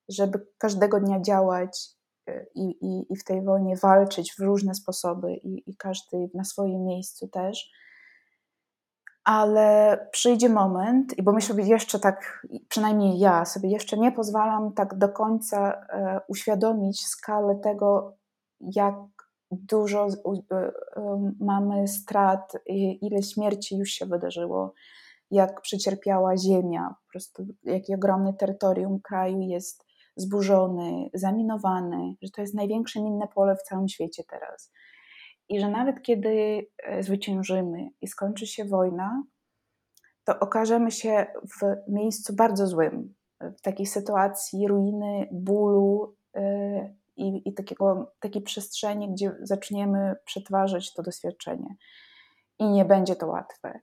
żeby 0.09 0.47
każdego 0.59 1.01
dnia 1.01 1.21
działać 1.21 1.89
i, 2.55 2.63
i, 2.63 3.13
i 3.13 3.17
w 3.17 3.25
tej 3.25 3.45
wojnie 3.45 3.77
walczyć 3.77 4.35
w 4.39 4.41
różne 4.41 4.75
sposoby 4.75 5.35
i, 5.35 5.71
i 5.71 5.77
każdy 5.77 6.31
na 6.35 6.45
swoim 6.45 6.85
miejscu 6.85 7.29
też. 7.29 7.71
Ale 9.29 9.99
przyjdzie 10.13 10.49
moment, 10.49 11.19
i 11.19 11.23
bo 11.23 11.33
my 11.33 11.41
sobie 11.41 11.65
jeszcze 11.65 11.99
tak, 11.99 12.47
przynajmniej 12.69 13.19
ja 13.19 13.45
sobie 13.45 13.69
jeszcze 13.71 13.99
nie 13.99 14.13
pozwalam 14.13 14.73
tak 14.73 14.99
do 14.99 15.09
końca 15.09 15.73
e, 15.73 16.21
uświadomić 16.29 17.07
skalę 17.07 17.57
tego, 17.57 18.17
jak 18.61 18.95
dużo 19.51 20.07
e, 20.07 20.57
e, 20.57 20.73
mamy 21.41 21.89
strat, 21.89 22.53
ile 23.01 23.23
śmierci 23.23 23.79
już 23.79 23.89
się 23.89 24.07
wydarzyło, 24.07 24.75
jak 25.31 25.61
przecierpiała 25.61 26.37
ziemia, 26.37 26.95
po 27.07 27.13
prostu 27.13 27.47
jakie 27.65 27.95
ogromne 27.95 28.35
terytorium 28.35 29.01
kraju 29.01 29.41
jest 29.41 29.85
zburzony, 30.17 31.11
zaminowany, 31.15 32.15
że 32.23 32.31
to 32.31 32.41
jest 32.41 32.55
największe 32.55 33.03
minne 33.03 33.29
pole 33.35 33.57
w 33.57 33.63
całym 33.63 33.89
świecie 33.89 34.23
teraz. 34.31 34.73
I 35.49 35.61
że 35.61 35.71
nawet 35.71 36.03
kiedy 36.03 36.67
e, 36.85 37.03
zwyciężymy 37.03 37.89
i 38.01 38.09
skończy 38.09 38.47
się 38.47 38.65
wojna, 38.65 39.23
to 40.25 40.39
okażemy 40.41 40.91
się 40.91 41.27
w 41.43 41.91
miejscu 41.93 42.35
bardzo 42.35 42.67
złym, 42.67 43.15
w 43.41 43.61
takiej 43.61 43.87
sytuacji 43.87 44.69
ruiny, 44.69 45.29
bólu 45.33 46.17
i, 47.17 47.49
i 47.49 47.55
takiego, 47.55 48.13
takiej 48.21 48.43
przestrzeni, 48.43 49.13
gdzie 49.13 49.37
zaczniemy 49.43 50.17
przetwarzać 50.25 50.95
to 50.95 51.03
doświadczenie. 51.03 51.77
I 52.59 52.69
nie 52.69 52.85
będzie 52.85 53.17
to 53.17 53.27
łatwe. 53.27 53.81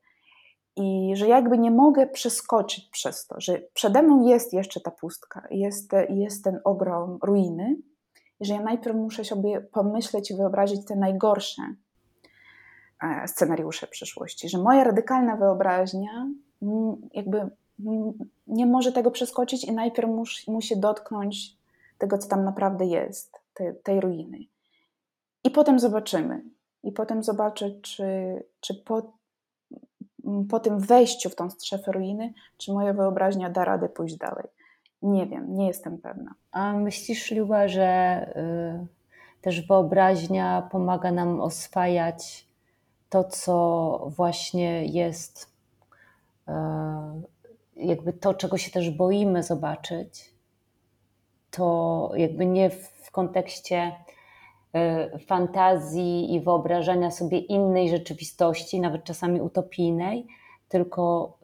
I 0.75 1.11
że 1.15 1.27
jakby 1.27 1.57
nie 1.57 1.71
mogę 1.71 2.07
przeskoczyć 2.07 2.89
przez 2.89 3.27
to, 3.27 3.35
że 3.41 3.61
przede 3.73 4.01
mną 4.01 4.27
jest 4.27 4.53
jeszcze 4.53 4.81
ta 4.81 4.91
pustka, 4.91 5.47
jest, 5.51 5.91
jest 6.09 6.43
ten 6.43 6.59
ogrom 6.63 7.19
ruiny, 7.23 7.75
że 8.41 8.53
ja 8.53 8.61
najpierw 8.61 8.95
muszę 8.95 9.25
sobie 9.25 9.61
pomyśleć 9.61 10.31
i 10.31 10.35
wyobrazić 10.35 10.85
te 10.85 10.95
najgorsze 10.95 11.61
e, 13.03 13.27
scenariusze 13.27 13.87
przyszłości, 13.87 14.49
że 14.49 14.57
moja 14.57 14.83
radykalna 14.83 15.35
wyobraźnia 15.35 16.27
jakby 17.13 17.49
nie 18.47 18.65
może 18.65 18.91
tego 18.91 19.11
przeskoczyć 19.11 19.63
i 19.63 19.73
najpierw 19.73 20.09
musi, 20.47 20.79
dotknąć 20.79 21.57
tego, 21.97 22.17
co 22.17 22.27
tam 22.27 22.43
naprawdę 22.43 22.85
jest, 22.85 23.37
te, 23.53 23.73
tej 23.73 24.01
ruiny. 24.01 24.37
I 25.43 25.51
potem 25.51 25.79
zobaczymy. 25.79 26.41
I 26.83 26.91
potem 26.91 27.23
zobaczę, 27.23 27.71
czy, 27.81 28.03
czy 28.59 28.75
po, 28.75 29.13
po 30.49 30.59
tym 30.59 30.79
wejściu 30.79 31.29
w 31.29 31.35
tą 31.35 31.49
strefę 31.49 31.91
ruiny, 31.91 32.33
czy 32.57 32.73
moja 32.73 32.93
wyobraźnia 32.93 33.49
da 33.49 33.65
radę 33.65 33.89
pójść 33.89 34.17
dalej. 34.17 34.47
Nie 35.05 35.27
wiem, 35.27 35.55
nie 35.55 35.67
jestem 35.67 35.97
pewna. 35.97 36.35
A 36.51 36.73
myślisz, 36.73 37.31
Liuba, 37.31 37.67
że 37.67 38.19
y, 38.81 39.41
też 39.41 39.67
wyobraźnia 39.67 40.67
pomaga 40.71 41.11
nam 41.11 41.41
oswajać 41.41 42.47
to, 43.09 43.23
co 43.23 44.07
właśnie 44.15 44.85
jest, 44.85 45.49
y, 46.47 46.51
jakby 47.75 48.13
to, 48.13 48.33
czego 48.33 48.57
się 48.57 48.71
też 48.71 48.89
boimy 48.89 49.43
zobaczyć? 49.43 50.33
To 51.51 52.11
jakby 52.15 52.45
nie 52.45 52.69
w 52.69 53.11
kontekście 53.11 53.91
y, 55.15 55.19
fantazji 55.19 56.33
i 56.33 56.41
wyobrażania 56.41 57.11
sobie 57.11 57.39
innej 57.39 57.89
rzeczywistości, 57.89 58.79
nawet 58.79 59.03
czasami 59.03 59.41
utopijnej, 59.41 60.27
tylko 60.69 61.37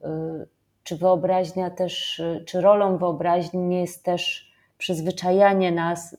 y, 0.43 0.60
czy 0.83 0.97
wyobraźnia 0.97 1.69
też, 1.69 2.21
czy 2.45 2.61
rolą 2.61 2.97
wyobraźni 2.97 3.75
jest 3.75 4.03
też 4.03 4.51
przyzwyczajanie 4.77 5.71
nas 5.71 6.17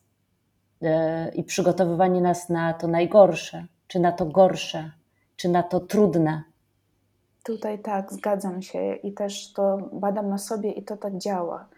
e, 0.82 1.34
i 1.34 1.44
przygotowywanie 1.44 2.20
nas 2.20 2.48
na 2.48 2.74
to 2.74 2.88
najgorsze, 2.88 3.66
czy 3.88 4.00
na 4.00 4.12
to 4.12 4.26
gorsze, 4.26 4.90
czy 5.36 5.48
na 5.48 5.62
to 5.62 5.80
trudne. 5.80 6.42
Tutaj 7.44 7.78
tak, 7.78 8.12
zgadzam 8.12 8.62
się 8.62 8.94
i 8.94 9.12
też 9.12 9.52
to 9.52 9.78
badam 9.92 10.28
na 10.28 10.38
sobie 10.38 10.70
i 10.70 10.82
to 10.82 10.96
tak 10.96 11.18
działa, 11.18 11.68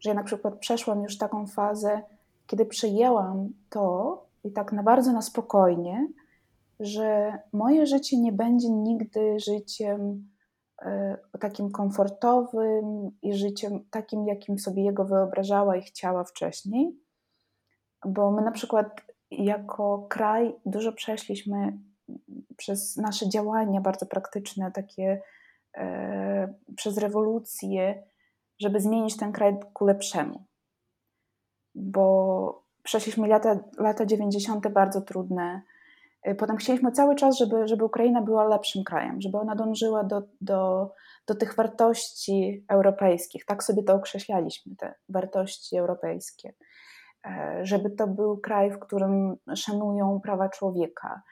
że 0.00 0.10
ja 0.10 0.14
na 0.14 0.24
przykład 0.24 0.58
przeszłam 0.58 1.02
już 1.02 1.18
taką 1.18 1.46
fazę, 1.46 2.02
kiedy 2.46 2.66
przyjęłam 2.66 3.48
to 3.70 4.24
i 4.44 4.50
tak 4.50 4.72
na 4.72 4.82
bardzo 4.82 5.12
na 5.12 5.22
spokojnie, 5.22 6.08
że 6.80 7.38
moje 7.52 7.86
życie 7.86 8.20
nie 8.20 8.32
będzie 8.32 8.70
nigdy 8.70 9.40
życiem 9.40 10.28
takim 11.40 11.70
komfortowym 11.70 13.10
i 13.22 13.34
życiem 13.34 13.84
takim, 13.90 14.26
jakim 14.26 14.58
sobie 14.58 14.84
jego 14.84 15.04
wyobrażała 15.04 15.76
i 15.76 15.82
chciała 15.82 16.24
wcześniej. 16.24 17.00
Bo 18.06 18.30
my 18.30 18.42
na 18.42 18.50
przykład 18.50 19.02
jako 19.30 20.06
kraj 20.10 20.54
dużo 20.66 20.92
przeszliśmy 20.92 21.78
przez 22.56 22.96
nasze 22.96 23.28
działania 23.28 23.80
bardzo 23.80 24.06
praktyczne, 24.06 24.72
takie 24.72 25.22
e, 25.76 26.54
przez 26.76 26.98
rewolucję, 26.98 28.02
żeby 28.58 28.80
zmienić 28.80 29.16
ten 29.16 29.32
kraj 29.32 29.56
ku 29.72 29.84
lepszemu. 29.84 30.44
Bo 31.74 32.62
przeszliśmy 32.82 33.28
lata, 33.28 33.58
lata 33.78 34.06
90. 34.06 34.68
bardzo 34.68 35.00
trudne, 35.00 35.62
potem 36.34 36.56
chcieliśmy 36.56 36.92
cały 36.92 37.14
czas, 37.14 37.38
żeby, 37.38 37.68
żeby 37.68 37.84
Ukraina 37.84 38.22
była 38.22 38.44
lepszym 38.44 38.84
krajem, 38.84 39.20
żeby 39.20 39.38
ona 39.38 39.54
dążyła 39.54 40.04
do, 40.04 40.22
do, 40.40 40.90
do 41.26 41.34
tych 41.34 41.54
wartości 41.54 42.64
europejskich. 42.68 43.44
Tak 43.44 43.64
sobie 43.64 43.82
to 43.82 43.94
określaliśmy, 43.94 44.76
te 44.76 44.94
wartości 45.08 45.76
europejskie. 45.76 46.52
E, 47.26 47.60
żeby 47.62 47.90
to 47.90 48.06
był 48.06 48.38
kraj, 48.38 48.70
w 48.70 48.78
którym 48.78 49.36
szanują 49.56 50.20
prawa 50.20 50.48
człowieka. 50.48 51.22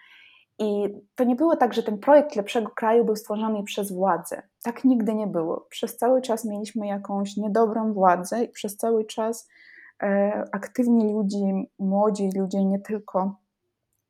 I 0.59 0.89
to 1.15 1.25
nie 1.25 1.37
było 1.37 1.57
tak, 1.57 1.75
że 1.75 1.83
ten 1.83 1.99
projekt 1.99 2.37
lepszego 2.37 2.71
kraju 2.71 3.05
był 3.05 3.17
stworzony 3.17 3.63
przez 3.63 3.93
władzę. 3.93 4.43
Tak 4.63 4.85
nigdy 4.85 5.15
nie 5.15 5.27
było. 5.27 5.67
Przez 5.71 5.97
cały 5.97 6.23
czas 6.23 6.45
mieliśmy 6.45 6.87
jakąś 6.87 7.37
niedobrą 7.37 7.93
władzę 7.93 8.45
i 8.45 8.49
przez 8.49 8.77
cały 8.77 9.05
czas 9.05 9.49
e, 10.03 10.45
aktywni 10.53 11.13
ludzie, 11.13 11.65
młodzi 11.79 12.31
ludzie, 12.39 12.65
nie 12.65 12.79
tylko 12.81 13.37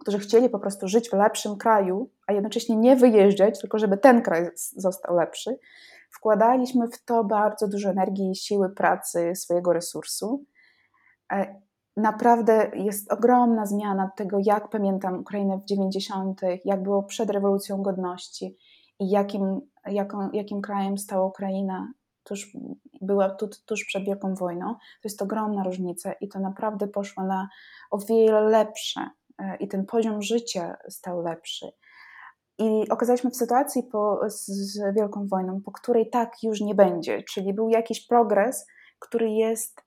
którzy 0.05 0.19
chcieli 0.19 0.51
po 0.51 0.59
prostu 0.59 0.89
żyć 0.89 1.11
w 1.11 1.13
lepszym 1.13 1.57
kraju, 1.57 2.11
a 2.27 2.33
jednocześnie 2.33 2.77
nie 2.77 2.97
wyjeżdżać, 2.97 3.61
tylko 3.61 3.79
żeby 3.79 3.99
ten 3.99 4.23
kraj 4.23 4.51
został 4.77 5.17
lepszy, 5.17 5.59
wkładaliśmy 6.11 6.89
w 6.89 7.05
to 7.05 7.25
bardzo 7.25 7.69
dużo 7.69 7.91
energii, 7.91 8.37
siły, 8.37 8.71
pracy, 8.71 9.33
swojego 9.35 9.73
resursu. 9.73 10.45
E, 11.33 11.61
naprawdę 11.97 12.71
jest 12.75 13.13
ogromna 13.13 13.67
zmiana 13.67 14.11
tego, 14.17 14.39
jak 14.45 14.69
pamiętam 14.69 15.21
Ukrainę 15.21 15.59
w 15.59 15.65
90., 15.65 16.41
jak 16.65 16.83
było 16.83 17.03
przed 17.03 17.31
rewolucją 17.31 17.83
godności 17.83 18.57
i 19.01 19.11
jakim, 19.11 19.61
jaką, 19.87 20.31
jakim 20.33 20.63
krajem 20.63 20.99
stała 20.99 21.27
Ukraina 21.27 21.93
tuż, 22.25 22.57
była 23.03 23.31
tu, 23.31 23.49
tuż 23.67 23.85
przed 23.85 24.05
Wielką 24.05 24.35
Wojną. 24.35 24.75
To 24.75 25.01
jest 25.05 25.23
ogromna 25.23 25.65
różnica 25.65 26.13
i 26.13 26.29
to 26.29 26.39
naprawdę 26.39 26.89
poszło 26.89 27.25
na 27.25 27.49
o 27.91 27.99
wiele 27.99 28.41
lepsze 28.41 29.11
i 29.61 29.69
ten 29.69 29.87
poziom 29.87 30.23
życia 30.23 30.77
stał 30.89 31.23
lepszy. 31.23 31.67
I 32.59 32.89
okazaliśmy 32.91 33.31
w 33.31 33.37
sytuacji 33.37 33.83
po, 33.83 34.21
z 34.27 34.79
Wielką 34.97 35.27
Wojną, 35.27 35.61
po 35.61 35.73
której 35.73 36.11
tak 36.11 36.33
już 36.43 36.61
nie 36.61 36.75
będzie, 36.75 37.23
czyli 37.23 37.55
był 37.55 37.69
jakiś 37.69 38.07
progres, 38.07 38.67
który 38.99 39.31
jest 39.31 39.81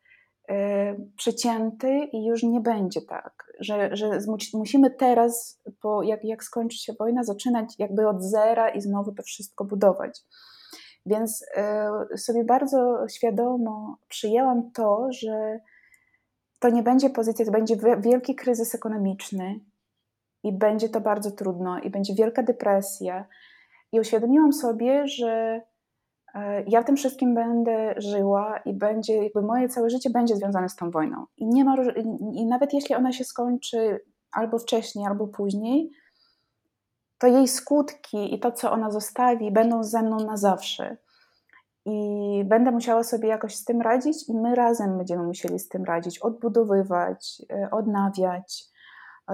e, 0.49 0.95
przecięty 1.17 2.07
i 2.13 2.25
już 2.25 2.43
nie 2.43 2.61
będzie 2.61 3.01
tak, 3.01 3.53
że, 3.59 3.95
że 3.95 4.19
musimy 4.53 4.91
teraz, 4.91 5.61
po, 5.81 6.03
jak, 6.03 6.23
jak 6.23 6.43
skończy 6.43 6.77
się 6.77 6.93
wojna, 6.99 7.23
zaczynać 7.23 7.73
jakby 7.79 8.07
od 8.07 8.23
zera 8.23 8.69
i 8.69 8.81
znowu 8.81 9.11
to 9.11 9.23
wszystko 9.23 9.65
budować. 9.65 10.21
Więc 11.05 11.45
e, 11.55 11.89
sobie 12.17 12.43
bardzo 12.43 13.07
świadomo 13.09 13.97
przyjęłam 14.07 14.71
to, 14.71 15.07
że 15.11 15.59
to 16.59 16.69
nie 16.69 16.83
będzie 16.83 17.09
pozycja, 17.09 17.45
to 17.45 17.51
będzie 17.51 17.75
wielki 17.99 18.35
kryzys 18.35 18.75
ekonomiczny 18.75 19.59
i 20.43 20.53
będzie 20.53 20.89
to 20.89 21.01
bardzo 21.01 21.31
trudno 21.31 21.79
i 21.79 21.89
będzie 21.89 22.13
wielka 22.15 22.43
depresja. 22.43 23.25
I 23.91 23.99
uświadomiłam 23.99 24.53
sobie, 24.53 25.07
że 25.07 25.61
e, 26.35 26.63
ja 26.67 26.81
w 26.81 26.85
tym 26.85 26.95
wszystkim 26.95 27.35
będę 27.35 27.93
żyła 27.97 28.59
i 28.65 28.73
będzie, 28.73 29.23
jakby 29.23 29.41
moje 29.41 29.69
całe 29.69 29.89
życie 29.89 30.09
będzie 30.09 30.35
związane 30.35 30.69
z 30.69 30.75
tą 30.75 30.91
wojną. 30.91 31.25
I 31.37 31.47
nie 31.47 31.65
ma, 31.65 31.75
i 32.33 32.45
nawet 32.45 32.73
jeśli 32.73 32.95
ona 32.95 33.11
się 33.11 33.23
skończy 33.23 33.99
albo 34.31 34.59
wcześniej, 34.59 35.05
albo 35.05 35.27
później, 35.27 35.91
to 37.17 37.27
jej 37.27 37.47
skutki 37.47 38.35
i 38.35 38.39
to, 38.39 38.51
co 38.51 38.71
ona 38.71 38.91
zostawi, 38.91 39.51
będą 39.51 39.83
ze 39.83 40.01
mną 40.01 40.17
na 40.17 40.37
zawsze 40.37 40.97
i 41.87 42.43
będę 42.45 42.71
musiała 42.71 43.03
sobie 43.03 43.29
jakoś 43.29 43.55
z 43.55 43.65
tym 43.65 43.81
radzić, 43.81 44.29
i 44.29 44.33
my 44.33 44.55
razem 44.55 44.97
będziemy 44.97 45.23
musieli 45.23 45.59
z 45.59 45.67
tym 45.67 45.83
radzić, 45.83 46.19
odbudowywać, 46.19 47.41
e, 47.51 47.71
odnawiać, 47.71 48.65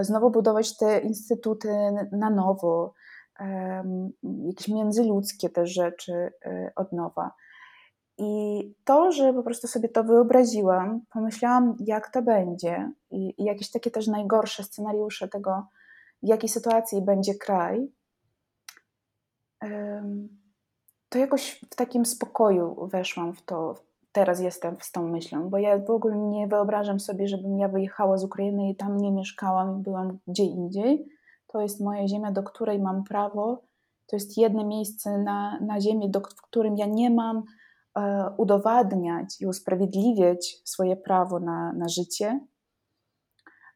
znowu 0.02 0.32
budować 0.32 0.78
te 0.78 1.00
instytuty 1.00 1.70
na 2.12 2.30
nowo, 2.30 2.94
jakieś 4.46 4.68
międzyludzkie 4.68 5.50
też 5.50 5.74
rzeczy 5.74 6.14
e, 6.46 6.72
od 6.76 6.92
nowa. 6.92 7.32
I 8.18 8.74
to, 8.84 9.12
że 9.12 9.34
po 9.34 9.44
prostu 9.44 9.68
sobie 9.68 9.90
to 9.90 10.04
wyobraziłam, 10.04 11.02
pomyślałam, 11.10 11.76
jak 11.80 12.10
to 12.10 12.22
będzie, 12.22 12.92
i, 13.12 13.42
i 13.42 13.44
jakieś 13.44 13.72
takie 13.72 13.92
też 13.92 14.08
najgorsze 14.08 14.64
scenariusze 14.64 15.28
tego, 15.28 15.68
w 16.24 16.28
jakiej 16.28 16.50
sytuacji 16.50 17.02
będzie 17.02 17.36
kraj 17.36 17.92
to 21.14 21.20
jakoś 21.20 21.66
w 21.72 21.76
takim 21.76 22.06
spokoju 22.06 22.88
weszłam 22.88 23.34
w 23.34 23.42
to. 23.42 23.76
Teraz 24.12 24.40
jestem 24.40 24.76
z 24.82 24.92
tą 24.92 25.08
myślą, 25.08 25.50
bo 25.50 25.58
ja 25.58 25.78
w 25.78 25.90
ogóle 25.90 26.18
nie 26.18 26.48
wyobrażam 26.48 27.00
sobie, 27.00 27.28
żebym 27.28 27.58
ja 27.58 27.68
wyjechała 27.68 28.18
z 28.18 28.24
Ukrainy 28.24 28.70
i 28.70 28.76
tam 28.76 28.98
nie 28.98 29.12
mieszkałam 29.12 29.80
i 29.80 29.84
byłam 29.84 30.20
gdzie 30.28 30.44
indziej. 30.44 31.06
To 31.48 31.62
jest 31.62 31.82
moja 31.82 32.08
ziemia, 32.08 32.32
do 32.32 32.44
której 32.44 32.80
mam 32.80 33.04
prawo. 33.04 33.64
To 34.08 34.16
jest 34.16 34.38
jedno 34.38 34.66
miejsce 34.66 35.18
na, 35.18 35.60
na 35.60 35.82
ziemi, 35.82 36.12
do, 36.12 36.20
w 36.20 36.42
którym 36.42 36.78
ja 36.78 36.86
nie 36.86 37.10
mam 37.10 37.44
e, 37.98 38.30
udowadniać 38.38 39.42
i 39.42 39.48
usprawiedliwiać 39.48 40.62
swoje 40.66 40.96
prawo 40.96 41.40
na, 41.40 41.74
na 41.74 41.88
życie. 41.88 42.40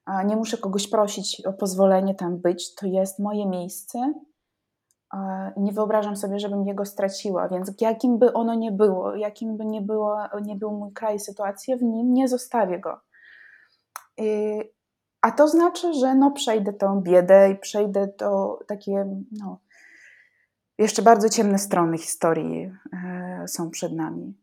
A 0.06 0.24
nie 0.24 0.36
muszę 0.36 0.58
kogoś 0.58 0.88
prosić 0.88 1.46
o 1.46 1.54
pozwolenie 1.54 2.16
tam 2.16 2.38
być. 2.38 2.76
To 2.76 2.88
jest 2.88 3.20
moje 3.20 3.46
miejsce 3.46 4.14
Nie 5.58 5.72
wyobrażam 5.72 6.16
sobie, 6.16 6.40
żebym 6.40 6.68
jego 6.68 6.86
straciła, 6.86 7.50
więc 7.50 7.72
jakim 7.82 8.18
by 8.20 8.34
ono 8.34 8.56
nie 8.56 8.72
było, 8.72 9.16
jakim 9.16 9.58
by 9.58 9.66
nie, 9.66 9.82
było, 9.82 10.18
nie 10.42 10.56
był 10.56 10.72
mój 10.72 10.94
kraj, 10.94 11.20
sytuacja 11.20 11.78
w 11.78 11.82
nim, 11.82 12.14
nie 12.14 12.28
zostawię 12.28 12.80
go. 12.80 13.00
A 15.22 15.32
to 15.32 15.48
znaczy, 15.48 15.94
że 15.94 16.16
no 16.16 16.32
przejdę 16.32 16.74
tą 16.74 17.02
biedę 17.02 17.52
i 17.52 17.56
przejdę 17.56 18.08
to 18.08 18.60
takie, 18.68 19.08
no, 19.32 19.60
jeszcze 20.78 21.02
bardzo 21.02 21.30
ciemne 21.30 21.60
strony 21.60 21.98
historii 21.98 22.72
e, 22.94 23.48
są 23.48 23.70
przed 23.70 23.94
nami. 23.94 24.38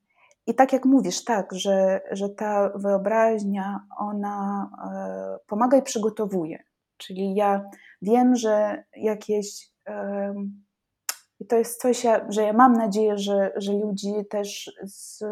I 0.46 0.54
tak 0.54 0.72
jak 0.72 0.84
mówisz, 0.84 1.24
tak, 1.24 1.52
że, 1.52 2.00
że 2.10 2.28
ta 2.28 2.70
wyobraźnia, 2.74 3.80
ona 3.96 4.70
e, 4.84 5.38
pomaga 5.46 5.76
i 5.76 5.82
przygotowuje. 5.82 6.62
Czyli 6.96 7.34
ja 7.34 7.70
wiem, 8.02 8.36
że 8.36 8.84
jakieś. 8.96 9.73
I 11.40 11.46
to 11.46 11.56
jest 11.56 11.80
coś, 11.80 12.06
że 12.28 12.42
ja 12.42 12.52
mam 12.52 12.72
nadzieję, 12.72 13.18
że, 13.18 13.52
że 13.56 13.72
ludzi 13.72 14.12
też 14.30 14.72
z, 14.84 15.22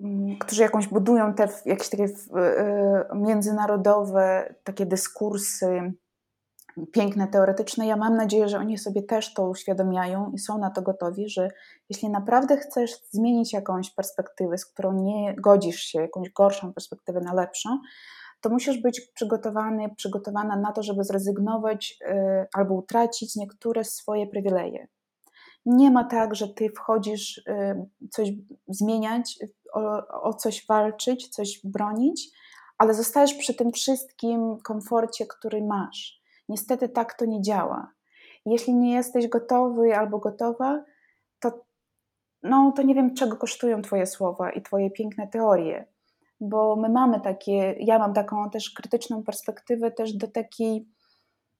mm, 0.00 0.38
którzy 0.38 0.62
jakąś 0.62 0.88
budują 0.88 1.34
te 1.34 1.48
jakieś 1.66 1.88
takie 1.88 2.04
e, 2.04 3.06
międzynarodowe 3.14 4.54
takie 4.64 4.86
dyskursy 4.86 5.92
piękne, 6.92 7.28
teoretyczne. 7.28 7.86
Ja 7.86 7.96
mam 7.96 8.16
nadzieję, 8.16 8.48
że 8.48 8.58
oni 8.58 8.78
sobie 8.78 9.02
też 9.02 9.34
to 9.34 9.48
uświadamiają 9.48 10.30
i 10.34 10.38
są 10.38 10.58
na 10.58 10.70
to 10.70 10.82
gotowi, 10.82 11.28
że 11.28 11.48
jeśli 11.88 12.10
naprawdę 12.10 12.56
chcesz 12.56 12.90
zmienić 13.10 13.52
jakąś 13.52 13.90
perspektywę, 13.90 14.58
z 14.58 14.66
którą 14.66 14.92
nie 14.92 15.34
godzisz 15.34 15.80
się, 15.80 16.00
jakąś 16.00 16.30
gorszą 16.30 16.72
perspektywę 16.72 17.20
na 17.20 17.34
lepszą, 17.34 17.78
to 18.44 18.50
musisz 18.50 18.78
być 18.78 19.00
przygotowany, 19.00 19.94
przygotowana 19.96 20.56
na 20.56 20.72
to, 20.72 20.82
żeby 20.82 21.04
zrezygnować 21.04 21.98
y, 22.02 22.46
albo 22.52 22.74
utracić 22.74 23.36
niektóre 23.36 23.84
swoje 23.84 24.26
przywileje. 24.26 24.88
Nie 25.66 25.90
ma 25.90 26.04
tak, 26.04 26.34
że 26.34 26.48
ty 26.48 26.68
wchodzisz 26.70 27.38
y, 27.38 28.08
coś 28.10 28.28
zmieniać, 28.68 29.38
o, 29.72 30.06
o 30.22 30.34
coś 30.34 30.66
walczyć, 30.66 31.28
coś 31.28 31.60
bronić, 31.64 32.30
ale 32.78 32.94
zostajesz 32.94 33.34
przy 33.34 33.54
tym 33.54 33.72
wszystkim 33.72 34.58
komforcie, 34.64 35.26
który 35.26 35.66
masz. 35.66 36.20
Niestety 36.48 36.88
tak 36.88 37.14
to 37.14 37.24
nie 37.24 37.42
działa. 37.42 37.92
Jeśli 38.46 38.74
nie 38.74 38.94
jesteś 38.94 39.28
gotowy 39.28 39.96
albo 39.96 40.18
gotowa, 40.18 40.84
to, 41.40 41.64
no, 42.42 42.72
to 42.76 42.82
nie 42.82 42.94
wiem, 42.94 43.14
czego 43.14 43.36
kosztują 43.36 43.82
Twoje 43.82 44.06
słowa 44.06 44.50
i 44.50 44.62
Twoje 44.62 44.90
piękne 44.90 45.28
teorie, 45.28 45.93
bo 46.48 46.76
my 46.76 46.88
mamy 46.88 47.20
takie, 47.20 47.74
ja 47.80 47.98
mam 47.98 48.14
taką 48.14 48.50
też 48.50 48.70
krytyczną 48.70 49.22
perspektywę 49.22 49.90
też 49.90 50.12
do 50.12 50.28
takiej 50.28 50.88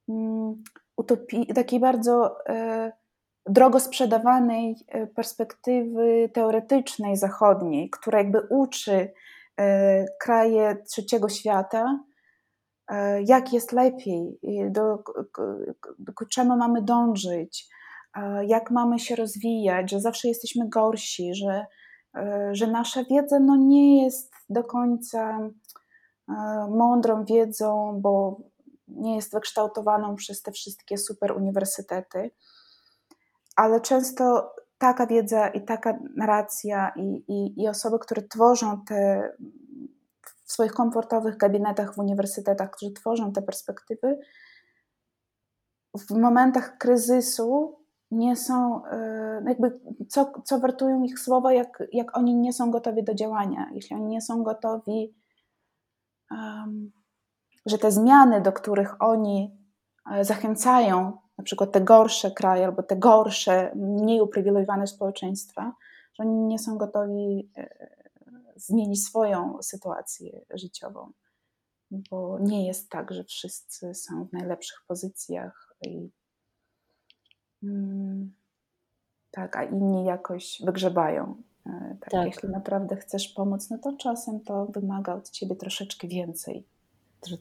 um, 0.06 0.62
utopii, 0.96 1.46
takiej 1.46 1.80
bardzo 1.80 2.46
e, 2.48 2.92
drogo 3.46 3.80
sprzedawanej 3.80 4.76
e, 4.88 5.06
perspektywy 5.06 6.30
teoretycznej 6.32 7.16
zachodniej, 7.16 7.90
która 7.90 8.18
jakby 8.18 8.40
uczy 8.50 9.12
e, 9.60 10.04
kraje 10.20 10.76
trzeciego 10.90 11.28
świata, 11.28 11.98
E, 12.90 13.22
jak 13.22 13.52
jest 13.52 13.72
lepiej, 13.72 14.38
do, 14.70 14.98
do 15.98 16.12
czemu 16.30 16.56
mamy 16.56 16.82
dążyć, 16.82 17.68
jak 18.46 18.70
mamy 18.70 18.98
się 18.98 19.16
rozwijać, 19.16 19.90
że 19.90 20.00
zawsze 20.00 20.28
jesteśmy 20.28 20.68
gorsi, 20.68 21.34
że, 21.34 21.66
e, 22.16 22.50
że 22.52 22.66
nasza 22.66 23.04
wiedza 23.10 23.40
no, 23.40 23.56
nie 23.56 24.04
jest 24.04 24.33
do 24.48 24.64
końca 24.64 25.50
mądrą 26.70 27.24
wiedzą, 27.24 28.00
bo 28.00 28.40
nie 28.88 29.16
jest 29.16 29.32
wykształtowaną 29.32 30.16
przez 30.16 30.42
te 30.42 30.52
wszystkie 30.52 30.98
super 30.98 31.32
uniwersytety, 31.36 32.30
ale 33.56 33.80
często 33.80 34.54
taka 34.78 35.06
wiedza 35.06 35.48
i 35.48 35.64
taka 35.64 35.98
narracja 36.16 36.92
i, 36.96 37.24
i, 37.28 37.62
i 37.62 37.68
osoby, 37.68 37.98
które 37.98 38.22
tworzą 38.22 38.84
te 38.84 39.30
w 40.44 40.52
swoich 40.52 40.72
komfortowych 40.72 41.36
gabinetach 41.36 41.94
w 41.94 41.98
uniwersytetach, 41.98 42.70
którzy 42.70 42.92
tworzą 42.92 43.32
te 43.32 43.42
perspektywy, 43.42 44.18
w 45.98 46.10
momentach 46.10 46.78
kryzysu 46.78 47.78
nie 48.14 48.36
są, 48.36 48.86
e, 48.86 49.42
jakby 49.46 49.80
co, 50.08 50.32
co 50.44 50.58
wartują 50.58 51.02
ich 51.02 51.18
słowa, 51.18 51.52
jak, 51.52 51.82
jak 51.92 52.16
oni 52.16 52.34
nie 52.34 52.52
są 52.52 52.70
gotowi 52.70 53.04
do 53.04 53.14
działania, 53.14 53.70
jeśli 53.74 53.96
oni 53.96 54.06
nie 54.06 54.20
są 54.20 54.42
gotowi, 54.42 55.14
um, 56.30 56.92
że 57.66 57.78
te 57.78 57.90
zmiany, 57.90 58.40
do 58.40 58.52
których 58.52 59.02
oni 59.02 59.58
e, 60.12 60.24
zachęcają, 60.24 61.18
na 61.38 61.44
przykład 61.44 61.72
te 61.72 61.80
gorsze 61.80 62.30
kraje 62.30 62.66
albo 62.66 62.82
te 62.82 62.96
gorsze, 62.96 63.72
mniej 63.74 64.20
uprzywilejowane 64.20 64.86
społeczeństwa, 64.86 65.72
że 66.14 66.22
oni 66.22 66.40
nie 66.40 66.58
są 66.58 66.78
gotowi 66.78 67.50
e, 67.56 67.68
zmienić 68.56 69.04
swoją 69.04 69.62
sytuację 69.62 70.40
życiową, 70.54 71.12
bo 72.10 72.38
nie 72.40 72.66
jest 72.66 72.90
tak, 72.90 73.12
że 73.12 73.24
wszyscy 73.24 73.94
są 73.94 74.26
w 74.26 74.32
najlepszych 74.32 74.78
pozycjach 74.86 75.76
i 75.82 76.10
tak, 79.30 79.56
a 79.56 79.64
inni 79.64 80.04
jakoś 80.04 80.62
wygrzebają. 80.64 81.36
E, 81.66 81.96
tak, 82.00 82.10
tak. 82.10 82.26
Jeśli 82.26 82.48
naprawdę 82.48 82.96
chcesz 82.96 83.28
pomóc, 83.28 83.70
no 83.70 83.78
to 83.78 83.96
czasem 83.96 84.40
to 84.40 84.66
wymaga 84.66 85.14
od 85.14 85.30
ciebie 85.30 85.56
troszeczkę 85.56 86.08
więcej. 86.08 86.64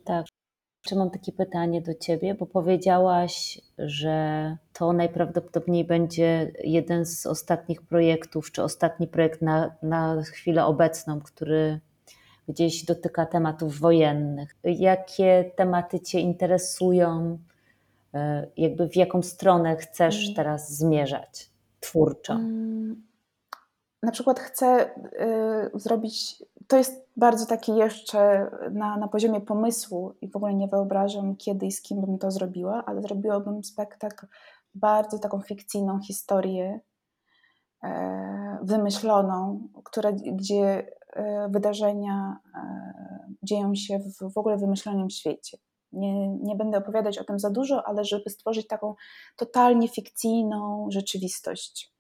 Tak. 0.06 0.26
Jeszcze 0.84 0.96
mam 0.96 1.10
takie 1.10 1.32
pytanie 1.32 1.82
do 1.82 1.94
Ciebie, 1.94 2.36
bo 2.36 2.46
powiedziałaś, 2.46 3.62
że 3.78 4.58
to 4.74 4.94
najprawdopodobniej 4.94 5.86
będzie 5.86 6.52
jeden 6.64 7.06
z 7.06 7.26
ostatnich 7.26 7.82
projektów, 7.82 8.52
czy 8.52 8.64
ostatni 8.64 9.08
projekt 9.08 9.42
na, 9.42 9.76
na 9.82 10.22
chwilę 10.22 10.66
obecną, 10.66 11.22
który 11.22 11.80
gdzieś 12.48 12.86
dotyka 12.86 13.26
tematów 13.26 13.80
wojennych. 13.80 14.56
Jakie 14.64 15.52
tematy 15.56 16.00
Cię 16.00 16.20
interesują? 16.20 17.38
E, 18.14 18.48
jakby 18.58 18.90
w 18.90 18.96
jaką 18.96 19.22
stronę 19.22 19.76
chcesz 19.76 20.24
mm. 20.24 20.36
teraz 20.36 20.72
zmierzać 20.72 21.50
twórczo? 21.80 22.34
Mm, 22.34 23.04
na 24.04 24.12
przykład 24.12 24.40
chcę 24.40 24.90
y, 24.96 25.80
zrobić, 25.80 26.44
to 26.68 26.78
jest 26.78 27.08
bardzo 27.18 27.46
takie 27.46 27.74
jeszcze 27.74 28.52
na, 28.72 28.98
na 28.98 29.08
poziomie 29.08 29.42
pomysłu 29.42 30.14
i 30.22 30.30
w 30.30 30.36
ogóle 30.36 30.54
nie 30.54 30.68
wyobrażam 30.68 31.36
kiedy 31.36 31.66
i 31.66 31.72
z 31.72 31.82
kim 31.82 32.02
bym 32.02 32.18
to 32.18 32.32
zrobiła, 32.32 32.84
ale 32.86 33.02
zrobiłabym 33.02 33.64
spektakl, 33.64 34.28
bardzo 34.76 35.20
taką 35.20 35.42
fikcyjną 35.42 36.00
historię 36.00 36.80
e, 37.84 38.60
wymyśloną, 38.62 39.68
która, 39.84 40.12
gdzie 40.12 40.88
e, 41.14 41.50
wydarzenia 41.50 42.40
dzieją 43.44 43.76
się 43.76 44.00
w, 44.00 44.34
w 44.34 44.38
ogóle 44.38 44.58
wymyślonym 44.58 45.10
świecie. 45.10 45.58
Nie, 45.94 46.30
nie 46.30 46.56
będę 46.56 46.78
opowiadać 46.78 47.18
o 47.18 47.24
tym 47.24 47.40
za 47.40 47.50
dużo, 47.50 47.88
ale 47.88 48.06
żeby 48.06 48.30
stworzyć 48.30 48.68
taką 48.68 48.96
totalnie 49.36 49.88
fikcyjną 49.88 50.88
rzeczywistość 50.90 51.94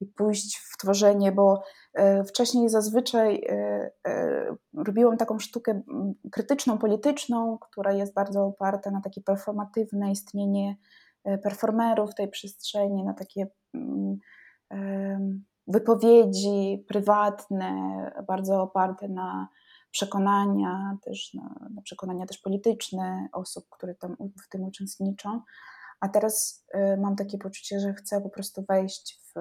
i 0.00 0.06
pójść 0.06 0.58
w 0.58 0.76
tworzenie, 0.76 1.32
bo 1.32 1.62
e, 1.94 2.24
wcześniej 2.24 2.68
zazwyczaj 2.68 3.44
e, 3.48 3.90
e, 4.06 4.56
robiłam 4.76 5.16
taką 5.16 5.38
sztukę 5.38 5.82
krytyczną, 6.32 6.78
polityczną, 6.78 7.58
która 7.58 7.92
jest 7.92 8.14
bardzo 8.14 8.44
oparta 8.44 8.90
na 8.90 9.00
takie 9.00 9.20
performatywne 9.20 10.10
istnienie 10.10 10.76
performerów 11.42 12.10
w 12.10 12.14
tej 12.14 12.28
przestrzeni, 12.28 13.04
na 13.04 13.14
takie 13.14 13.46
wypowiedzi 15.66 16.84
prywatne, 16.88 17.72
bardzo 18.26 18.62
oparte 18.62 19.08
na 19.08 19.48
przekonania, 19.90 20.96
też 21.02 21.34
na 21.74 21.82
przekonania 21.82 22.26
też 22.26 22.38
polityczne 22.38 23.28
osób, 23.32 23.66
które 23.70 23.94
tam 23.94 24.16
w 24.44 24.48
tym 24.48 24.64
uczestniczą. 24.64 25.40
A 26.00 26.08
teraz 26.08 26.66
y, 26.74 26.96
mam 27.00 27.16
takie 27.16 27.38
poczucie, 27.38 27.80
że 27.80 27.92
chcę 27.92 28.20
po 28.20 28.30
prostu 28.30 28.64
wejść 28.68 29.20
w, 29.22 29.34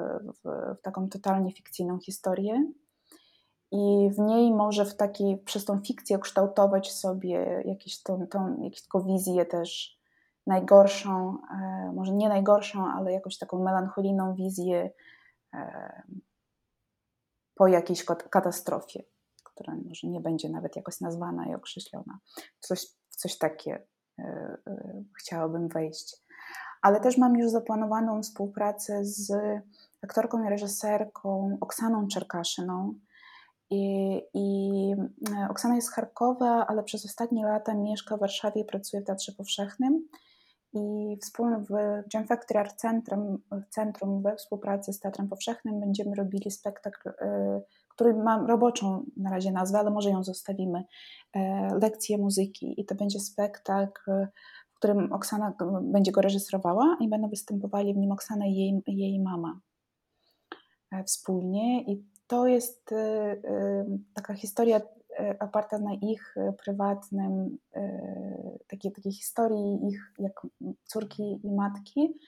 w, 0.43 0.75
w 0.79 0.81
taką 0.81 1.09
totalnie 1.09 1.53
fikcyjną 1.53 1.99
historię 1.99 2.71
i 3.71 4.09
w 4.11 4.19
niej 4.19 4.51
może 4.51 4.85
w 4.85 4.95
takiej, 4.95 5.37
przez 5.37 5.65
tą 5.65 5.79
fikcję 5.81 6.19
kształtować 6.19 6.91
sobie 6.91 7.63
jakieś 7.65 8.03
tą, 8.03 8.27
tą, 8.27 8.63
jakąś 8.63 8.81
taką 8.81 9.05
wizję 9.05 9.45
też 9.45 9.99
najgorszą, 10.47 11.37
e, 11.51 11.91
może 11.95 12.13
nie 12.13 12.29
najgorszą, 12.29 12.87
ale 12.87 13.11
jakąś 13.11 13.37
taką 13.37 13.63
melancholijną 13.63 14.35
wizję 14.35 14.91
e, 15.53 16.03
po 17.55 17.67
jakiejś 17.67 18.05
katastrofie, 18.05 19.03
która 19.60 19.78
może 19.88 20.07
nie 20.07 20.22
będzie 20.22 20.49
nawet 20.49 20.76
jakoś 20.76 21.01
nazwana 21.01 21.45
i 21.45 21.55
określona. 21.55 22.20
Coś, 22.60 22.86
coś 23.10 23.38
takie 23.38 23.84
e, 24.20 24.57
chciałabym 25.20 25.68
wejść 25.68 26.16
ale 26.82 26.99
też 26.99 27.18
mam 27.18 27.38
już 27.38 27.51
zaplanowaną 27.51 28.22
współpracę 28.22 29.05
z 29.05 29.32
aktorką 30.03 30.43
i 30.43 30.49
reżyserką 30.49 31.57
Oksaną 31.62 32.07
Czerkaszyną. 32.07 32.93
I, 33.70 34.16
I, 34.34 34.95
Oksana 35.49 35.76
jest 35.76 35.88
z 35.88 35.93
Charkowa, 35.93 36.68
ale 36.68 36.84
przez 36.84 37.05
ostatnie 37.05 37.45
lata 37.45 37.74
mieszka 37.74 38.18
w 38.18 38.20
Warszawie 38.20 38.62
i 38.62 38.66
pracuje 38.66 39.01
w 39.01 39.05
Teatrze 39.05 39.32
Powszechnym. 39.32 40.07
I 40.74 41.18
wspólnie 41.22 41.57
w 41.57 41.74
Jam 42.14 42.28
Factory 42.28 42.60
Art 42.60 42.76
Centrum, 42.76 43.38
Centrum 43.70 44.22
we 44.22 44.36
współpracy 44.36 44.93
z 44.93 44.99
Teatrem 44.99 45.28
Powszechnym 45.28 45.80
będziemy 45.80 46.16
robili 46.16 46.51
spektakl, 46.51 47.10
który 47.99 48.13
ma 48.13 48.47
roboczą 48.47 49.05
na 49.17 49.29
razie 49.29 49.51
nazwę, 49.51 49.79
ale 49.79 49.91
może 49.91 50.09
ją 50.09 50.23
zostawimy, 50.23 50.83
lekcje 51.81 52.17
muzyki. 52.17 52.81
I 52.81 52.85
to 52.85 52.95
będzie 52.95 53.19
spektakl, 53.19 54.11
w 54.69 54.75
którym 54.75 55.13
Oksana 55.13 55.53
będzie 55.81 56.11
go 56.11 56.21
reżyserowała 56.21 56.97
i 56.99 57.09
będą 57.09 57.29
występowali 57.29 57.93
w 57.93 57.97
nim 57.97 58.11
Oksana 58.11 58.45
i 58.45 58.55
jej, 58.55 58.83
jej 58.87 59.19
mama 59.19 59.59
wspólnie. 61.05 61.81
I 61.81 62.05
to 62.27 62.47
jest 62.47 62.89
taka 64.13 64.33
historia 64.33 64.81
oparta 65.39 65.79
na 65.79 65.93
ich 65.93 66.35
prywatnym, 66.63 67.57
takiej, 68.67 68.91
takiej 68.91 69.11
historii 69.11 69.87
ich 69.87 70.13
jak 70.19 70.47
córki 70.83 71.39
i 71.43 71.51
matki 71.51 72.19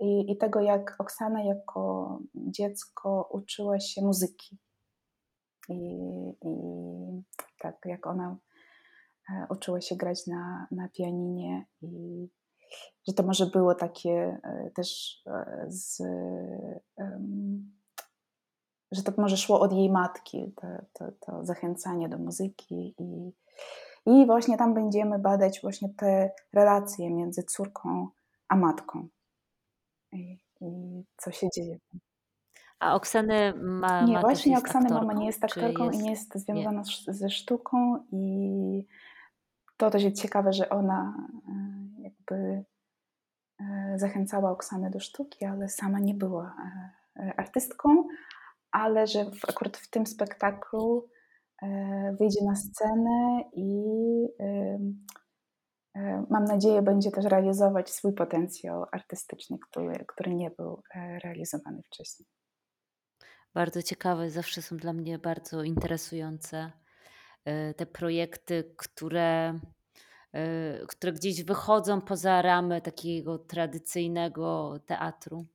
i, 0.00 0.32
i 0.32 0.36
tego, 0.36 0.60
jak 0.60 0.96
Oksana 0.98 1.42
jako 1.42 2.18
dziecko 2.34 3.28
uczyła 3.32 3.80
się 3.80 4.02
muzyki. 4.02 4.58
I, 5.68 5.98
i 6.42 6.54
tak, 7.58 7.76
jak 7.84 8.06
ona 8.06 8.36
uczyła 9.50 9.80
się 9.80 9.96
grać 9.96 10.26
na, 10.26 10.66
na 10.70 10.88
pianinie 10.88 11.66
i 11.82 12.28
że 13.08 13.14
to 13.14 13.22
może 13.22 13.46
było 13.46 13.74
takie 13.74 14.40
też 14.74 15.20
z 15.68 16.02
że 18.92 19.02
to 19.02 19.12
może 19.18 19.36
szło 19.36 19.60
od 19.60 19.72
jej 19.72 19.90
matki, 19.90 20.54
to, 20.56 20.66
to, 20.92 21.12
to 21.20 21.44
zachęcanie 21.44 22.08
do 22.08 22.18
muzyki 22.18 22.94
i, 22.98 23.32
i 24.06 24.26
właśnie 24.26 24.56
tam 24.56 24.74
będziemy 24.74 25.18
badać 25.18 25.60
właśnie 25.60 25.88
te 25.94 26.30
relacje 26.52 27.10
między 27.10 27.42
córką 27.42 28.08
a 28.48 28.56
matką 28.56 29.08
i, 30.12 30.38
i 30.60 31.04
co 31.16 31.30
się 31.30 31.46
dzieje. 31.54 31.78
A 32.80 32.94
Oksany 32.94 33.54
ma 33.56 34.02
Nie, 34.02 34.14
ma 34.14 34.20
właśnie 34.20 34.58
Oksany 34.58 34.86
aktorką, 34.86 35.06
mama 35.06 35.20
nie 35.20 35.26
jest 35.26 35.44
aktorką 35.44 35.84
jest... 35.84 36.00
i 36.00 36.02
nie 36.02 36.10
jest 36.10 36.34
związana 36.34 36.82
nie. 37.06 37.14
ze 37.14 37.30
sztuką 37.30 38.04
i 38.12 38.86
to 39.78 39.90
też 39.90 40.02
jest 40.02 40.22
ciekawe, 40.22 40.52
że 40.52 40.68
ona 40.68 41.28
e, 41.48 42.02
jakby 42.02 42.64
e, 43.60 43.98
zachęcała 43.98 44.50
Oksanę 44.50 44.90
do 44.90 45.00
sztuki, 45.00 45.44
ale 45.44 45.68
sama 45.68 46.00
nie 46.00 46.14
była 46.14 46.56
e, 47.16 47.32
artystką, 47.36 48.04
ale 48.70 49.06
że 49.06 49.24
w, 49.24 49.44
akurat 49.48 49.76
w 49.76 49.90
tym 49.90 50.06
spektaklu 50.06 51.08
wyjdzie 52.18 52.44
na 52.44 52.56
scenę 52.56 53.42
i 53.52 53.82
mam 56.30 56.44
nadzieję 56.44 56.82
będzie 56.82 57.10
też 57.10 57.24
realizować 57.24 57.90
swój 57.90 58.12
potencjał 58.12 58.84
artystyczny, 58.92 59.58
który, 59.58 60.04
który 60.08 60.34
nie 60.34 60.50
był 60.50 60.82
realizowany 61.24 61.82
wcześniej. 61.82 62.28
Bardzo 63.54 63.82
ciekawe, 63.82 64.30
zawsze 64.30 64.62
są 64.62 64.76
dla 64.76 64.92
mnie 64.92 65.18
bardzo 65.18 65.62
interesujące 65.62 66.72
e, 67.44 67.74
te 67.74 67.86
projekty, 67.86 68.74
które, 68.76 69.60
e, 70.32 70.86
które 70.88 71.12
gdzieś 71.12 71.42
wychodzą 71.42 72.00
poza 72.00 72.42
ramy 72.42 72.80
takiego 72.80 73.38
tradycyjnego 73.38 74.78
teatru. 74.86 75.46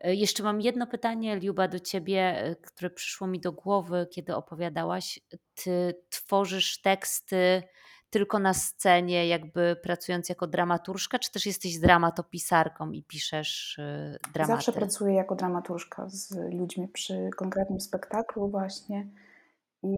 E, 0.00 0.14
jeszcze 0.14 0.42
mam 0.42 0.60
jedno 0.60 0.86
pytanie, 0.86 1.36
Liuba, 1.36 1.68
do 1.68 1.80
ciebie, 1.80 2.56
które 2.62 2.90
przyszło 2.90 3.26
mi 3.26 3.40
do 3.40 3.52
głowy, 3.52 4.06
kiedy 4.10 4.36
opowiadałaś. 4.36 5.20
Ty 5.54 6.02
tworzysz 6.10 6.80
teksty 6.80 7.62
tylko 8.12 8.38
na 8.38 8.54
scenie, 8.54 9.28
jakby 9.28 9.76
pracując 9.82 10.28
jako 10.28 10.46
dramaturżka, 10.46 11.18
czy 11.18 11.32
też 11.32 11.46
jesteś 11.46 11.78
dramatopisarką 11.78 12.90
i 12.90 13.02
piszesz 13.02 13.78
e, 13.78 14.18
dramaty? 14.34 14.52
Zawsze 14.52 14.72
pracuję 14.72 15.14
jako 15.14 15.34
dramaturżka 15.34 16.08
z 16.08 16.36
ludźmi 16.52 16.88
przy 16.88 17.30
konkretnym 17.36 17.80
spektaklu 17.80 18.48
właśnie. 18.48 19.08
I 19.82 19.96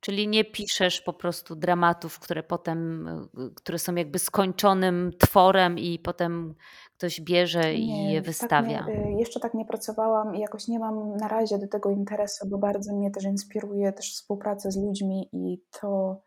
Czyli 0.00 0.28
nie 0.28 0.44
piszesz 0.44 1.00
po 1.00 1.12
prostu 1.12 1.56
dramatów, 1.56 2.18
które 2.18 2.42
potem, 2.42 3.08
które 3.54 3.78
są 3.78 3.94
jakby 3.94 4.18
skończonym 4.18 5.12
tworem 5.18 5.78
i 5.78 5.98
potem 5.98 6.54
ktoś 6.96 7.20
bierze 7.20 7.74
i 7.74 8.12
je 8.12 8.22
wystawia. 8.22 8.78
Tak 8.78 8.88
nie, 8.88 9.18
jeszcze 9.18 9.40
tak 9.40 9.54
nie 9.54 9.64
pracowałam 9.64 10.34
i 10.34 10.40
jakoś 10.40 10.68
nie 10.68 10.78
mam 10.78 11.16
na 11.16 11.28
razie 11.28 11.58
do 11.58 11.68
tego 11.68 11.90
interesu, 11.90 12.48
bo 12.48 12.58
bardzo 12.58 12.96
mnie 12.96 13.10
też 13.10 13.24
inspiruje 13.24 13.92
też 13.92 14.12
współpraca 14.12 14.70
z 14.70 14.76
ludźmi 14.76 15.28
i 15.32 15.62
to, 15.80 16.20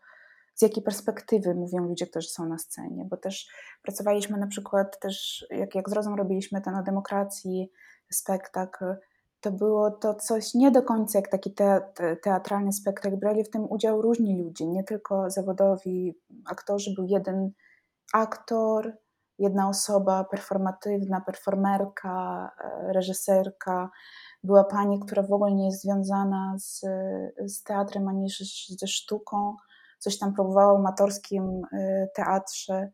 z 0.56 0.62
jakiej 0.62 0.84
perspektywy 0.84 1.56
mówią 1.56 1.80
ludzie, 1.80 2.08
którzy 2.08 2.30
są 2.30 2.45
na 2.45 2.58
scenie, 2.58 3.06
bo 3.06 3.18
też 3.18 3.47
pracowaliśmy 3.82 4.38
na 4.38 4.47
przykład 4.47 4.99
też, 4.99 5.45
jak, 5.49 5.76
jak 5.76 5.89
z 5.89 5.93
Rozą 5.93 6.16
robiliśmy 6.16 6.62
ten 6.62 6.76
o 6.76 6.84
demokracji 6.84 7.72
spektakl, 8.12 8.86
to 9.41 9.52
było 9.52 9.91
to 9.91 10.16
coś 10.16 10.54
nie 10.54 10.72
do 10.72 10.84
końca 10.84 11.20
jak 11.20 11.28
taki 11.28 11.56
teatralny 12.24 12.74
spektakl. 12.74 13.18
Brali 13.18 13.43
w 13.43 13.49
tym 13.49 13.66
udział 13.70 14.02
różni 14.02 14.43
ludzie, 14.43 14.68
nie 14.68 14.84
tylko 14.84 15.30
zawodowi 15.30 16.20
aktorzy. 16.45 16.93
Był 16.95 17.06
jeden 17.06 17.52
aktor, 18.14 18.97
jedna 19.39 19.70
osoba 19.70 20.24
performatywna, 20.24 21.22
performerka, 21.22 22.49
e, 22.64 22.93
reżyserka. 22.93 23.89
Była 24.43 24.64
pani, 24.64 24.99
która 24.99 25.24
w 25.24 25.34
ogóle 25.34 25.52
nie 25.52 25.66
jest 25.66 25.82
związana 25.82 26.56
z, 26.58 26.82
z 27.45 27.64
teatrem 27.64 28.08
ani 28.08 28.28
ze 28.80 28.88
sztuką. 28.88 29.56
Coś 30.02 30.18
tam 30.18 30.34
próbowała 30.34 30.74
w 30.74 30.80
amatorskim 30.80 31.62
e, 31.74 32.08
teatrze, 32.16 32.91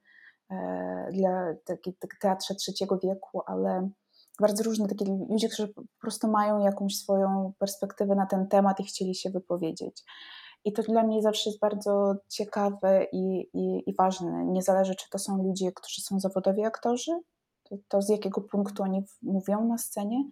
e, 0.52 1.10
dla 1.12 1.54
takiego 1.66 1.98
teatrze 2.22 2.56
trzeciego 2.56 3.00
wieku, 3.00 3.42
ale 3.46 3.90
bardzo 4.40 4.64
różne 4.64 4.88
takie 4.88 5.06
ludzie, 5.30 5.50
którzy 5.50 5.68
po 5.68 5.82
prostu 6.02 6.28
mają 6.28 6.60
jakąś 6.60 6.96
swoją 6.96 7.54
perspektywę 7.60 8.16
na 8.16 8.26
ten 8.26 8.48
temat 8.48 8.80
i 8.80 8.84
chcieli 8.84 9.16
się 9.16 9.30
wypowiedzieć. 9.30 10.04
I 10.66 10.74
to 10.74 10.84
dla 10.84 11.04
mnie 11.04 11.22
zawsze 11.22 11.50
jest 11.50 11.60
bardzo 11.60 12.16
ciekawe 12.30 13.08
i, 13.12 13.50
i, 13.54 13.90
i 13.90 13.96
ważne. 13.96 14.46
Nie 14.46 14.62
zależy, 14.62 14.96
czy 14.96 15.10
to 15.10 15.20
są 15.20 15.44
ludzie, 15.44 15.72
którzy 15.72 16.02
są 16.02 16.20
zawodowi 16.20 16.66
aktorzy, 16.66 17.12
to, 17.64 17.76
to 17.88 18.02
z 18.02 18.10
jakiego 18.10 18.42
punktu 18.42 18.84
oni 18.84 19.06
mówią 19.22 19.68
na 19.68 19.78
scenie, 19.78 20.24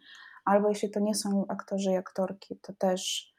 albo 0.46 0.70
jeśli 0.70 0.92
to 0.92 1.00
nie 1.00 1.16
są 1.16 1.46
aktorzy 1.48 1.92
i 1.92 1.96
aktorki, 1.96 2.60
to 2.62 2.74
też 2.74 3.34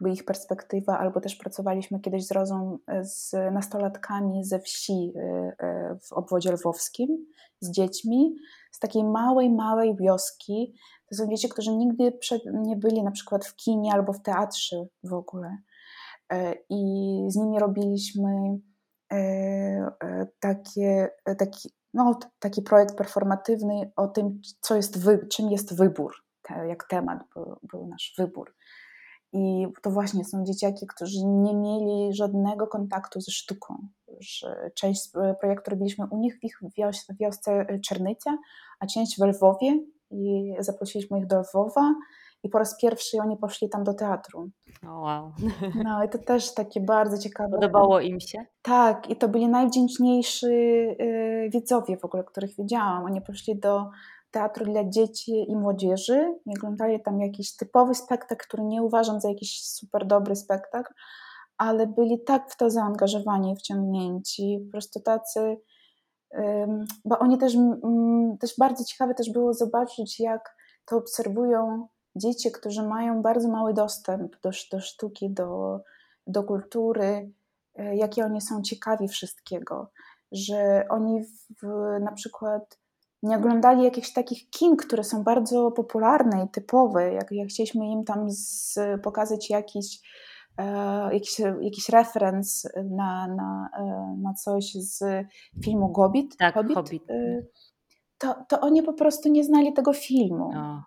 jakby 0.00 0.14
ich 0.14 0.24
perspektywa, 0.24 0.98
albo 0.98 1.20
też 1.20 1.36
pracowaliśmy 1.36 2.00
kiedyś 2.00 2.26
z 2.26 2.32
Rozą 2.32 2.78
e, 2.86 3.04
z 3.04 3.32
nastolatkami 3.52 4.44
ze 4.44 4.58
wsi 4.58 5.12
e, 5.16 5.20
e, 5.58 5.98
w 6.02 6.12
obwodzie 6.12 6.52
lwowskim, 6.52 7.26
z 7.60 7.70
dziećmi, 7.70 8.36
z 8.72 8.78
takiej 8.78 9.04
małej, 9.04 9.50
małej 9.50 9.96
wioski. 9.96 10.74
To 11.08 11.16
są 11.16 11.28
dzieci, 11.28 11.48
którzy 11.48 11.76
nigdy 11.76 12.18
nie 12.52 12.76
byli 12.76 13.02
na 13.02 13.10
przykład 13.10 13.46
w 13.46 13.56
kinie 13.56 13.92
albo 13.92 14.12
w 14.12 14.22
teatrze 14.22 14.86
w 15.04 15.12
ogóle. 15.12 15.56
I 16.70 16.80
z 17.28 17.36
nimi 17.36 17.58
robiliśmy 17.58 18.58
takie, 20.40 21.08
taki, 21.38 21.70
no, 21.94 22.18
taki 22.38 22.62
projekt 22.62 22.96
performatywny 22.96 23.92
o 23.96 24.08
tym, 24.08 24.40
co 24.60 24.76
jest 24.76 24.98
czym 25.30 25.50
jest 25.50 25.76
wybór, 25.76 26.14
jak 26.68 26.88
temat 26.88 27.18
był, 27.34 27.58
był 27.62 27.86
nasz 27.86 28.14
wybór. 28.18 28.54
I 29.32 29.66
to 29.82 29.90
właśnie 29.90 30.24
są 30.24 30.44
dzieciaki, 30.44 30.86
którzy 30.86 31.26
nie 31.26 31.54
mieli 31.54 32.14
żadnego 32.14 32.66
kontaktu 32.66 33.20
ze 33.20 33.32
sztuką. 33.32 33.88
Część 34.74 35.10
projektu 35.40 35.70
robiliśmy 35.70 36.06
u 36.10 36.18
nich 36.18 36.38
w 36.38 36.44
ich 36.44 36.60
wios 36.76 37.06
wiosce 37.20 37.66
Czernycia, 37.84 38.38
a 38.80 38.86
część 38.86 39.18
w 39.18 39.22
Lwowie 39.22 39.80
i 40.10 40.54
zaprosiliśmy 40.58 41.18
ich 41.18 41.26
do 41.26 41.40
Lwowa 41.40 41.94
i 42.42 42.48
po 42.48 42.58
raz 42.58 42.76
pierwszy 42.80 43.18
oni 43.18 43.36
poszli 43.36 43.68
tam 43.68 43.84
do 43.84 43.94
teatru. 43.94 44.50
Oh, 44.82 45.00
wow. 45.00 45.32
No 45.84 46.04
i 46.04 46.08
to 46.08 46.18
też 46.18 46.54
takie 46.54 46.80
bardzo 46.80 47.18
ciekawe. 47.18 47.50
Podobało 47.50 48.00
im 48.00 48.20
się? 48.20 48.38
Tak, 48.62 49.10
i 49.10 49.16
to 49.16 49.28
byli 49.28 49.48
najwdzięczniejsi 49.48 50.46
y, 50.46 51.50
widzowie 51.52 51.96
w 51.96 52.04
ogóle, 52.04 52.24
których 52.24 52.56
widziałam. 52.56 53.04
Oni 53.04 53.20
poszli 53.20 53.58
do 53.58 53.90
teatru 54.30 54.64
dla 54.64 54.84
dzieci 54.84 55.50
i 55.50 55.56
młodzieży. 55.56 56.34
I 56.46 56.58
oglądali 56.58 57.02
tam 57.02 57.20
jakiś 57.20 57.56
typowy 57.56 57.94
spektakl, 57.94 58.46
który 58.46 58.62
nie 58.62 58.82
uważam 58.82 59.20
za 59.20 59.28
jakiś 59.28 59.62
super 59.64 60.06
dobry 60.06 60.36
spektakl, 60.36 60.92
ale 61.58 61.86
byli 61.86 62.24
tak 62.24 62.50
w 62.50 62.56
to 62.56 62.70
zaangażowani 62.70 63.56
wciągnięci, 63.56 64.62
po 64.66 64.70
prostu 64.70 65.00
tacy, 65.00 65.56
bo 67.04 67.18
oni 67.18 67.38
też, 67.38 67.54
też 68.40 68.54
bardzo 68.58 68.84
ciekawe 68.84 69.14
też 69.14 69.32
było 69.32 69.54
zobaczyć, 69.54 70.20
jak 70.20 70.56
to 70.84 70.96
obserwują 70.96 71.88
dzieci, 72.16 72.52
którzy 72.52 72.82
mają 72.82 73.22
bardzo 73.22 73.48
mały 73.48 73.74
dostęp 73.74 74.40
do, 74.42 74.50
do 74.72 74.80
sztuki, 74.80 75.30
do, 75.30 75.80
do 76.26 76.42
kultury, 76.42 77.32
e, 77.74 77.96
jakie 77.96 78.24
oni 78.24 78.40
są 78.40 78.62
ciekawi 78.62 79.08
wszystkiego, 79.08 79.90
że 80.32 80.86
oni 80.88 81.24
w, 81.62 81.66
na 82.00 82.12
przykład 82.12 82.79
nie 83.22 83.36
oglądali 83.36 83.84
jakichś 83.84 84.12
takich 84.12 84.50
kin, 84.50 84.76
które 84.76 85.04
są 85.04 85.22
bardzo 85.22 85.70
popularne 85.70 86.44
i 86.44 86.48
typowe, 86.48 87.12
jak, 87.12 87.32
jak 87.32 87.48
chcieliśmy 87.48 87.86
im 87.86 88.04
tam 88.04 88.30
z, 88.30 88.78
pokazać 89.02 89.50
jakiś 89.50 90.00
e, 90.58 91.14
jakiś, 91.14 91.38
jakiś 91.60 91.88
referenc 91.88 92.68
na, 92.90 93.26
na, 93.28 93.68
e, 93.78 94.16
na 94.22 94.34
coś 94.34 94.72
z 94.74 95.04
filmu 95.64 95.88
Gobbit, 95.92 96.36
Tak, 96.36 96.54
Hobbit, 96.54 96.74
Hobbit. 96.76 97.10
e, 97.10 97.42
to, 98.18 98.34
to 98.48 98.60
oni 98.60 98.82
po 98.82 98.92
prostu 98.92 99.28
nie 99.28 99.44
znali 99.44 99.72
tego 99.72 99.92
filmu. 99.92 100.50
O, 100.56 100.82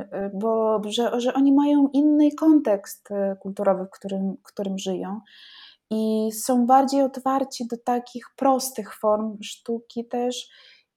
E, 0.00 0.08
e, 0.12 0.30
bo 0.34 0.80
że, 0.88 1.20
że 1.20 1.34
oni 1.34 1.52
mają 1.52 1.88
inny 1.92 2.32
kontekst 2.32 3.10
e, 3.10 3.36
kulturowy, 3.40 3.84
w 3.84 3.90
którym, 3.90 4.36
w 4.46 4.52
którym 4.52 4.78
żyją 4.78 5.20
i 5.90 6.28
są 6.32 6.66
bardziej 6.66 7.02
otwarci 7.02 7.66
do 7.66 7.76
takich 7.84 8.26
prostych 8.36 8.94
form 8.94 9.38
sztuki 9.42 10.08
też 10.08 10.48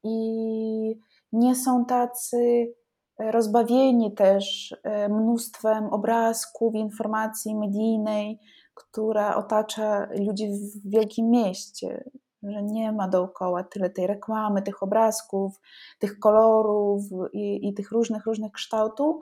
i 0.04 1.00
nie 1.32 1.56
są 1.56 1.86
tacy 1.86 2.74
rozbawieni 3.20 4.14
też 4.16 4.76
e, 4.84 5.10
mnóstwem 5.10 5.86
obrazków, 5.86 6.76
informacji 6.76 7.56
medijnej, 7.56 8.40
która 8.74 9.36
otacza 9.36 10.08
ludzi 10.28 10.48
w 10.48 10.90
wielkim 10.90 11.30
mieście, 11.30 12.10
że 12.44 12.64
nie 12.64 12.92
ma 12.92 13.08
dookoła 13.08 13.64
tyle 13.64 13.90
tej 13.90 14.08
reklamy, 14.08 14.62
tych 14.62 14.84
obrazków, 14.84 15.62
tych 16.00 16.20
kolorów 16.20 17.02
i, 17.34 17.68
i 17.68 17.74
tych 17.74 17.92
różnych, 17.92 18.26
różnych 18.26 18.52
kształtów. 18.52 19.16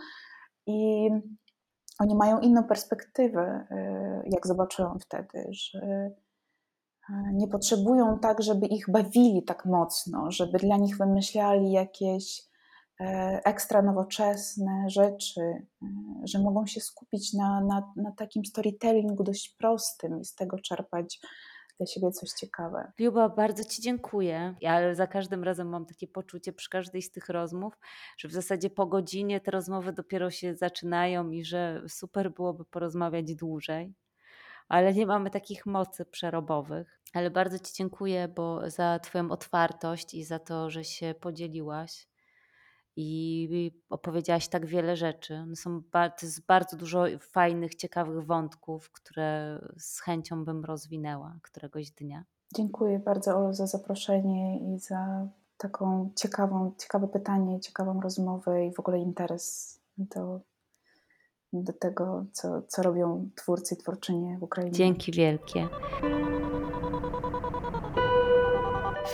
I 0.68 1.10
oni 2.00 2.16
mają 2.16 2.40
inną 2.40 2.64
perspektywę, 2.64 3.68
e, 3.72 4.22
jak 4.26 4.48
zobaczyłam 4.48 5.00
wtedy, 5.00 5.48
że 5.50 6.12
nie 7.34 7.48
potrzebują 7.48 8.20
tak, 8.20 8.44
żeby 8.44 8.68
ich 8.68 8.90
bawili 8.90 9.44
tak 9.44 9.66
mocno, 9.66 10.32
żeby 10.32 10.58
dla 10.58 10.78
nich 10.78 10.98
wymyślali 10.98 11.72
jakieś 11.72 12.42
e, 13.02 13.42
ekstra 13.46 13.82
nowoczesne 13.82 14.90
rzeczy, 14.90 15.68
że 16.24 16.40
mogą 16.40 16.66
się 16.66 16.82
skupić 16.82 17.34
na, 17.34 17.62
na, 17.62 17.94
na 17.96 18.12
takim 18.12 18.46
storytellingu 18.46 19.24
dość 19.24 19.56
prostym 19.60 20.20
i 20.20 20.26
z 20.26 20.36
tego 20.36 20.60
czerpać 20.60 21.20
dla 21.82 21.88
siebie 21.88 22.12
coś 22.12 22.30
ciekawe. 22.30 22.92
Liuba, 23.00 23.30
bardzo 23.30 23.64
Ci 23.64 23.82
dziękuję. 23.82 24.56
Ja 24.62 24.96
za 24.96 25.08
każdym 25.08 25.44
razem 25.44 25.70
mam 25.70 25.86
takie 25.86 26.08
poczucie 26.08 26.54
przy 26.54 26.70
każdej 26.70 27.02
z 27.02 27.12
tych 27.12 27.30
rozmów, 27.30 27.74
że 28.18 28.28
w 28.28 28.34
zasadzie 28.34 28.70
po 28.70 28.86
godzinie 28.86 29.42
te 29.42 29.52
rozmowy 29.52 29.94
dopiero 29.94 30.30
się 30.30 30.56
zaczynają 30.56 31.30
i 31.30 31.44
że 31.46 31.82
super 31.88 32.34
byłoby 32.34 32.66
porozmawiać 32.66 33.36
dłużej, 33.36 33.94
ale 34.72 34.94
nie 34.94 35.06
mamy 35.06 35.30
takich 35.30 35.66
mocy 35.66 36.06
przerobowych. 36.06 37.02
Ale 37.14 37.32
bardzo 37.32 37.60
Ci 37.60 37.74
dziękuję 37.74 38.28
bo 38.28 38.70
za 38.70 39.00
Twoją 39.00 39.32
otwartość 39.32 40.14
i 40.14 40.24
za 40.24 40.40
to, 40.40 40.70
że 40.70 40.84
się 40.84 41.16
podzieliłaś 41.22 42.08
i 42.96 43.72
opowiedziałaś 43.90 44.48
tak 44.48 44.66
wiele 44.66 44.96
rzeczy. 44.96 45.46
No 45.48 45.56
są 45.56 45.82
to 45.92 46.26
jest 46.26 46.46
bardzo 46.46 46.78
dużo 46.78 47.06
fajnych, 47.20 47.76
ciekawych 47.76 48.26
wątków, 48.26 48.92
które 48.92 49.60
z 49.78 50.02
chęcią 50.02 50.46
bym 50.46 50.66
rozwinęła 50.66 51.40
któregoś 51.42 51.92
dnia. 51.92 52.24
Dziękuję 52.56 53.00
bardzo 53.00 53.38
Olu 53.38 53.54
za 53.54 53.68
zaproszenie 53.68 54.74
i 54.74 54.80
za 54.80 55.28
taką 55.58 56.12
ciekawą, 56.16 56.74
ciekawe 56.78 57.08
pytanie, 57.08 57.60
ciekawą 57.60 58.02
rozmowę 58.02 58.66
i 58.66 58.74
w 58.74 58.80
ogóle 58.80 59.00
interes 59.00 59.80
do, 59.98 60.42
do 61.54 61.74
tego, 61.74 62.26
co, 62.32 62.62
co 62.68 62.84
robią 62.84 63.30
twórcy 63.36 63.76
i 63.76 63.78
twórczynie 63.78 64.38
w 64.40 64.44
Ukrainie. 64.44 64.72
Dzięki 64.72 65.12
wielkie. 65.12 65.68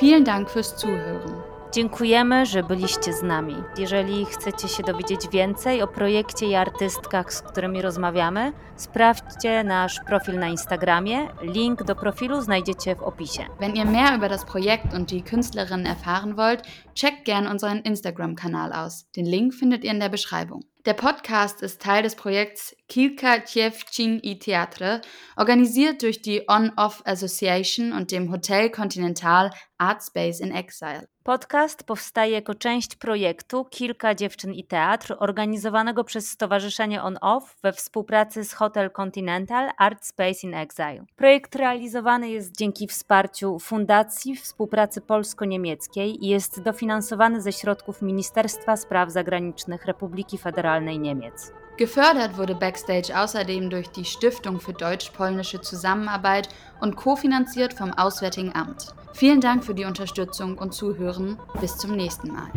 Vielen 0.01 0.23
Dank 0.23 0.49
fürs 0.49 0.75
Zuhören. 0.77 1.56
Dziękujemy, 1.71 2.45
że 2.45 2.63
byliście 2.63 3.13
z 3.13 3.23
nami. 3.23 3.55
Jeżeli 3.77 4.25
chcecie 4.25 4.67
się 4.67 4.83
dowiedzieć 4.83 5.29
więcej 5.31 5.81
o 5.81 5.87
projekcie 5.87 6.45
i 6.45 6.55
artystkach, 6.55 7.33
z 7.33 7.41
którymi 7.41 7.81
rozmawiamy, 7.81 8.53
sprawdźcie 8.75 9.63
nasz 9.63 9.99
profil 10.07 10.39
na 10.39 10.47
Instagramie. 10.47 11.27
Link 11.41 11.83
do 11.83 11.95
profilu 11.95 12.41
znajdziecie 12.41 12.95
w 12.95 13.03
opisie. 13.03 13.45
Wenn 13.59 13.75
ihr 13.75 13.85
mehr 13.85 14.17
über 14.17 14.29
das 14.29 14.45
Projekt 14.45 14.93
und 14.93 15.11
die 15.11 15.23
Künstlerinnen 15.23 15.85
erfahren 15.85 16.37
wollt, 16.37 16.61
checkt 16.95 17.25
gern 17.25 17.47
unseren 17.47 17.81
Instagram-Kanal 17.81 18.73
aus. 18.73 19.05
Den 19.15 19.25
Link 19.25 19.53
findet 19.53 19.83
ihr 19.83 19.91
in 19.91 19.99
der 19.99 20.09
Beschreibung. 20.09 20.61
Der 20.85 20.93
Podcast 20.93 21.61
ist 21.63 21.81
Teil 21.81 22.03
des 22.03 22.15
Projekts 22.15 22.73
Kilka 22.87 23.39
Dziewczyn 23.39 24.19
i 24.23 24.39
Theatre, 24.39 25.01
organisiert 25.35 26.01
durch 26.01 26.21
die 26.21 26.43
On-Off 26.47 27.01
Association 27.05 27.91
und 27.91 28.11
dem 28.11 28.31
Hotel 28.31 28.69
Continental 28.69 29.51
Art 29.77 30.01
Space 30.01 30.39
in 30.39 30.51
Exile. 30.51 31.09
Podcast 31.27 31.83
powstaje 31.83 32.31
jako 32.31 32.55
część 32.55 32.95
projektu 32.95 33.65
Kilka 33.65 34.15
dziewczyn 34.15 34.53
i 34.53 34.63
teatr, 34.63 35.15
organizowanego 35.19 36.03
przez 36.03 36.29
Stowarzyszenie 36.29 37.03
On 37.03 37.17
Off 37.21 37.57
we 37.63 37.73
współpracy 37.73 38.43
z 38.43 38.53
Hotel 38.53 38.91
Continental 38.91 39.69
Art 39.77 40.05
Space 40.05 40.39
in 40.43 40.53
Exile. 40.53 41.05
Projekt 41.15 41.55
realizowany 41.55 42.29
jest 42.29 42.57
dzięki 42.57 42.87
wsparciu 42.87 43.59
Fundacji 43.59 44.35
Współpracy 44.35 45.01
Polsko-Niemieckiej 45.01 46.25
i 46.25 46.27
jest 46.27 46.61
dofinansowany 46.61 47.41
ze 47.41 47.51
środków 47.51 48.01
Ministerstwa 48.01 48.77
Spraw 48.77 49.11
Zagranicznych 49.11 49.85
Republiki 49.85 50.37
Federalnej 50.37 50.99
Niemiec. 50.99 51.51
Gefördert 51.77 52.37
wurde 52.37 52.55
Backstage 52.55 53.13
außerdem 53.15 53.69
durch 53.69 53.87
die 53.89 54.03
Stiftung 54.03 54.59
für 54.59 54.73
deutsch-polnische 54.73 55.61
Zusammenarbeit 55.61 56.49
und 56.81 56.95
kofinanziert 56.95 57.73
vom 57.73 57.93
Auswärtigen 57.93 58.55
Amt. 58.55 58.87
Vielen 59.13 59.41
Dank 59.41 59.63
für 59.63 59.75
die 59.75 59.85
Unterstützung 59.85 60.57
und 60.57 60.73
Zuhören. 60.73 61.37
Bis 61.61 61.77
zum 61.77 61.95
nächsten 61.95 62.31
Mal. 62.31 62.47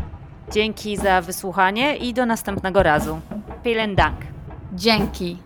Dzięki 0.51 0.97
za 0.97 1.21
wysłuchanie 1.21 1.97
i 1.97 2.15
do 2.15 2.27
następnego 2.27 2.83
razu. 2.83 3.21
Vielen 3.63 3.95
Dank. 3.95 4.17
Dzięki. 4.73 5.37